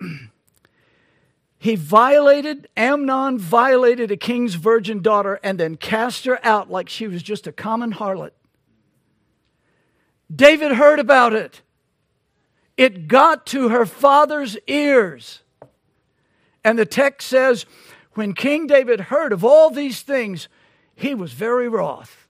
he 1.58 1.76
violated, 1.76 2.68
Amnon 2.76 3.38
violated 3.38 4.10
a 4.10 4.16
king's 4.16 4.54
virgin 4.54 5.02
daughter 5.02 5.40
and 5.42 5.58
then 5.58 5.76
cast 5.76 6.24
her 6.24 6.44
out 6.44 6.70
like 6.70 6.88
she 6.88 7.06
was 7.06 7.22
just 7.22 7.46
a 7.46 7.52
common 7.52 7.92
harlot. 7.92 8.32
David 10.34 10.72
heard 10.72 11.00
about 11.00 11.32
it. 11.32 11.62
It 12.76 13.08
got 13.08 13.46
to 13.46 13.68
her 13.68 13.84
father's 13.84 14.56
ears. 14.66 15.42
And 16.64 16.78
the 16.78 16.86
text 16.86 17.28
says, 17.28 17.66
when 18.14 18.32
King 18.34 18.66
David 18.66 19.00
heard 19.00 19.32
of 19.32 19.44
all 19.44 19.70
these 19.70 20.02
things, 20.02 20.48
he 20.94 21.14
was 21.14 21.32
very 21.32 21.68
wroth. 21.68 22.28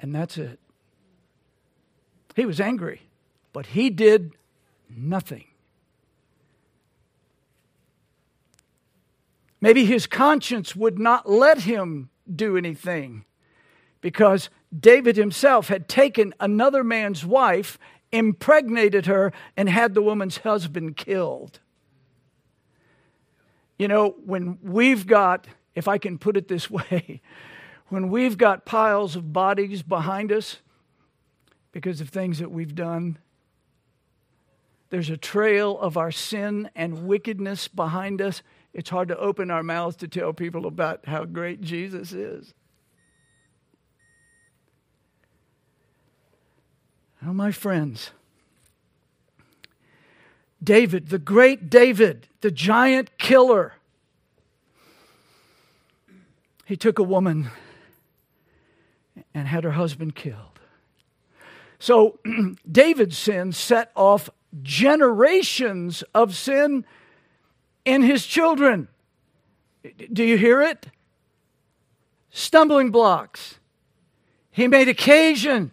And 0.00 0.14
that's 0.14 0.36
it. 0.38 0.58
He 2.34 2.46
was 2.46 2.60
angry, 2.60 3.02
but 3.52 3.66
he 3.66 3.90
did 3.90 4.32
nothing. 4.96 5.44
Maybe 9.60 9.84
his 9.84 10.06
conscience 10.06 10.74
would 10.74 10.98
not 10.98 11.30
let 11.30 11.60
him 11.60 12.10
do 12.34 12.56
anything 12.56 13.24
because 14.00 14.50
David 14.76 15.16
himself 15.16 15.68
had 15.68 15.88
taken 15.88 16.34
another 16.40 16.82
man's 16.82 17.24
wife, 17.24 17.78
impregnated 18.10 19.06
her, 19.06 19.32
and 19.56 19.68
had 19.68 19.94
the 19.94 20.02
woman's 20.02 20.38
husband 20.38 20.96
killed. 20.96 21.60
You 23.78 23.88
know, 23.88 24.16
when 24.24 24.58
we've 24.62 25.06
got, 25.06 25.46
if 25.74 25.86
I 25.86 25.96
can 25.98 26.18
put 26.18 26.36
it 26.36 26.48
this 26.48 26.68
way, 26.70 27.20
when 27.88 28.10
we've 28.10 28.36
got 28.36 28.64
piles 28.64 29.14
of 29.14 29.32
bodies 29.32 29.82
behind 29.82 30.32
us 30.32 30.58
because 31.70 32.00
of 32.00 32.08
things 32.08 32.40
that 32.40 32.50
we've 32.50 32.74
done, 32.74 33.18
there's 34.92 35.08
a 35.08 35.16
trail 35.16 35.78
of 35.80 35.96
our 35.96 36.10
sin 36.10 36.68
and 36.76 37.06
wickedness 37.06 37.66
behind 37.66 38.20
us. 38.20 38.42
It's 38.74 38.90
hard 38.90 39.08
to 39.08 39.16
open 39.16 39.50
our 39.50 39.62
mouths 39.62 39.96
to 39.96 40.06
tell 40.06 40.34
people 40.34 40.66
about 40.66 41.06
how 41.06 41.24
great 41.24 41.62
Jesus 41.62 42.12
is. 42.12 42.52
Oh, 47.26 47.32
my 47.32 47.52
friends. 47.52 48.10
David, 50.62 51.08
the 51.08 51.18
great 51.18 51.70
David, 51.70 52.28
the 52.42 52.50
giant 52.50 53.16
killer. 53.16 53.76
He 56.66 56.76
took 56.76 56.98
a 56.98 57.02
woman 57.02 57.48
and 59.32 59.48
had 59.48 59.64
her 59.64 59.70
husband 59.70 60.14
killed. 60.14 60.60
So 61.78 62.18
David's 62.70 63.16
sin 63.16 63.52
set 63.52 63.90
off 63.96 64.28
generations 64.62 66.02
of 66.14 66.34
sin 66.34 66.84
in 67.84 68.02
his 68.02 68.26
children. 68.26 68.88
Do 70.12 70.24
you 70.24 70.36
hear 70.36 70.62
it? 70.62 70.86
Stumbling 72.30 72.90
blocks. 72.90 73.58
He 74.50 74.68
made 74.68 74.88
occasion. 74.88 75.72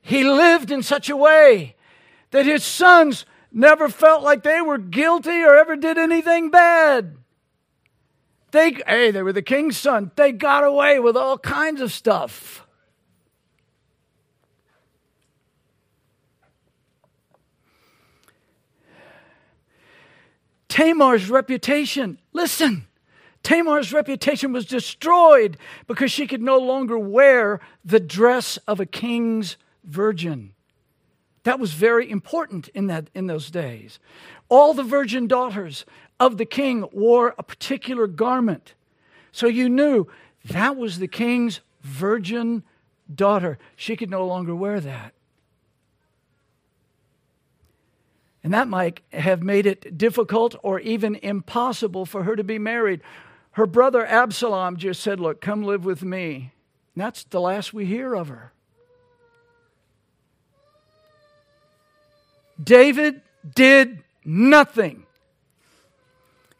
He 0.00 0.24
lived 0.24 0.70
in 0.70 0.82
such 0.82 1.10
a 1.10 1.16
way 1.16 1.76
that 2.30 2.46
his 2.46 2.64
sons 2.64 3.26
never 3.52 3.88
felt 3.88 4.22
like 4.22 4.42
they 4.42 4.60
were 4.60 4.78
guilty 4.78 5.42
or 5.42 5.56
ever 5.56 5.76
did 5.76 5.98
anything 5.98 6.50
bad. 6.50 7.16
They, 8.52 8.76
hey, 8.86 9.10
they 9.10 9.22
were 9.22 9.32
the 9.32 9.42
king's 9.42 9.76
son. 9.76 10.10
They 10.16 10.32
got 10.32 10.64
away 10.64 10.98
with 10.98 11.16
all 11.16 11.38
kinds 11.38 11.80
of 11.80 11.92
stuff. 11.92 12.66
Tamar's 20.70 21.28
reputation, 21.28 22.18
listen, 22.32 22.86
Tamar's 23.42 23.92
reputation 23.92 24.52
was 24.52 24.64
destroyed 24.64 25.58
because 25.88 26.12
she 26.12 26.28
could 26.28 26.40
no 26.40 26.58
longer 26.58 26.96
wear 26.96 27.60
the 27.84 27.98
dress 27.98 28.56
of 28.68 28.78
a 28.78 28.86
king's 28.86 29.56
virgin. 29.82 30.54
That 31.42 31.58
was 31.58 31.72
very 31.72 32.08
important 32.08 32.68
in, 32.68 32.86
that, 32.86 33.10
in 33.14 33.26
those 33.26 33.50
days. 33.50 33.98
All 34.48 34.72
the 34.72 34.84
virgin 34.84 35.26
daughters 35.26 35.84
of 36.20 36.38
the 36.38 36.46
king 36.46 36.88
wore 36.92 37.34
a 37.36 37.42
particular 37.42 38.06
garment. 38.06 38.74
So 39.32 39.48
you 39.48 39.68
knew 39.68 40.06
that 40.44 40.76
was 40.76 40.98
the 40.98 41.08
king's 41.08 41.60
virgin 41.82 42.62
daughter. 43.12 43.58
She 43.74 43.96
could 43.96 44.10
no 44.10 44.24
longer 44.24 44.54
wear 44.54 44.78
that. 44.80 45.14
And 48.42 48.54
that 48.54 48.68
might 48.68 49.00
have 49.12 49.42
made 49.42 49.66
it 49.66 49.98
difficult 49.98 50.54
or 50.62 50.80
even 50.80 51.16
impossible 51.16 52.06
for 52.06 52.22
her 52.24 52.36
to 52.36 52.44
be 52.44 52.58
married. 52.58 53.02
Her 53.52 53.66
brother 53.66 54.06
Absalom 54.06 54.76
just 54.76 55.02
said, 55.02 55.20
Look, 55.20 55.40
come 55.40 55.62
live 55.62 55.84
with 55.84 56.02
me. 56.02 56.52
And 56.94 57.04
that's 57.04 57.24
the 57.24 57.40
last 57.40 57.74
we 57.74 57.84
hear 57.84 58.14
of 58.14 58.28
her. 58.28 58.52
David 62.62 63.22
did 63.54 64.02
nothing. 64.24 65.04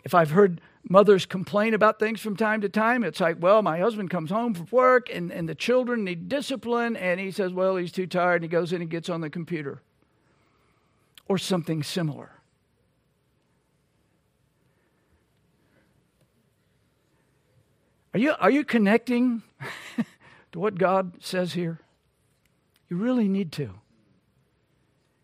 If 0.05 0.15
I've 0.15 0.31
heard 0.31 0.61
mothers 0.89 1.27
complain 1.27 1.75
about 1.75 1.99
things 1.99 2.21
from 2.21 2.37
time 2.37 2.63
to 2.63 2.69
time, 2.69 3.05
it's 3.05 3.21
like, 3.21 3.37
well, 3.39 3.61
my 3.61 3.79
husband 3.79 4.09
comes 4.09 4.31
home 4.31 4.55
from 4.55 4.67
work 4.71 5.09
and, 5.13 5.31
and 5.31 5.47
the 5.47 5.55
children 5.55 6.05
need 6.05 6.29
discipline, 6.29 6.97
and 6.97 7.21
he 7.21 7.31
says, 7.31 7.53
well, 7.53 7.77
he's 7.77 7.93
too 7.93 8.07
tired, 8.07 8.37
and 8.37 8.45
he 8.45 8.49
goes 8.49 8.73
in 8.73 8.81
and 8.81 8.91
gets 8.91 9.11
on 9.11 9.21
the 9.21 9.29
computer 9.29 9.83
or 11.31 11.39
something 11.39 11.81
similar. 11.81 12.29
Are 18.13 18.19
you, 18.19 18.35
are 18.41 18.51
you 18.51 18.65
connecting 18.65 19.45
to 20.51 20.59
what 20.59 20.77
God 20.77 21.23
says 21.23 21.53
here? 21.53 21.79
You 22.89 22.97
really 22.97 23.29
need 23.29 23.53
to. 23.53 23.75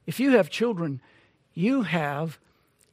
If 0.07 0.21
you 0.21 0.31
have 0.37 0.49
children, 0.49 1.01
you 1.55 1.83
have 1.83 2.39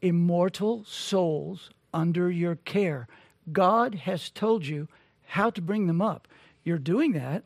immortal 0.01 0.83
souls 0.83 1.69
under 1.93 2.31
your 2.31 2.55
care. 2.55 3.07
God 3.51 3.93
has 3.93 4.31
told 4.31 4.65
you 4.65 4.87
how 5.27 5.51
to 5.51 5.61
bring 5.61 5.85
them 5.85 6.01
up. 6.01 6.27
You're 6.63 6.79
doing 6.79 7.11
that 7.11 7.43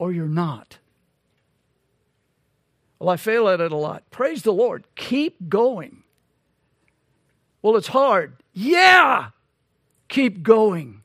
or 0.00 0.10
you're 0.10 0.26
not. 0.26 0.78
Well, 2.98 3.10
I 3.10 3.16
fail 3.16 3.48
at 3.48 3.60
it 3.60 3.72
a 3.72 3.76
lot. 3.76 4.10
Praise 4.10 4.42
the 4.42 4.52
Lord. 4.52 4.84
Keep 4.96 5.48
going. 5.48 6.02
Well, 7.62 7.76
it's 7.76 7.88
hard. 7.88 8.42
Yeah, 8.52 9.30
keep 10.08 10.42
going. 10.42 11.02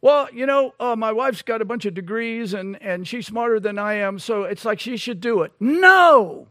Well, 0.00 0.28
you 0.32 0.46
know, 0.46 0.74
uh, 0.80 0.96
my 0.96 1.12
wife's 1.12 1.42
got 1.42 1.62
a 1.62 1.64
bunch 1.64 1.86
of 1.86 1.94
degrees 1.94 2.54
and, 2.54 2.80
and 2.82 3.06
she's 3.06 3.26
smarter 3.26 3.60
than 3.60 3.78
I 3.78 3.94
am, 3.94 4.18
so 4.18 4.42
it's 4.42 4.64
like 4.64 4.80
she 4.80 4.96
should 4.96 5.20
do 5.20 5.42
it. 5.42 5.52
No! 5.60 6.48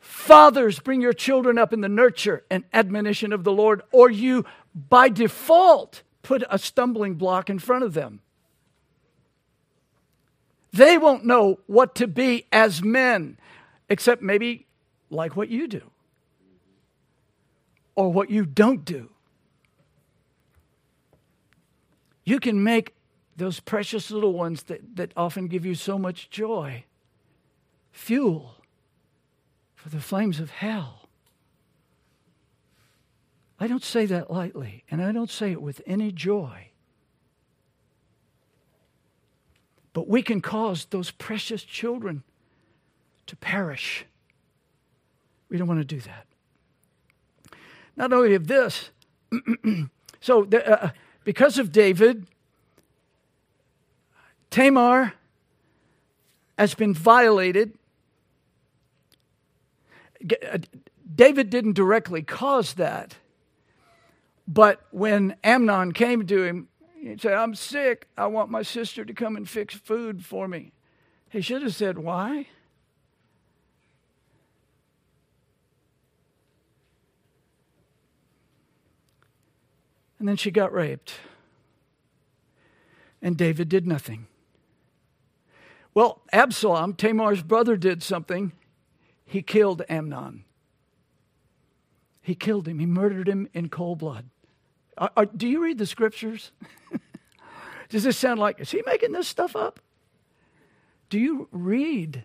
Fathers, 0.00 0.80
bring 0.80 1.00
your 1.00 1.12
children 1.12 1.56
up 1.56 1.72
in 1.72 1.82
the 1.82 1.88
nurture 1.88 2.44
and 2.50 2.64
admonition 2.72 3.32
of 3.32 3.44
the 3.44 3.52
Lord, 3.52 3.82
or 3.92 4.10
you, 4.10 4.44
by 4.74 5.08
default, 5.08 6.02
put 6.22 6.42
a 6.50 6.58
stumbling 6.58 7.14
block 7.14 7.48
in 7.48 7.60
front 7.60 7.84
of 7.84 7.94
them. 7.94 8.20
They 10.74 10.98
won't 10.98 11.24
know 11.24 11.60
what 11.68 11.94
to 11.96 12.08
be 12.08 12.46
as 12.50 12.82
men, 12.82 13.38
except 13.88 14.22
maybe 14.22 14.66
like 15.08 15.36
what 15.36 15.48
you 15.48 15.68
do 15.68 15.82
or 17.94 18.12
what 18.12 18.28
you 18.28 18.44
don't 18.44 18.84
do. 18.84 19.10
You 22.24 22.40
can 22.40 22.64
make 22.64 22.92
those 23.36 23.60
precious 23.60 24.10
little 24.10 24.32
ones 24.32 24.64
that, 24.64 24.96
that 24.96 25.12
often 25.16 25.46
give 25.46 25.64
you 25.64 25.76
so 25.76 25.96
much 25.96 26.28
joy 26.28 26.84
fuel 27.92 28.56
for 29.76 29.90
the 29.90 30.00
flames 30.00 30.40
of 30.40 30.50
hell. 30.50 31.08
I 33.60 33.68
don't 33.68 33.84
say 33.84 34.06
that 34.06 34.28
lightly, 34.28 34.82
and 34.90 35.00
I 35.00 35.12
don't 35.12 35.30
say 35.30 35.52
it 35.52 35.62
with 35.62 35.80
any 35.86 36.10
joy. 36.10 36.70
But 39.94 40.08
we 40.08 40.22
can 40.22 40.42
cause 40.42 40.86
those 40.90 41.12
precious 41.12 41.62
children 41.62 42.24
to 43.26 43.36
perish. 43.36 44.04
We 45.48 45.56
don't 45.56 45.68
want 45.68 45.80
to 45.80 45.84
do 45.84 46.00
that. 46.00 46.26
Not 47.96 48.12
only 48.12 48.34
of 48.34 48.48
this, 48.48 48.90
so 50.20 50.44
the, 50.44 50.84
uh, 50.84 50.90
because 51.22 51.58
of 51.58 51.70
David, 51.70 52.26
Tamar 54.50 55.14
has 56.58 56.74
been 56.74 56.92
violated. 56.92 57.78
Uh, 60.22 60.58
David 61.14 61.50
didn't 61.50 61.74
directly 61.74 62.22
cause 62.22 62.74
that. 62.74 63.14
But 64.48 64.80
when 64.90 65.36
Amnon 65.44 65.92
came 65.92 66.26
to 66.26 66.42
him 66.42 66.68
He'd 67.04 67.20
say, 67.20 67.34
I'm 67.34 67.54
sick. 67.54 68.08
I 68.16 68.26
want 68.28 68.50
my 68.50 68.62
sister 68.62 69.04
to 69.04 69.12
come 69.12 69.36
and 69.36 69.46
fix 69.46 69.74
food 69.74 70.24
for 70.24 70.48
me. 70.48 70.72
He 71.28 71.42
should 71.42 71.60
have 71.60 71.74
said, 71.74 71.98
Why? 71.98 72.46
And 80.18 80.26
then 80.26 80.36
she 80.36 80.50
got 80.50 80.72
raped. 80.72 81.12
And 83.20 83.36
David 83.36 83.68
did 83.68 83.86
nothing. 83.86 84.26
Well, 85.92 86.22
Absalom, 86.32 86.94
Tamar's 86.94 87.42
brother, 87.42 87.76
did 87.76 88.02
something. 88.02 88.52
He 89.26 89.42
killed 89.42 89.82
Amnon. 89.90 90.44
He 92.22 92.34
killed 92.34 92.66
him. 92.66 92.78
He 92.78 92.86
murdered 92.86 93.28
him 93.28 93.48
in 93.52 93.68
cold 93.68 93.98
blood. 93.98 94.30
Are, 94.96 95.10
are, 95.16 95.26
do 95.26 95.46
you 95.48 95.62
read 95.62 95.78
the 95.78 95.86
scriptures? 95.86 96.52
Does 97.88 98.04
this 98.04 98.16
sound 98.16 98.40
like, 98.40 98.60
is 98.60 98.70
he 98.70 98.82
making 98.86 99.12
this 99.12 99.28
stuff 99.28 99.56
up? 99.56 99.80
Do 101.10 101.18
you 101.18 101.48
read 101.52 102.24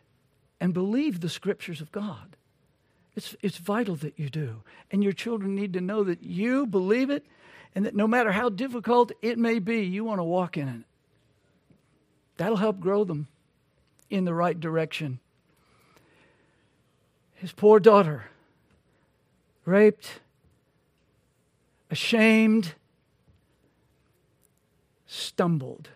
and 0.59 0.73
believe 0.73 1.19
the 1.19 1.29
scriptures 1.29 1.81
of 1.81 1.91
God? 1.91 2.35
It's, 3.15 3.35
it's 3.41 3.57
vital 3.57 3.95
that 3.97 4.17
you 4.17 4.29
do. 4.29 4.61
And 4.91 5.03
your 5.03 5.13
children 5.13 5.55
need 5.55 5.73
to 5.73 5.81
know 5.81 6.03
that 6.03 6.23
you 6.23 6.65
believe 6.65 7.09
it 7.09 7.25
and 7.75 7.85
that 7.85 7.95
no 7.95 8.07
matter 8.07 8.31
how 8.31 8.49
difficult 8.49 9.11
it 9.21 9.37
may 9.37 9.59
be, 9.59 9.81
you 9.81 10.03
want 10.03 10.19
to 10.19 10.23
walk 10.23 10.57
in 10.57 10.67
it. 10.67 10.81
That'll 12.37 12.57
help 12.57 12.79
grow 12.79 13.03
them 13.03 13.27
in 14.09 14.25
the 14.25 14.33
right 14.33 14.59
direction. 14.59 15.19
His 17.35 17.51
poor 17.51 17.79
daughter, 17.79 18.25
raped, 19.65 20.19
ashamed, 21.89 22.73
stumbled. 25.05 25.89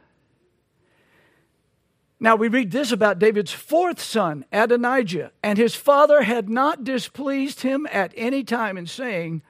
Now 2.19 2.37
we 2.37 2.47
read 2.47 2.71
this 2.71 2.93
about 2.93 3.19
David's 3.19 3.51
fourth 3.51 4.01
son, 4.01 4.45
Adonijah, 4.51 5.31
and 5.43 5.57
his 5.57 5.75
father 5.75 6.21
had 6.21 6.49
not 6.49 6.85
displeased 6.85 7.61
him 7.61 7.85
at 7.91 8.13
any 8.15 8.45
time 8.45 8.77
in 8.77 8.87
saying, 8.87 9.41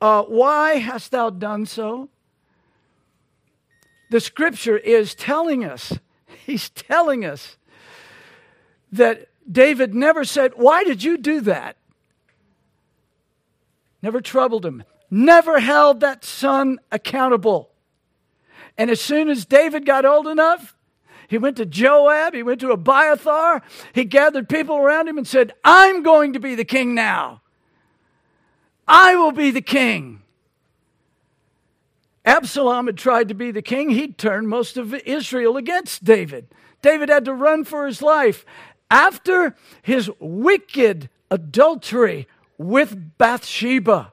uh, 0.00 0.22
Why 0.22 0.74
hast 0.74 1.10
thou 1.10 1.30
done 1.30 1.66
so? 1.66 2.08
The 4.10 4.20
scripture 4.20 4.78
is 4.78 5.14
telling 5.14 5.64
us, 5.64 5.98
he's 6.46 6.70
telling 6.70 7.24
us 7.24 7.56
that 8.92 9.28
David 9.50 9.92
never 9.92 10.24
said, 10.24 10.52
Why 10.54 10.84
did 10.84 11.02
you 11.02 11.18
do 11.18 11.40
that? 11.40 11.76
Never 14.02 14.20
troubled 14.20 14.64
him, 14.64 14.84
never 15.14 15.60
held 15.60 16.00
that 16.00 16.24
son 16.24 16.80
accountable. 16.90 17.70
And 18.76 18.90
as 18.90 19.00
soon 19.00 19.28
as 19.28 19.44
David 19.44 19.86
got 19.86 20.04
old 20.04 20.26
enough, 20.26 20.76
he 21.28 21.38
went 21.38 21.56
to 21.58 21.64
Joab, 21.64 22.34
he 22.34 22.42
went 22.42 22.60
to 22.60 22.72
Abiathar, 22.72 23.62
he 23.92 24.04
gathered 24.04 24.48
people 24.48 24.76
around 24.76 25.08
him 25.08 25.16
and 25.16 25.26
said, 25.26 25.52
I'm 25.64 26.02
going 26.02 26.32
to 26.32 26.40
be 26.40 26.56
the 26.56 26.64
king 26.64 26.94
now. 26.94 27.42
I 28.88 29.14
will 29.14 29.32
be 29.32 29.52
the 29.52 29.62
king. 29.62 30.20
Absalom 32.24 32.86
had 32.86 32.98
tried 32.98 33.28
to 33.28 33.34
be 33.34 33.50
the 33.50 33.62
king. 33.62 33.90
He'd 33.90 34.18
turned 34.18 34.48
most 34.48 34.76
of 34.76 34.94
Israel 34.94 35.56
against 35.56 36.04
David. 36.04 36.48
David 36.82 37.08
had 37.08 37.24
to 37.26 37.34
run 37.34 37.64
for 37.64 37.86
his 37.86 38.02
life. 38.02 38.44
After 38.90 39.54
his 39.80 40.10
wicked 40.18 41.08
adultery 41.30 42.26
with 42.58 43.16
Bathsheba, 43.16 44.12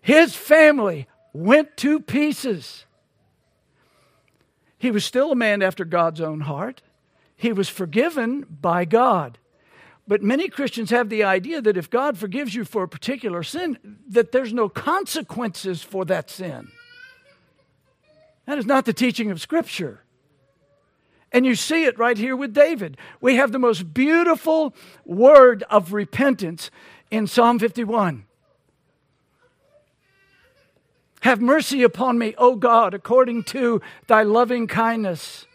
his 0.00 0.34
family 0.34 1.06
went 1.32 1.76
to 1.78 2.00
pieces. 2.00 2.84
He 4.78 4.90
was 4.90 5.04
still 5.04 5.32
a 5.32 5.36
man 5.36 5.62
after 5.62 5.84
God's 5.84 6.20
own 6.20 6.40
heart. 6.40 6.82
He 7.36 7.52
was 7.52 7.68
forgiven 7.68 8.46
by 8.48 8.84
God. 8.84 9.38
But 10.08 10.22
many 10.22 10.48
Christians 10.48 10.90
have 10.90 11.08
the 11.08 11.22
idea 11.22 11.62
that 11.62 11.76
if 11.76 11.88
God 11.88 12.18
forgives 12.18 12.54
you 12.54 12.64
for 12.64 12.82
a 12.82 12.88
particular 12.88 13.42
sin, 13.42 13.78
that 14.08 14.32
there's 14.32 14.52
no 14.52 14.68
consequences 14.68 15.82
for 15.82 16.04
that 16.06 16.30
sin. 16.30 16.68
That 18.46 18.58
is 18.58 18.66
not 18.66 18.86
the 18.86 18.92
teaching 18.92 19.30
of 19.30 19.40
Scripture. 19.40 20.00
And 21.30 21.46
you 21.46 21.54
see 21.54 21.84
it 21.84 21.98
right 21.98 22.18
here 22.18 22.34
with 22.34 22.52
David. 22.52 22.96
We 23.20 23.36
have 23.36 23.52
the 23.52 23.58
most 23.58 23.94
beautiful 23.94 24.74
word 25.04 25.62
of 25.70 25.92
repentance 25.92 26.70
in 27.10 27.26
Psalm 27.26 27.58
51. 27.58 28.24
Have 31.20 31.40
mercy 31.40 31.82
upon 31.82 32.18
me, 32.18 32.34
O 32.38 32.56
God, 32.56 32.94
according 32.94 33.44
to 33.44 33.80
thy 34.06 34.22
loving 34.22 34.66
kindness. 34.66 35.46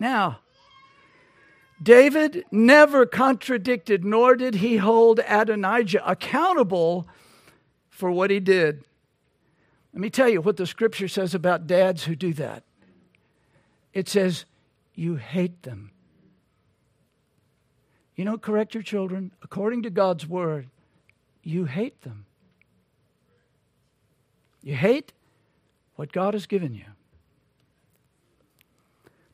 Now, 0.00 0.40
David 1.82 2.44
never 2.50 3.06
contradicted, 3.06 4.04
nor 4.04 4.34
did 4.34 4.56
he 4.56 4.78
hold 4.78 5.20
Adonijah 5.26 6.08
accountable 6.08 7.06
for 7.88 8.10
what 8.10 8.30
he 8.30 8.40
did. 8.40 8.84
Let 9.92 10.00
me 10.00 10.10
tell 10.10 10.28
you 10.28 10.40
what 10.40 10.56
the 10.56 10.66
scripture 10.66 11.08
says 11.08 11.34
about 11.34 11.66
dads 11.66 12.04
who 12.04 12.14
do 12.14 12.32
that. 12.34 12.64
It 13.92 14.08
says, 14.08 14.44
You 14.94 15.16
hate 15.16 15.62
them. 15.62 15.92
You 18.14 18.24
don't 18.24 18.42
correct 18.42 18.74
your 18.74 18.82
children 18.82 19.32
according 19.42 19.82
to 19.84 19.90
God's 19.90 20.26
word, 20.26 20.68
you 21.48 21.64
hate 21.64 22.02
them. 22.02 22.26
You 24.62 24.74
hate 24.74 25.14
what 25.96 26.12
God 26.12 26.34
has 26.34 26.46
given 26.46 26.74
you. 26.74 26.84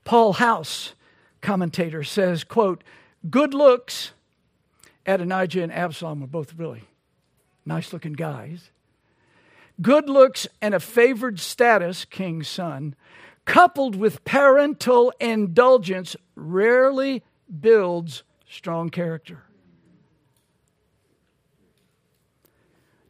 Paul 0.05 0.35
House 0.35 0.95
commentator 1.41 2.05
says, 2.05 2.45
quote, 2.45 2.85
good 3.29 3.53
looks, 3.53 4.13
Adonijah 5.05 5.65
and 5.65 5.73
Absalom 5.73 6.21
were 6.21 6.29
both 6.29 6.55
really 6.57 6.85
nice 7.67 7.93
looking 7.93 8.13
guys. 8.13 8.71
Good 9.83 10.09
looks 10.09 10.47
and 10.63 10.73
a 10.73 10.79
favored 10.79 11.41
status, 11.41 12.05
king's 12.05 12.47
son, 12.47 12.95
coupled 13.45 13.97
with 13.97 14.25
parental 14.25 15.13
indulgence, 15.19 16.15
rarely 16.37 17.25
builds 17.61 18.23
strong 18.49 18.91
character. 18.91 19.43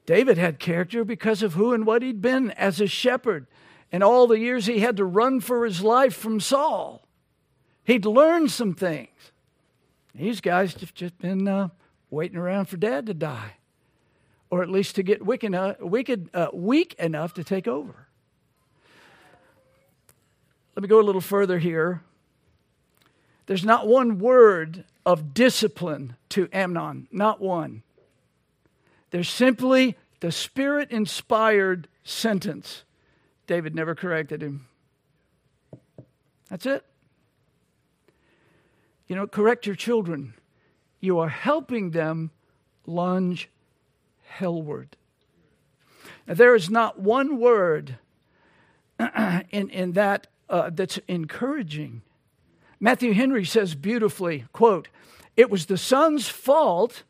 David 0.07 0.37
had 0.37 0.59
character 0.59 1.05
because 1.05 1.43
of 1.43 1.55
who 1.55 1.73
and 1.73 1.87
what 1.87 2.03
he'd 2.03 2.21
been 2.21 2.51
as 2.53 2.81
a 2.81 2.87
shepherd 2.87 3.47
and 3.95 4.03
all 4.03 4.27
the 4.27 4.41
years 4.41 4.67
he 4.67 4.81
had 4.81 4.97
to 4.97 5.05
run 5.05 5.41
for 5.41 5.65
his 5.65 5.81
life 5.81 6.15
from 6.15 6.41
Saul. 6.41 7.07
He'd 7.85 8.05
learned 8.05 8.51
some 8.51 8.75
things. 8.75 9.09
These 10.15 10.41
guys 10.41 10.75
have 10.75 10.95
just 10.95 11.17
been 11.19 11.47
uh, 11.47 11.69
waiting 12.11 12.37
around 12.37 12.67
for 12.67 12.77
dad 12.77 13.07
to 13.07 13.15
die, 13.15 13.53
or 14.51 14.63
at 14.63 14.69
least 14.69 14.97
to 14.97 15.05
get 15.05 15.25
wicked, 15.25 15.55
uh, 15.55 15.75
wicked, 15.81 16.29
uh, 16.35 16.49
weak 16.53 16.95
enough 16.95 17.35
to 17.35 17.45
take 17.45 17.69
over. 17.69 18.09
Let 20.75 20.83
me 20.83 20.89
go 20.89 21.01
a 21.01 21.03
little 21.03 21.21
further 21.21 21.59
here. 21.59 22.03
There's 23.47 23.65
not 23.65 23.87
one 23.87 24.19
word 24.19 24.85
of 25.07 25.35
discipline 25.35 26.17
to 26.31 26.49
Amnon, 26.53 27.07
not 27.13 27.41
one. 27.41 27.84
There's 29.15 29.29
simply 29.29 29.97
the 30.19 30.33
spirit 30.33 30.91
inspired 30.91 31.87
sentence. 32.03 32.83
David 33.47 33.73
never 33.73 33.95
corrected 33.95 34.43
him. 34.43 34.67
That's 36.51 36.67
it. 36.67 36.85
You 39.07 39.15
know, 39.15 39.29
correct 39.29 39.67
your 39.67 39.77
children. 39.77 40.35
You 40.99 41.21
are 41.21 41.29
helping 41.29 41.93
them 41.93 42.33
lunge 42.87 43.51
hellward. 44.37 44.95
Now, 46.27 46.35
there 46.35 46.57
is 46.57 46.69
not 46.69 46.99
one 46.99 47.39
word 47.39 47.99
in, 48.99 49.71
in 49.71 49.93
that 49.93 50.27
uh, 50.49 50.71
that's 50.71 50.99
encouraging. 51.07 52.03
Matthew 52.81 53.13
Henry 53.13 53.45
says 53.45 53.77
beautifully, 53.77 54.47
quote, 54.53 54.89
it 55.37 55.51
was 55.51 55.67
the 55.67 55.79
son's 55.79 56.27
fault 56.27 57.05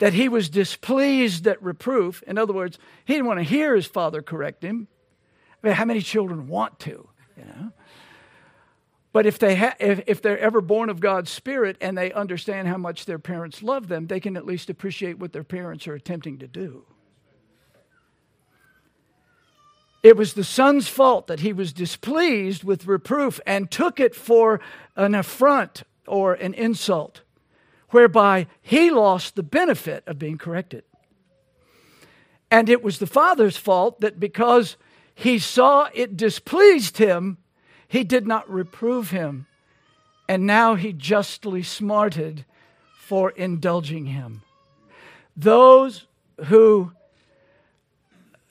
that 0.00 0.14
he 0.14 0.28
was 0.28 0.48
displeased 0.48 1.46
at 1.46 1.62
reproof. 1.62 2.22
In 2.26 2.38
other 2.38 2.52
words, 2.52 2.78
he 3.04 3.14
didn't 3.14 3.26
want 3.26 3.38
to 3.38 3.44
hear 3.44 3.76
his 3.76 3.86
father 3.86 4.22
correct 4.22 4.64
him. 4.64 4.88
I 5.62 5.68
mean, 5.68 5.76
how 5.76 5.84
many 5.84 6.00
children 6.00 6.48
want 6.48 6.80
to? 6.80 7.08
You 7.36 7.44
know? 7.44 7.72
But 9.12 9.26
if, 9.26 9.38
they 9.38 9.56
ha- 9.56 9.74
if, 9.78 10.02
if 10.06 10.22
they're 10.22 10.38
ever 10.38 10.60
born 10.60 10.88
of 10.88 11.00
God's 11.00 11.30
Spirit 11.30 11.76
and 11.80 11.98
they 11.98 12.12
understand 12.12 12.66
how 12.66 12.78
much 12.78 13.04
their 13.04 13.18
parents 13.18 13.62
love 13.62 13.88
them, 13.88 14.06
they 14.06 14.20
can 14.20 14.36
at 14.36 14.46
least 14.46 14.70
appreciate 14.70 15.18
what 15.18 15.32
their 15.32 15.44
parents 15.44 15.86
are 15.86 15.94
attempting 15.94 16.38
to 16.38 16.48
do. 16.48 16.86
It 20.02 20.16
was 20.16 20.32
the 20.32 20.44
son's 20.44 20.88
fault 20.88 21.26
that 21.26 21.40
he 21.40 21.52
was 21.52 21.74
displeased 21.74 22.64
with 22.64 22.86
reproof 22.86 23.38
and 23.46 23.70
took 23.70 24.00
it 24.00 24.14
for 24.14 24.60
an 24.96 25.14
affront 25.14 25.82
or 26.06 26.32
an 26.32 26.54
insult, 26.54 27.20
whereby 27.90 28.46
he 28.62 28.90
lost 28.90 29.36
the 29.36 29.42
benefit 29.42 30.02
of 30.06 30.18
being 30.18 30.38
corrected. 30.38 30.84
And 32.50 32.68
it 32.68 32.82
was 32.82 32.98
the 32.98 33.06
father's 33.06 33.56
fault 33.56 34.00
that 34.00 34.18
because 34.18 34.76
he 35.14 35.38
saw 35.38 35.88
it 35.94 36.16
displeased 36.16 36.98
him, 36.98 37.38
he 37.86 38.04
did 38.04 38.26
not 38.26 38.48
reprove 38.50 39.10
him, 39.10 39.46
and 40.28 40.46
now 40.46 40.76
he 40.76 40.92
justly 40.92 41.62
smarted 41.62 42.44
for 42.96 43.30
indulging 43.30 44.06
him. 44.06 44.42
Those 45.36 46.06
who 46.46 46.92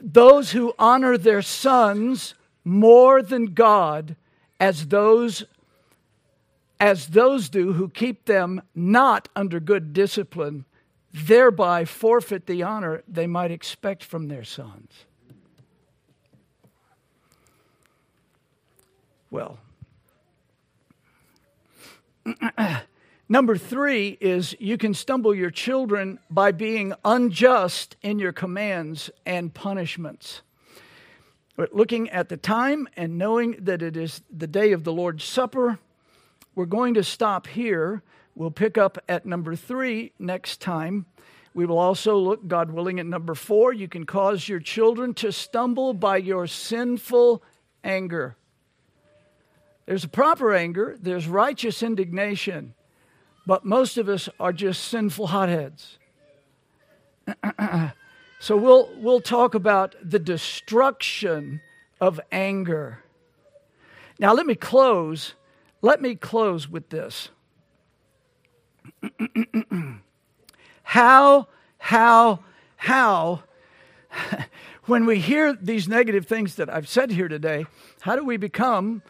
those 0.02 0.52
who 0.52 0.74
honor 0.80 1.18
their 1.18 1.42
sons 1.42 2.34
more 2.64 3.22
than 3.22 3.48
God 3.48 4.16
as 4.60 4.88
those 4.88 5.44
as 6.80 7.08
those 7.08 7.50
do 7.50 7.74
who 7.74 7.90
keep 7.90 8.26
them 8.26 8.62
not 8.74 9.28
under 9.36 9.60
good 9.60 9.94
discipline 9.94 10.66
thereby 11.14 11.86
forfeit 11.86 12.46
the 12.46 12.64
honor 12.64 13.04
they 13.08 13.28
might 13.28 13.52
expect 13.52 14.04
from 14.04 14.28
their 14.28 14.44
sons. 14.44 15.06
Well, 19.32 19.60
number 23.30 23.58
three 23.58 24.18
is 24.20 24.56
you 24.60 24.78
can 24.78 24.94
stumble 24.94 25.36
your 25.36 25.52
children 25.52 26.20
by 26.30 26.52
being 26.52 26.94
unjust 27.06 27.96
in 28.02 28.20
your 28.20 28.32
commands 28.32 29.10
and 29.26 29.54
punishments. 29.54 30.42
But 31.56 31.76
looking 31.76 32.10
at 32.10 32.30
the 32.30 32.38
time 32.38 32.88
and 32.96 33.18
knowing 33.18 33.58
that 33.60 33.82
it 33.82 33.98
is 33.98 34.22
the 34.32 34.48
day 34.48 34.72
of 34.72 34.84
the 34.84 34.94
Lord's 34.94 35.24
Supper, 35.24 35.78
we're 36.60 36.66
going 36.66 36.96
to 36.96 37.04
stop 37.06 37.48
here. 37.48 38.04
We'll 38.36 38.52
pick 38.52 38.78
up 38.78 38.98
at 39.08 39.26
number 39.26 39.56
three 39.56 40.12
next 40.20 40.60
time. 40.60 41.06
We 41.54 41.66
will 41.66 41.78
also 41.78 42.18
look, 42.18 42.50
God 42.50 42.72
willing, 42.72 43.00
at 43.00 43.06
number 43.06 43.34
four. 43.34 43.72
You 43.72 43.88
can 43.88 44.06
cause 44.06 44.50
your 44.50 44.60
children 44.60 45.14
to 45.14 45.32
stumble 45.32 45.94
by 45.94 46.18
your 46.18 46.48
sinful 46.48 47.42
anger. 47.82 48.36
There's 49.86 50.04
a 50.04 50.10
proper 50.10 50.54
anger, 50.54 50.98
there's 51.00 51.30
righteous 51.30 51.82
indignation, 51.82 52.74
but 53.48 53.64
most 53.64 53.98
of 53.98 54.10
us 54.10 54.28
are 54.38 54.52
just 54.52 54.84
sinful 54.84 55.28
hotheads. 55.28 55.98
so 58.42 58.58
we'll, 58.58 58.90
we'll 58.98 59.22
talk 59.22 59.56
about 59.56 59.96
the 60.04 60.20
destruction 60.20 61.62
of 62.02 62.20
anger. 62.34 63.02
Now, 64.20 64.34
let 64.34 64.46
me 64.46 64.56
close 64.56 65.36
Let 65.82 66.02
me 66.02 66.16
close 66.16 66.68
with 66.68 66.90
this. 66.90 67.30
how, 70.84 71.48
how, 71.78 72.40
how, 72.76 73.44
when 74.86 75.06
we 75.06 75.20
hear 75.20 75.54
these 75.54 75.88
negative 75.88 76.26
things 76.26 76.56
that 76.56 76.70
I've 76.70 76.90
said 76.90 77.12
here 77.12 77.30
today, 77.30 77.66
how 78.02 78.16
do 78.16 78.26
we 78.26 78.36
become 78.36 79.04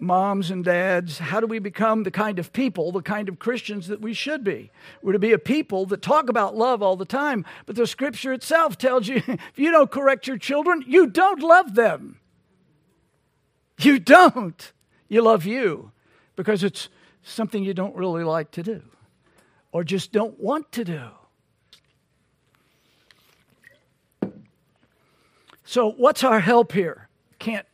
moms 0.00 0.50
and 0.50 0.64
dads? 0.64 1.18
How 1.18 1.38
do 1.38 1.46
we 1.46 1.60
become 1.60 2.02
the 2.02 2.10
kind 2.10 2.40
of 2.40 2.52
people, 2.52 2.90
the 2.90 3.02
kind 3.02 3.28
of 3.28 3.38
Christians 3.38 3.86
that 3.86 4.00
we 4.00 4.12
should 4.12 4.42
be? 4.42 4.72
We're 5.02 5.12
to 5.12 5.18
be 5.20 5.32
a 5.32 5.38
people 5.38 5.86
that 5.86 6.02
talk 6.02 6.28
about 6.28 6.56
love 6.56 6.82
all 6.82 6.96
the 6.96 7.04
time, 7.04 7.44
but 7.66 7.76
the 7.76 7.86
scripture 7.86 8.32
itself 8.32 8.76
tells 8.76 9.06
you 9.06 9.16
if 9.26 9.52
you 9.56 9.70
don't 9.70 9.90
correct 9.90 10.26
your 10.26 10.38
children, 10.38 10.82
you 10.86 11.06
don't 11.06 11.40
love 11.40 11.76
them. 11.76 12.18
You 13.78 14.00
don't. 14.00 14.72
You 15.08 15.22
love 15.22 15.46
you 15.46 15.92
because 16.38 16.62
it's 16.62 16.88
something 17.24 17.64
you 17.64 17.74
don't 17.74 17.96
really 17.96 18.22
like 18.22 18.52
to 18.52 18.62
do 18.62 18.80
or 19.72 19.82
just 19.82 20.12
don't 20.12 20.38
want 20.38 20.70
to 20.70 20.84
do. 20.84 21.02
So, 25.64 25.90
what's 25.90 26.22
our 26.22 26.38
help 26.38 26.70
here? 26.70 27.08
Can't 27.40 27.66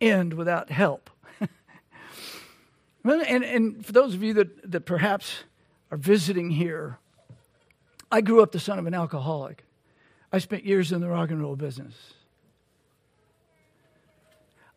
end 0.00 0.34
without 0.34 0.68
help. 0.68 1.10
and, 3.04 3.44
and 3.44 3.86
for 3.86 3.92
those 3.92 4.14
of 4.14 4.22
you 4.24 4.34
that, 4.34 4.72
that 4.72 4.80
perhaps 4.80 5.44
are 5.92 5.96
visiting 5.96 6.50
here, 6.50 6.98
I 8.10 8.20
grew 8.20 8.42
up 8.42 8.50
the 8.50 8.58
son 8.58 8.80
of 8.80 8.86
an 8.88 8.94
alcoholic. 8.94 9.64
I 10.32 10.38
spent 10.38 10.64
years 10.64 10.90
in 10.90 11.00
the 11.00 11.08
rock 11.08 11.30
and 11.30 11.40
roll 11.40 11.54
business. 11.54 11.94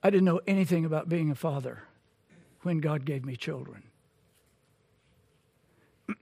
I 0.04 0.12
didn't 0.12 0.26
know 0.26 0.42
anything 0.46 0.86
about 0.86 1.10
being 1.10 1.32
a 1.32 1.36
father 1.36 1.86
when 2.64 2.80
God 2.80 3.05
gave 3.05 3.26
me 3.26 3.36
children. 3.36 3.84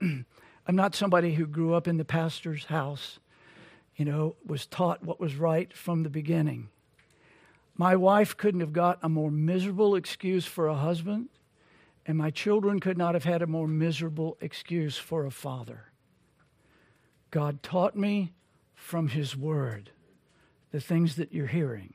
I'm 0.00 0.76
not 0.76 0.94
somebody 0.94 1.34
who 1.34 1.46
grew 1.46 1.74
up 1.74 1.88
in 1.88 1.96
the 1.96 2.04
pastor's 2.04 2.66
house, 2.66 3.18
you 3.96 4.04
know, 4.04 4.36
was 4.46 4.66
taught 4.66 5.02
what 5.02 5.20
was 5.20 5.36
right 5.36 5.72
from 5.72 6.02
the 6.02 6.10
beginning. 6.10 6.68
My 7.76 7.96
wife 7.96 8.36
couldn't 8.36 8.60
have 8.60 8.72
got 8.72 8.98
a 9.02 9.08
more 9.08 9.30
miserable 9.30 9.96
excuse 9.96 10.44
for 10.44 10.68
a 10.68 10.74
husband, 10.74 11.28
and 12.06 12.16
my 12.16 12.30
children 12.30 12.80
could 12.80 12.98
not 12.98 13.14
have 13.14 13.24
had 13.24 13.42
a 13.42 13.46
more 13.46 13.66
miserable 13.66 14.36
excuse 14.40 14.96
for 14.96 15.24
a 15.24 15.30
father. 15.30 15.86
God 17.30 17.62
taught 17.62 17.96
me 17.96 18.32
from 18.74 19.08
His 19.08 19.36
Word 19.36 19.90
the 20.72 20.80
things 20.80 21.16
that 21.16 21.32
you're 21.32 21.46
hearing. 21.46 21.94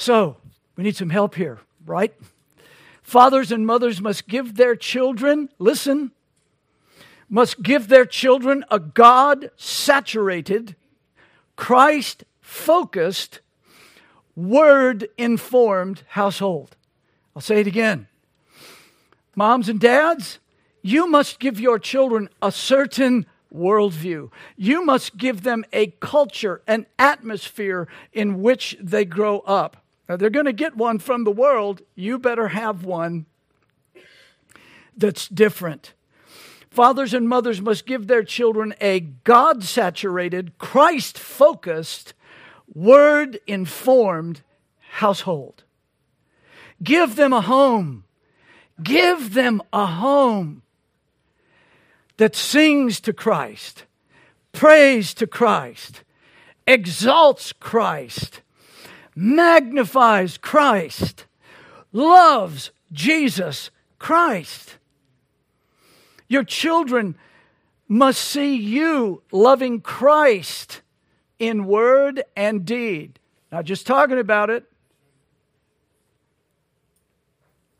So, 0.00 0.38
we 0.76 0.84
need 0.84 0.96
some 0.96 1.10
help 1.10 1.34
here, 1.34 1.58
right? 1.84 2.14
Fathers 3.02 3.52
and 3.52 3.66
mothers 3.66 4.00
must 4.00 4.26
give 4.26 4.56
their 4.56 4.74
children, 4.74 5.50
listen, 5.58 6.12
must 7.28 7.62
give 7.62 7.88
their 7.88 8.06
children 8.06 8.64
a 8.70 8.78
God 8.78 9.50
saturated, 9.58 10.74
Christ 11.54 12.24
focused, 12.40 13.40
word 14.34 15.06
informed 15.18 16.02
household. 16.08 16.76
I'll 17.36 17.42
say 17.42 17.60
it 17.60 17.66
again. 17.66 18.08
Moms 19.36 19.68
and 19.68 19.78
dads, 19.78 20.38
you 20.80 21.08
must 21.08 21.38
give 21.38 21.60
your 21.60 21.78
children 21.78 22.30
a 22.40 22.50
certain 22.50 23.26
worldview. 23.54 24.30
You 24.56 24.82
must 24.82 25.18
give 25.18 25.42
them 25.42 25.62
a 25.74 25.88
culture, 26.00 26.62
an 26.66 26.86
atmosphere 26.98 27.86
in 28.14 28.40
which 28.40 28.78
they 28.80 29.04
grow 29.04 29.40
up. 29.40 29.79
Now, 30.10 30.16
they're 30.16 30.28
going 30.28 30.46
to 30.46 30.52
get 30.52 30.76
one 30.76 30.98
from 30.98 31.22
the 31.22 31.30
world. 31.30 31.82
You 31.94 32.18
better 32.18 32.48
have 32.48 32.84
one 32.84 33.26
that's 34.96 35.28
different. 35.28 35.92
Fathers 36.68 37.14
and 37.14 37.28
mothers 37.28 37.60
must 37.60 37.86
give 37.86 38.08
their 38.08 38.24
children 38.24 38.74
a 38.80 38.98
God 38.98 39.62
saturated, 39.62 40.58
Christ 40.58 41.16
focused, 41.16 42.14
word 42.74 43.38
informed 43.46 44.40
household. 44.94 45.62
Give 46.82 47.14
them 47.14 47.32
a 47.32 47.42
home. 47.42 48.02
Give 48.82 49.32
them 49.32 49.62
a 49.72 49.86
home 49.86 50.62
that 52.16 52.34
sings 52.34 52.98
to 53.02 53.12
Christ, 53.12 53.84
prays 54.50 55.14
to 55.14 55.28
Christ, 55.28 56.02
exalts 56.66 57.52
Christ 57.52 58.40
magnifies 59.20 60.38
Christ, 60.38 61.26
loves 61.92 62.70
Jesus 62.90 63.70
Christ. 63.98 64.78
Your 66.26 66.42
children 66.44 67.16
must 67.86 68.20
see 68.20 68.54
you 68.54 69.22
loving 69.30 69.80
Christ 69.80 70.80
in 71.38 71.66
word 71.66 72.22
and 72.36 72.64
deed. 72.64 73.18
Not 73.52 73.64
just 73.64 73.86
talking 73.86 74.18
about 74.18 74.48
it, 74.48 74.64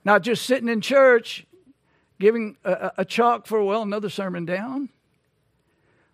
not 0.05 0.22
just 0.22 0.45
sitting 0.45 0.68
in 0.68 0.80
church 0.80 1.47
giving 2.18 2.57
a, 2.64 2.93
a 2.99 3.05
chalk 3.05 3.47
for, 3.47 3.64
well, 3.64 3.82
another 3.82 4.11
sermon 4.11 4.45
down, 4.45 4.91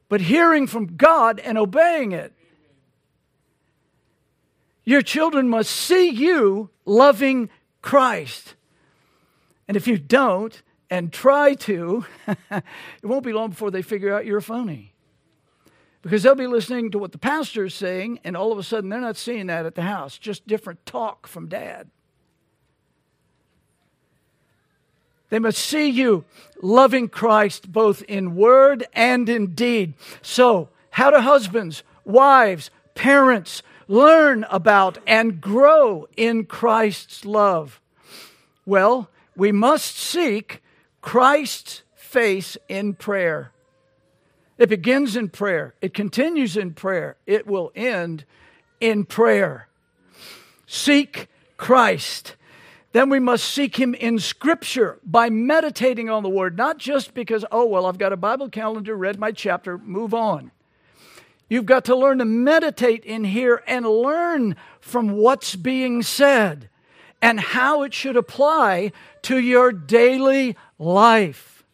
but 0.08 0.20
hearing 0.20 0.68
from 0.68 0.96
God 0.96 1.40
and 1.40 1.58
obeying 1.58 2.12
it. 2.12 2.32
Your 4.86 5.02
children 5.02 5.48
must 5.48 5.70
see 5.70 6.08
you 6.08 6.70
loving 6.86 7.50
Christ. 7.82 8.54
And 9.68 9.76
if 9.76 9.86
you 9.88 9.98
don't 9.98 10.62
and 10.88 11.12
try 11.12 11.54
to, 11.54 12.06
it 12.50 12.62
won't 13.02 13.24
be 13.24 13.32
long 13.32 13.50
before 13.50 13.72
they 13.72 13.82
figure 13.82 14.14
out 14.14 14.24
you're 14.24 14.40
phony. 14.40 14.94
Because 16.02 16.22
they'll 16.22 16.36
be 16.36 16.46
listening 16.46 16.92
to 16.92 16.98
what 16.98 17.10
the 17.10 17.18
pastor 17.18 17.64
is 17.64 17.74
saying, 17.74 18.20
and 18.22 18.36
all 18.36 18.52
of 18.52 18.58
a 18.58 18.62
sudden 18.62 18.88
they're 18.88 19.00
not 19.00 19.16
seeing 19.16 19.48
that 19.48 19.66
at 19.66 19.74
the 19.74 19.82
house, 19.82 20.18
just 20.18 20.46
different 20.46 20.86
talk 20.86 21.26
from 21.26 21.48
dad. 21.48 21.90
They 25.30 25.40
must 25.40 25.58
see 25.58 25.88
you 25.88 26.24
loving 26.62 27.08
Christ 27.08 27.72
both 27.72 28.02
in 28.02 28.36
word 28.36 28.86
and 28.92 29.28
in 29.28 29.54
deed. 29.54 29.94
So, 30.22 30.68
how 30.90 31.10
do 31.10 31.18
husbands, 31.18 31.82
wives, 32.04 32.70
parents, 32.94 33.64
learn 33.88 34.44
about 34.50 34.98
and 35.06 35.40
grow 35.40 36.08
in 36.16 36.44
Christ's 36.44 37.24
love? 37.24 37.80
Well, 38.64 39.08
we 39.36 39.52
must 39.52 39.96
seek 39.96 40.62
Christ's 41.00 41.82
face 41.94 42.56
in 42.68 42.94
prayer. 42.94 43.52
It 44.58 44.68
begins 44.68 45.16
in 45.16 45.28
prayer, 45.28 45.74
it 45.82 45.92
continues 45.92 46.56
in 46.56 46.72
prayer, 46.72 47.16
it 47.26 47.46
will 47.46 47.70
end 47.74 48.24
in 48.80 49.04
prayer. 49.04 49.68
Seek 50.66 51.28
Christ. 51.56 52.34
Then 52.92 53.10
we 53.10 53.20
must 53.20 53.44
seek 53.44 53.76
Him 53.76 53.94
in 53.94 54.18
Scripture 54.18 54.98
by 55.04 55.28
meditating 55.28 56.08
on 56.08 56.22
the 56.22 56.30
Word, 56.30 56.56
not 56.56 56.78
just 56.78 57.12
because, 57.12 57.44
oh, 57.52 57.66
well, 57.66 57.84
I've 57.84 57.98
got 57.98 58.14
a 58.14 58.16
Bible 58.16 58.48
calendar, 58.48 58.96
read 58.96 59.18
my 59.18 59.32
chapter, 59.32 59.76
move 59.76 60.14
on. 60.14 60.50
You've 61.48 61.66
got 61.66 61.84
to 61.86 61.96
learn 61.96 62.18
to 62.18 62.24
meditate 62.24 63.04
in 63.04 63.24
here 63.24 63.62
and 63.66 63.86
learn 63.86 64.56
from 64.80 65.12
what's 65.12 65.54
being 65.54 66.02
said 66.02 66.68
and 67.22 67.38
how 67.38 67.82
it 67.82 67.94
should 67.94 68.16
apply 68.16 68.92
to 69.22 69.38
your 69.38 69.72
daily 69.72 70.56
life. 70.78 71.64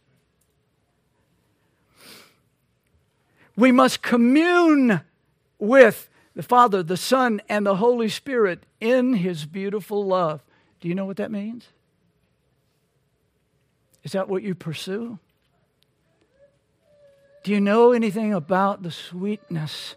We 3.56 3.72
must 3.72 4.02
commune 4.02 5.00
with 5.58 6.08
the 6.34 6.42
Father, 6.42 6.82
the 6.82 6.96
Son, 6.96 7.40
and 7.48 7.66
the 7.66 7.76
Holy 7.76 8.08
Spirit 8.08 8.64
in 8.80 9.14
His 9.14 9.44
beautiful 9.44 10.04
love. 10.04 10.42
Do 10.80 10.88
you 10.88 10.94
know 10.94 11.04
what 11.04 11.18
that 11.18 11.30
means? 11.30 11.68
Is 14.02 14.12
that 14.12 14.28
what 14.28 14.42
you 14.42 14.54
pursue? 14.54 15.18
Do 17.42 17.50
you 17.50 17.60
know 17.60 17.92
anything 17.92 18.32
about 18.32 18.82
the 18.82 18.90
sweetness 18.90 19.96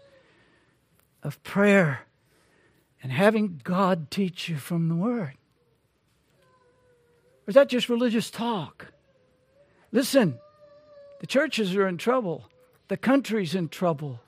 of 1.22 1.42
prayer 1.44 2.00
and 3.02 3.12
having 3.12 3.60
God 3.62 4.10
teach 4.10 4.48
you 4.48 4.56
from 4.56 4.88
the 4.88 4.96
Word? 4.96 5.34
Or 7.46 7.50
is 7.50 7.54
that 7.54 7.68
just 7.68 7.88
religious 7.88 8.30
talk? 8.30 8.92
Listen, 9.92 10.38
the 11.20 11.26
churches 11.26 11.76
are 11.76 11.86
in 11.86 11.98
trouble, 11.98 12.48
the 12.88 12.96
country's 12.96 13.54
in 13.54 13.68
trouble. 13.68 14.20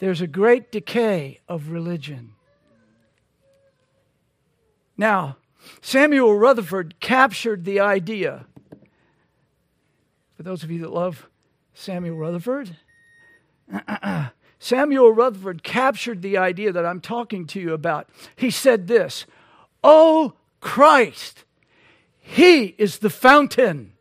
There's 0.00 0.20
a 0.20 0.26
great 0.26 0.72
decay 0.72 1.40
of 1.46 1.70
religion. 1.70 2.32
Now, 4.96 5.36
Samuel 5.80 6.34
Rutherford 6.34 6.98
captured 7.00 7.64
the 7.64 7.80
idea 7.80 8.46
for 10.40 10.44
those 10.44 10.62
of 10.62 10.70
you 10.70 10.78
that 10.78 10.90
love 10.90 11.28
Samuel 11.74 12.16
Rutherford, 12.16 12.74
Samuel 14.58 15.12
Rutherford 15.12 15.62
captured 15.62 16.22
the 16.22 16.38
idea 16.38 16.72
that 16.72 16.86
I'm 16.86 17.02
talking 17.02 17.46
to 17.48 17.60
you 17.60 17.74
about. 17.74 18.08
He 18.36 18.50
said 18.50 18.86
this 18.86 19.26
Oh, 19.84 20.32
Christ, 20.60 21.44
He 22.18 22.74
is 22.78 23.00
the 23.00 23.10
fountain, 23.10 23.92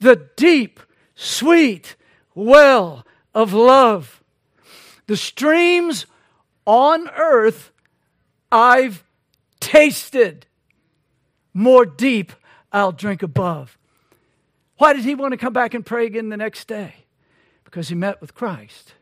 the 0.00 0.26
deep, 0.36 0.80
sweet 1.14 1.96
well 2.34 3.04
of 3.34 3.52
love. 3.52 4.22
The 5.06 5.18
streams 5.18 6.06
on 6.64 7.10
earth 7.10 7.72
I've 8.50 9.04
tasted. 9.60 10.46
More 11.52 11.84
deep 11.84 12.32
I'll 12.72 12.92
drink 12.92 13.22
above. 13.22 13.76
Why 14.78 14.92
did 14.92 15.04
he 15.04 15.14
want 15.14 15.32
to 15.32 15.38
come 15.38 15.52
back 15.52 15.74
and 15.74 15.84
pray 15.84 16.06
again 16.06 16.28
the 16.28 16.36
next 16.36 16.68
day? 16.68 16.94
Because 17.64 17.88
he 17.88 17.94
met 17.94 18.20
with 18.20 18.34
Christ. 18.34 18.94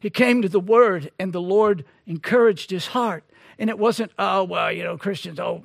He 0.00 0.10
came 0.10 0.42
to 0.42 0.48
the 0.48 0.60
Word, 0.60 1.10
and 1.18 1.32
the 1.32 1.40
Lord 1.40 1.84
encouraged 2.06 2.70
his 2.70 2.88
heart. 2.88 3.24
And 3.58 3.70
it 3.70 3.78
wasn't, 3.78 4.12
oh, 4.18 4.44
well, 4.44 4.72
you 4.72 4.82
know, 4.82 4.98
Christians, 4.98 5.38
oh, 5.38 5.64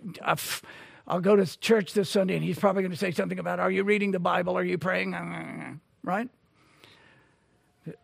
I'll 1.07 1.19
go 1.21 1.35
to 1.35 1.59
church 1.59 1.93
this 1.93 2.09
Sunday, 2.09 2.35
and 2.35 2.43
he's 2.43 2.59
probably 2.59 2.83
going 2.83 2.91
to 2.91 2.97
say 2.97 3.11
something 3.11 3.39
about, 3.39 3.59
are 3.59 3.71
you 3.71 3.83
reading 3.83 4.11
the 4.11 4.19
Bible? 4.19 4.57
Are 4.57 4.63
you 4.63 4.77
praying? 4.77 5.79
Right? 6.03 6.29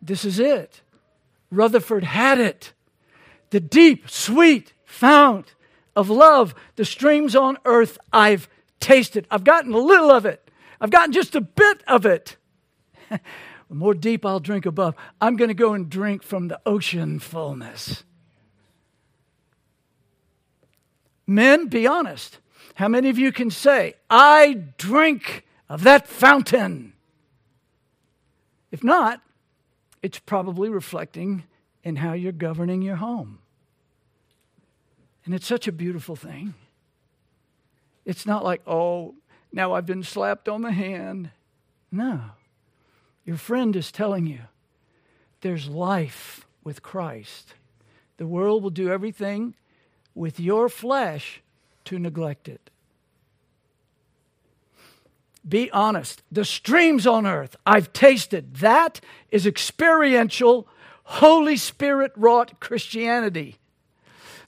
This 0.02 0.26
is 0.26 0.40
it. 0.40 0.82
Rutherford 1.52 2.04
had 2.04 2.40
it. 2.40 2.74
The 3.52 3.60
deep, 3.60 4.10
sweet 4.10 4.74
fount 4.84 5.54
of 5.96 6.10
love, 6.10 6.56
the 6.76 6.84
streams 6.84 7.36
on 7.36 7.58
earth 7.64 7.98
I've 8.12 8.50
tasted. 8.80 9.28
I've 9.30 9.44
gotten 9.44 9.74
a 9.74 9.78
little 9.78 10.10
of 10.10 10.26
it. 10.26 10.45
I've 10.80 10.92
gotten 10.92 11.12
just 11.12 11.36
a 11.36 11.42
bit 11.42 11.84
of 11.88 12.06
it. 12.06 12.38
The 13.10 13.20
more 13.70 13.94
deep 13.94 14.26
I'll 14.26 14.40
drink 14.40 14.66
above. 14.66 14.96
I'm 15.22 15.36
going 15.36 15.50
to 15.50 15.56
go 15.56 15.74
and 15.74 15.90
drink 15.90 16.24
from 16.24 16.48
the 16.48 16.60
ocean 16.66 17.20
fullness. 17.20 18.04
Men, 21.28 21.68
be 21.68 21.88
honest. 21.88 22.40
How 22.76 22.88
many 22.88 23.10
of 23.10 23.18
you 23.18 23.32
can 23.32 23.50
say, 23.50 23.96
I 24.10 24.66
drink 24.78 25.46
of 25.70 25.84
that 25.84 26.08
fountain? 26.08 26.94
If 28.72 28.84
not, 28.84 29.22
it's 30.04 30.20
probably 30.20 30.70
reflecting 30.70 31.46
in 31.84 31.96
how 31.96 32.14
you're 32.14 32.32
governing 32.32 32.82
your 32.82 32.98
home. 32.98 33.40
And 35.24 35.34
it's 35.34 35.48
such 35.48 35.68
a 35.68 35.72
beautiful 35.72 36.16
thing. 36.16 36.54
It's 38.04 38.26
not 38.26 38.44
like, 38.44 38.62
oh, 38.68 39.16
now 39.56 39.74
I've 39.74 39.86
been 39.86 40.04
slapped 40.04 40.50
on 40.50 40.62
the 40.62 40.74
hand. 40.74 41.32
No. 41.90 42.20
Your 43.24 43.38
friend 43.38 43.74
is 43.76 43.92
telling 43.92 44.28
you 44.28 44.42
there's 45.40 45.70
life 45.70 46.46
with 46.64 46.84
Christ. 46.84 47.56
The 48.18 48.28
world 48.28 48.62
will 48.62 48.70
do 48.70 48.92
everything 48.92 49.56
with 50.14 50.42
your 50.42 50.68
flesh 50.68 51.42
to 51.86 51.98
neglect 51.98 52.50
it. 52.50 52.70
Be 55.48 55.72
honest. 55.72 56.22
The 56.30 56.46
streams 56.46 57.08
on 57.08 57.26
earth 57.26 57.56
I've 57.66 57.94
tasted. 57.94 58.56
That 58.56 59.00
is 59.32 59.48
experiential, 59.48 60.68
Holy 61.04 61.56
Spirit 61.56 62.12
wrought 62.18 62.60
Christianity. 62.60 63.56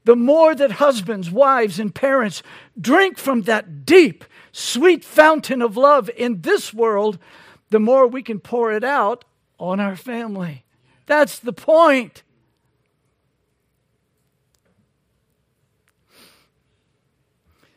The 0.03 0.15
more 0.15 0.55
that 0.55 0.71
husbands, 0.71 1.31
wives, 1.31 1.79
and 1.79 1.93
parents 1.95 2.43
drink 2.79 3.17
from 3.17 3.43
that 3.43 3.85
deep, 3.85 4.25
sweet 4.57 5.05
fountain 5.05 5.61
of 5.61 5.77
love 5.77 6.09
in 6.17 6.41
this 6.41 6.73
world, 6.73 7.19
the 7.69 7.79
more 7.79 8.07
we 8.07 8.23
can 8.23 8.39
pour 8.39 8.71
it 8.71 8.83
out 8.83 9.23
on 9.59 9.79
our 9.79 9.95
family. 9.95 10.63
That's 11.05 11.37
the 11.37 11.53
point. 11.53 12.23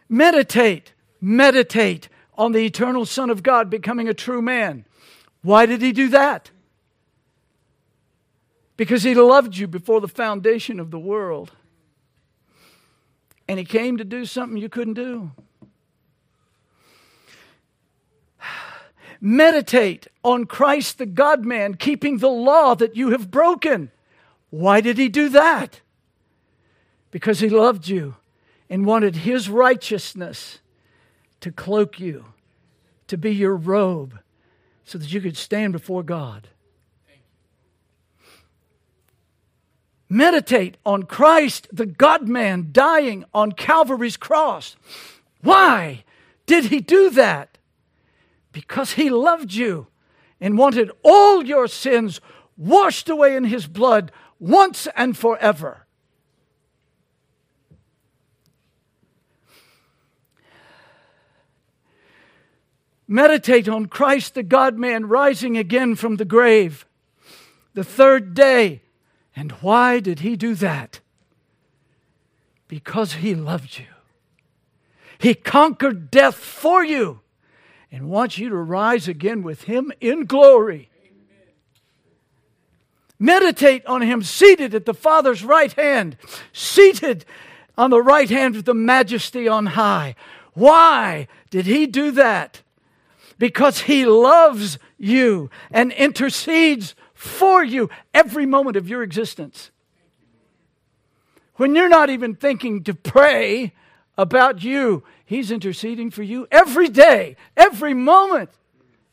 Meditate, 0.09 0.95
meditate 1.20 2.09
on 2.37 2.53
the 2.53 2.64
eternal 2.64 3.05
Son 3.05 3.28
of 3.28 3.43
God 3.43 3.68
becoming 3.68 4.09
a 4.09 4.14
true 4.14 4.41
man. 4.41 4.87
Why 5.43 5.66
did 5.66 5.83
he 5.83 5.93
do 5.93 6.09
that? 6.09 6.51
Because 8.78 9.03
he 9.03 9.14
loved 9.14 9.59
you 9.59 9.68
before 9.68 10.01
the 10.01 10.09
foundation 10.09 10.81
of 10.81 10.91
the 10.91 10.99
world. 10.99 11.53
And 13.47 13.59
he 13.59 13.66
came 13.66 13.99
to 13.99 14.05
do 14.05 14.24
something 14.24 14.57
you 14.57 14.70
couldn't 14.70 14.95
do. 14.95 15.33
Meditate 19.20 20.06
on 20.24 20.46
Christ 20.46 20.98
the 20.98 21.06
God 21.06 21.44
man, 21.44 21.74
keeping 21.74 22.18
the 22.18 22.28
law 22.28 22.74
that 22.74 22.96
you 22.96 23.10
have 23.10 23.30
broken. 23.30 23.90
Why 24.48 24.80
did 24.80 24.96
he 24.96 25.08
do 25.08 25.28
that? 25.28 25.80
Because 27.10 27.40
he 27.40 27.48
loved 27.48 27.88
you 27.88 28.16
and 28.70 28.86
wanted 28.86 29.16
his 29.16 29.48
righteousness 29.48 30.60
to 31.40 31.52
cloak 31.52 32.00
you, 32.00 32.26
to 33.08 33.18
be 33.18 33.34
your 33.34 33.56
robe, 33.56 34.18
so 34.84 34.96
that 34.98 35.12
you 35.12 35.20
could 35.20 35.36
stand 35.36 35.72
before 35.72 36.02
God. 36.02 36.48
Meditate 40.08 40.76
on 40.84 41.04
Christ, 41.04 41.68
the 41.72 41.86
God 41.86 42.26
man, 42.26 42.70
dying 42.72 43.24
on 43.32 43.52
Calvary's 43.52 44.16
cross. 44.16 44.76
Why 45.40 46.04
did 46.46 46.64
he 46.66 46.80
do 46.80 47.10
that? 47.10 47.49
Because 48.53 48.92
he 48.92 49.11
loved 49.11 49.53
you 49.53 49.86
and 50.40 50.59
wanted 50.59 50.90
all 51.03 51.44
your 51.44 51.68
sins 51.68 52.20
washed 52.57 53.09
away 53.09 53.36
in 53.36 53.44
his 53.44 53.66
blood 53.66 54.11
once 54.38 54.88
and 54.96 55.16
forever. 55.16 55.86
Meditate 63.07 63.68
on 63.68 63.86
Christ, 63.86 64.34
the 64.34 64.42
God 64.42 64.78
man, 64.78 65.07
rising 65.07 65.59
again 65.59 65.96
from 65.96 66.16
the 66.16 66.24
grave 66.24 66.86
the 67.74 67.84
third 67.84 68.34
day. 68.34 68.82
And 69.34 69.53
why 69.62 70.01
did 70.01 70.20
he 70.20 70.36
do 70.36 70.55
that? 70.57 71.01
Because 72.68 73.14
he 73.14 73.34
loved 73.34 73.78
you. 73.78 73.86
He 75.18 75.34
conquered 75.34 76.11
death 76.11 76.36
for 76.36 76.84
you 76.84 77.20
and 77.93 78.09
wants 78.09 78.38
you 78.38 78.49
to 78.49 78.57
rise 78.57 79.09
again 79.09 79.43
with 79.43 79.64
him 79.64 79.93
in 80.01 80.24
glory. 80.26 80.88
Meditate 83.18 83.84
on 83.86 84.01
him 84.01 84.22
seated 84.22 84.74
at 84.74 84.86
the 84.86 84.95
Father's 84.95 85.45
right 85.45 85.72
hand, 85.72 86.16
seated 86.53 87.24
on 87.77 87.90
the 87.90 88.02
right 88.02 88.31
hand 88.31 88.56
of 88.56 88.64
the 88.64 88.74
majesty 88.74 89.47
on 89.47 89.66
high. 89.66 90.14
Why 90.55 91.28
did 91.51 91.66
he 91.66 91.86
do 91.86 92.10
that? 92.12 92.62
Because 93.39 93.81
he 93.81 94.06
loves 94.06 94.78
you 94.98 95.51
and 95.70 95.93
intercedes 95.93 96.94
for 97.14 97.62
you 97.62 97.90
every 98.14 98.47
moment 98.47 98.77
of 98.77 98.89
your 98.89 99.02
existence. 99.02 99.70
When 101.56 101.74
you're 101.74 101.89
not 101.89 102.09
even 102.09 102.35
thinking 102.35 102.82
to 102.85 102.94
pray 102.94 103.74
about 104.20 104.62
you, 104.62 105.02
He's 105.24 105.51
interceding 105.51 106.10
for 106.10 106.22
you 106.22 106.47
every 106.51 106.88
day, 106.88 107.36
every 107.56 107.94
moment, 107.94 108.51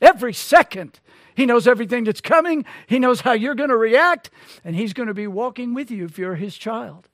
every 0.01 0.33
second. 0.33 0.99
He 1.35 1.45
knows 1.45 1.67
everything 1.67 2.03
that's 2.03 2.21
coming. 2.21 2.65
He 2.87 2.97
knows 2.97 3.21
how 3.21 3.33
you're 3.33 3.55
going 3.55 3.69
to 3.69 3.77
react, 3.77 4.31
and 4.65 4.75
He's 4.75 4.93
going 4.93 5.07
to 5.07 5.13
be 5.13 5.27
walking 5.27 5.73
with 5.73 5.89
you 5.91 6.05
if 6.05 6.17
you're 6.17 6.35
His 6.35 6.57
child. 6.57 7.07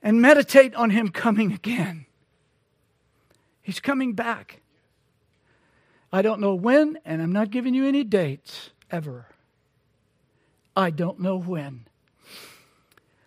and 0.00 0.22
meditate 0.22 0.74
on 0.76 0.90
Him 0.90 1.08
coming 1.08 1.52
again. 1.52 2.06
He's 3.60 3.80
coming 3.80 4.12
back. 4.12 4.60
I 6.12 6.22
don't 6.22 6.40
know 6.40 6.54
when, 6.54 6.98
and 7.04 7.20
I'm 7.20 7.32
not 7.32 7.50
giving 7.50 7.74
you 7.74 7.84
any 7.84 8.04
dates 8.04 8.70
ever. 8.90 9.26
I 10.78 10.90
don't 10.90 11.18
know 11.18 11.36
when. 11.36 11.86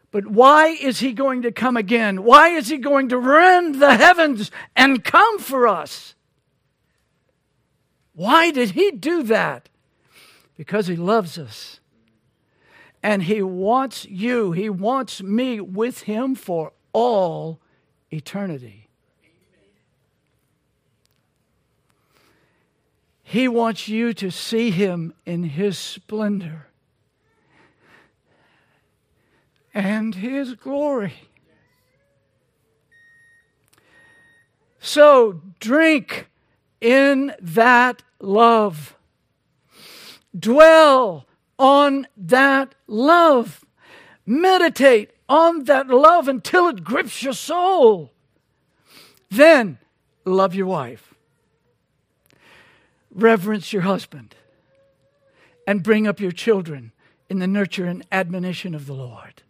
But 0.10 0.26
why 0.26 0.68
is 0.68 1.02
he 1.02 1.12
going 1.12 1.42
to 1.42 1.52
come 1.52 1.76
again? 1.76 2.24
Why 2.24 2.48
is 2.48 2.70
he 2.70 2.78
going 2.78 3.10
to 3.10 3.18
rend 3.18 3.82
the 3.82 3.96
heavens 3.96 4.52
and 4.74 5.04
come 5.04 5.38
for 5.38 5.68
us? 5.68 6.16
Why 8.14 8.52
did 8.52 8.72
he 8.72 8.92
do 8.92 9.24
that? 9.24 9.68
Because 10.56 10.88
he 10.88 10.96
loves 10.96 11.38
us. 11.38 11.82
And 13.04 13.24
he 13.24 13.42
wants 13.42 14.06
you, 14.06 14.54
he 14.54 14.70
wants 14.70 15.22
me 15.22 15.60
with 15.60 16.04
him 16.04 16.36
for 16.36 16.72
all 16.94 17.60
eternity. 18.12 18.88
He 23.24 23.50
wants 23.50 23.90
you 23.90 24.14
to 24.14 24.32
see 24.32 24.72
him 24.72 25.14
in 25.26 25.44
his 25.44 25.78
splendor 25.78 26.68
and 29.74 30.16
his 30.16 30.56
glory. 30.56 31.14
So 34.80 35.42
drink 35.60 36.28
in 36.82 37.34
that 37.40 38.04
love. 38.20 38.96
Dwell 40.38 41.28
on 41.60 42.08
that 42.18 42.74
love. 42.88 43.64
Meditate 44.26 45.12
on 45.30 45.66
that 45.66 45.88
love 45.88 46.28
until 46.28 46.68
it 46.68 46.84
grips 46.84 47.22
your 47.22 47.34
soul. 47.34 48.12
Then 49.30 49.78
love 50.26 50.56
your 50.56 50.66
wife. 50.66 51.14
Reverence 53.14 53.72
your 53.72 53.84
husband. 53.84 54.36
And 55.68 55.84
bring 55.84 56.08
up 56.08 56.20
your 56.20 56.32
children 56.32 56.92
in 57.30 57.40
the 57.40 57.48
nurture 57.48 57.86
and 57.86 58.06
admonition 58.12 58.74
of 58.74 58.88
the 58.88 58.94
Lord. 58.94 59.44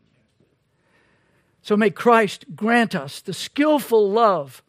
So 1.72 1.78
may 1.78 1.90
Christ 1.90 2.54
grant 2.54 2.96
us 2.96 3.22
the 3.22 3.34
skillful 3.34 4.12
love 4.12 4.62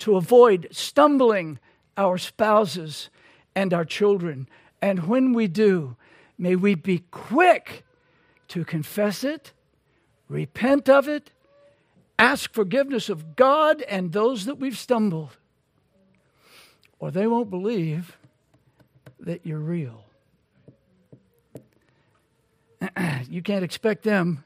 to 0.00 0.16
avoid 0.16 0.68
stumbling 0.70 1.58
our 1.96 2.18
spouses 2.18 3.08
and 3.54 3.72
our 3.72 3.86
children. 3.86 4.46
And 4.82 5.08
when 5.08 5.32
we 5.32 5.46
do, 5.46 5.96
may 6.36 6.54
we 6.54 6.74
be 6.74 7.04
quick 7.10 7.84
to 8.48 8.66
confess 8.66 9.24
it, 9.24 9.52
repent 10.28 10.90
of 10.90 11.08
it, 11.08 11.30
ask 12.18 12.52
forgiveness 12.52 13.08
of 13.08 13.34
God 13.34 13.80
and 13.88 14.12
those 14.12 14.44
that 14.44 14.58
we've 14.58 14.76
stumbled, 14.76 15.38
or 16.98 17.10
they 17.10 17.26
won't 17.26 17.48
believe 17.48 18.18
that 19.20 19.46
you're 19.46 19.58
real. 19.58 20.04
you 23.30 23.40
can't 23.40 23.64
expect 23.64 24.02
them 24.02 24.44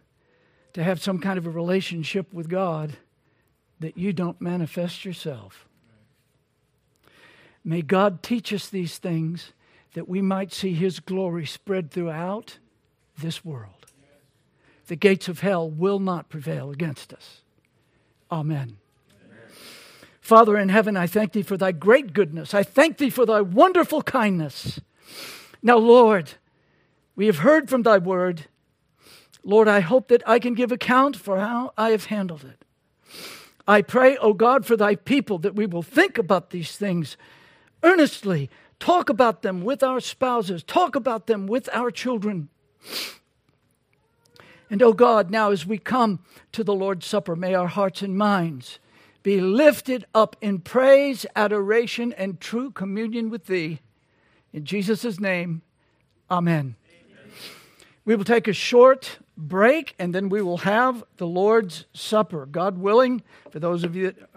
to 0.77 0.85
have 0.85 1.03
some 1.03 1.19
kind 1.19 1.39
of 1.39 1.47
a 1.47 1.51
relationship 1.51 2.35
with 2.35 2.51
God 2.51 2.98
that 3.81 3.97
you 3.97 4.12
don't 4.12 4.39
manifest 4.43 5.07
yourself. 5.07 5.66
May 7.65 7.81
God 7.81 8.23
teach 8.23 8.53
us 8.53 8.69
these 8.69 8.98
things 8.98 9.55
that 9.94 10.07
we 10.07 10.20
might 10.20 10.53
see 10.53 10.74
His 10.74 11.01
glory 11.01 11.47
spread 11.47 11.90
throughout 11.90 12.59
this 13.16 13.43
world. 13.43 13.86
The 14.89 14.97
gates 14.97 15.28
of 15.28 15.40
hell 15.40 15.66
will 15.66 15.98
not 15.98 16.28
prevail 16.28 16.70
against 16.70 17.15
us. 17.15 17.40
Amen. 18.31 18.77
Amen. 19.24 19.39
Father 20.20 20.59
in 20.59 20.69
heaven, 20.69 20.94
I 20.94 21.07
thank 21.07 21.32
Thee 21.32 21.40
for 21.40 21.57
Thy 21.57 21.73
great 21.73 22.12
goodness. 22.12 22.53
I 22.53 22.62
thank 22.62 22.98
Thee 22.98 23.09
for 23.09 23.24
Thy 23.24 23.40
wonderful 23.40 24.03
kindness. 24.03 24.78
Now, 25.62 25.78
Lord, 25.78 26.35
we 27.15 27.24
have 27.24 27.39
heard 27.39 27.70
from 27.70 27.82
Thy 27.82 27.97
word. 27.97 28.44
Lord, 29.47 29.68
I 29.68 29.78
hope 29.78 30.09
that 30.09 30.28
I 30.28 30.40
can 30.40 30.55
give 30.55 30.73
account 30.73 31.14
for 31.14 31.39
how 31.39 31.73
I 31.78 31.90
have 31.90 32.06
handled 32.06 32.44
it. 32.44 32.64
I 33.68 33.81
pray, 33.81 34.16
O 34.16 34.31
oh 34.31 34.32
God, 34.32 34.66
for 34.66 34.77
Thy 34.77 34.97
people 34.97 35.39
that 35.39 35.55
we 35.55 35.66
will 35.66 35.85
think 35.85 36.18
about 36.18 36.51
these 36.51 36.77
things 36.77 37.16
earnestly 37.85 38.51
talk 38.81 39.09
about 39.09 39.43
them 39.43 39.62
with 39.62 39.85
our 39.85 40.01
spouses, 40.01 40.64
talk 40.64 40.97
about 40.97 41.28
them 41.28 41.47
with 41.47 41.68
our 41.73 41.93
children. 41.93 42.48
And 44.68 44.82
oh 44.82 44.93
God, 44.93 45.31
now 45.31 45.52
as 45.52 45.64
we 45.64 45.78
come 45.78 46.18
to 46.51 46.64
the 46.64 46.74
Lord's 46.74 47.06
Supper, 47.06 47.36
may 47.36 47.55
our 47.55 47.68
hearts 47.68 48.02
and 48.02 48.18
minds 48.18 48.81
be 49.23 49.40
lifted 49.40 50.05
up 50.12 50.35
in 50.40 50.59
praise, 50.59 51.24
adoration, 51.36 52.12
and 52.14 52.40
true 52.40 52.73
communion 52.73 53.31
with 53.31 53.47
Thee. 53.47 53.78
In 54.52 54.64
Jesus' 54.64 55.20
name, 55.20 55.62
Amen. 56.28 56.74
Amen. 56.90 57.31
We 58.05 58.16
will 58.16 58.24
take 58.24 58.48
a 58.48 58.52
short 58.52 59.20
break 59.36 59.94
and 59.98 60.14
then 60.14 60.28
we 60.28 60.42
will 60.42 60.58
have 60.58 61.04
the 61.16 61.26
Lord's 61.26 61.84
Supper. 61.92 62.46
God 62.46 62.78
willing, 62.78 63.22
for 63.50 63.58
those 63.58 63.84
of 63.84 63.94
you 63.94 64.12
that 64.12 64.28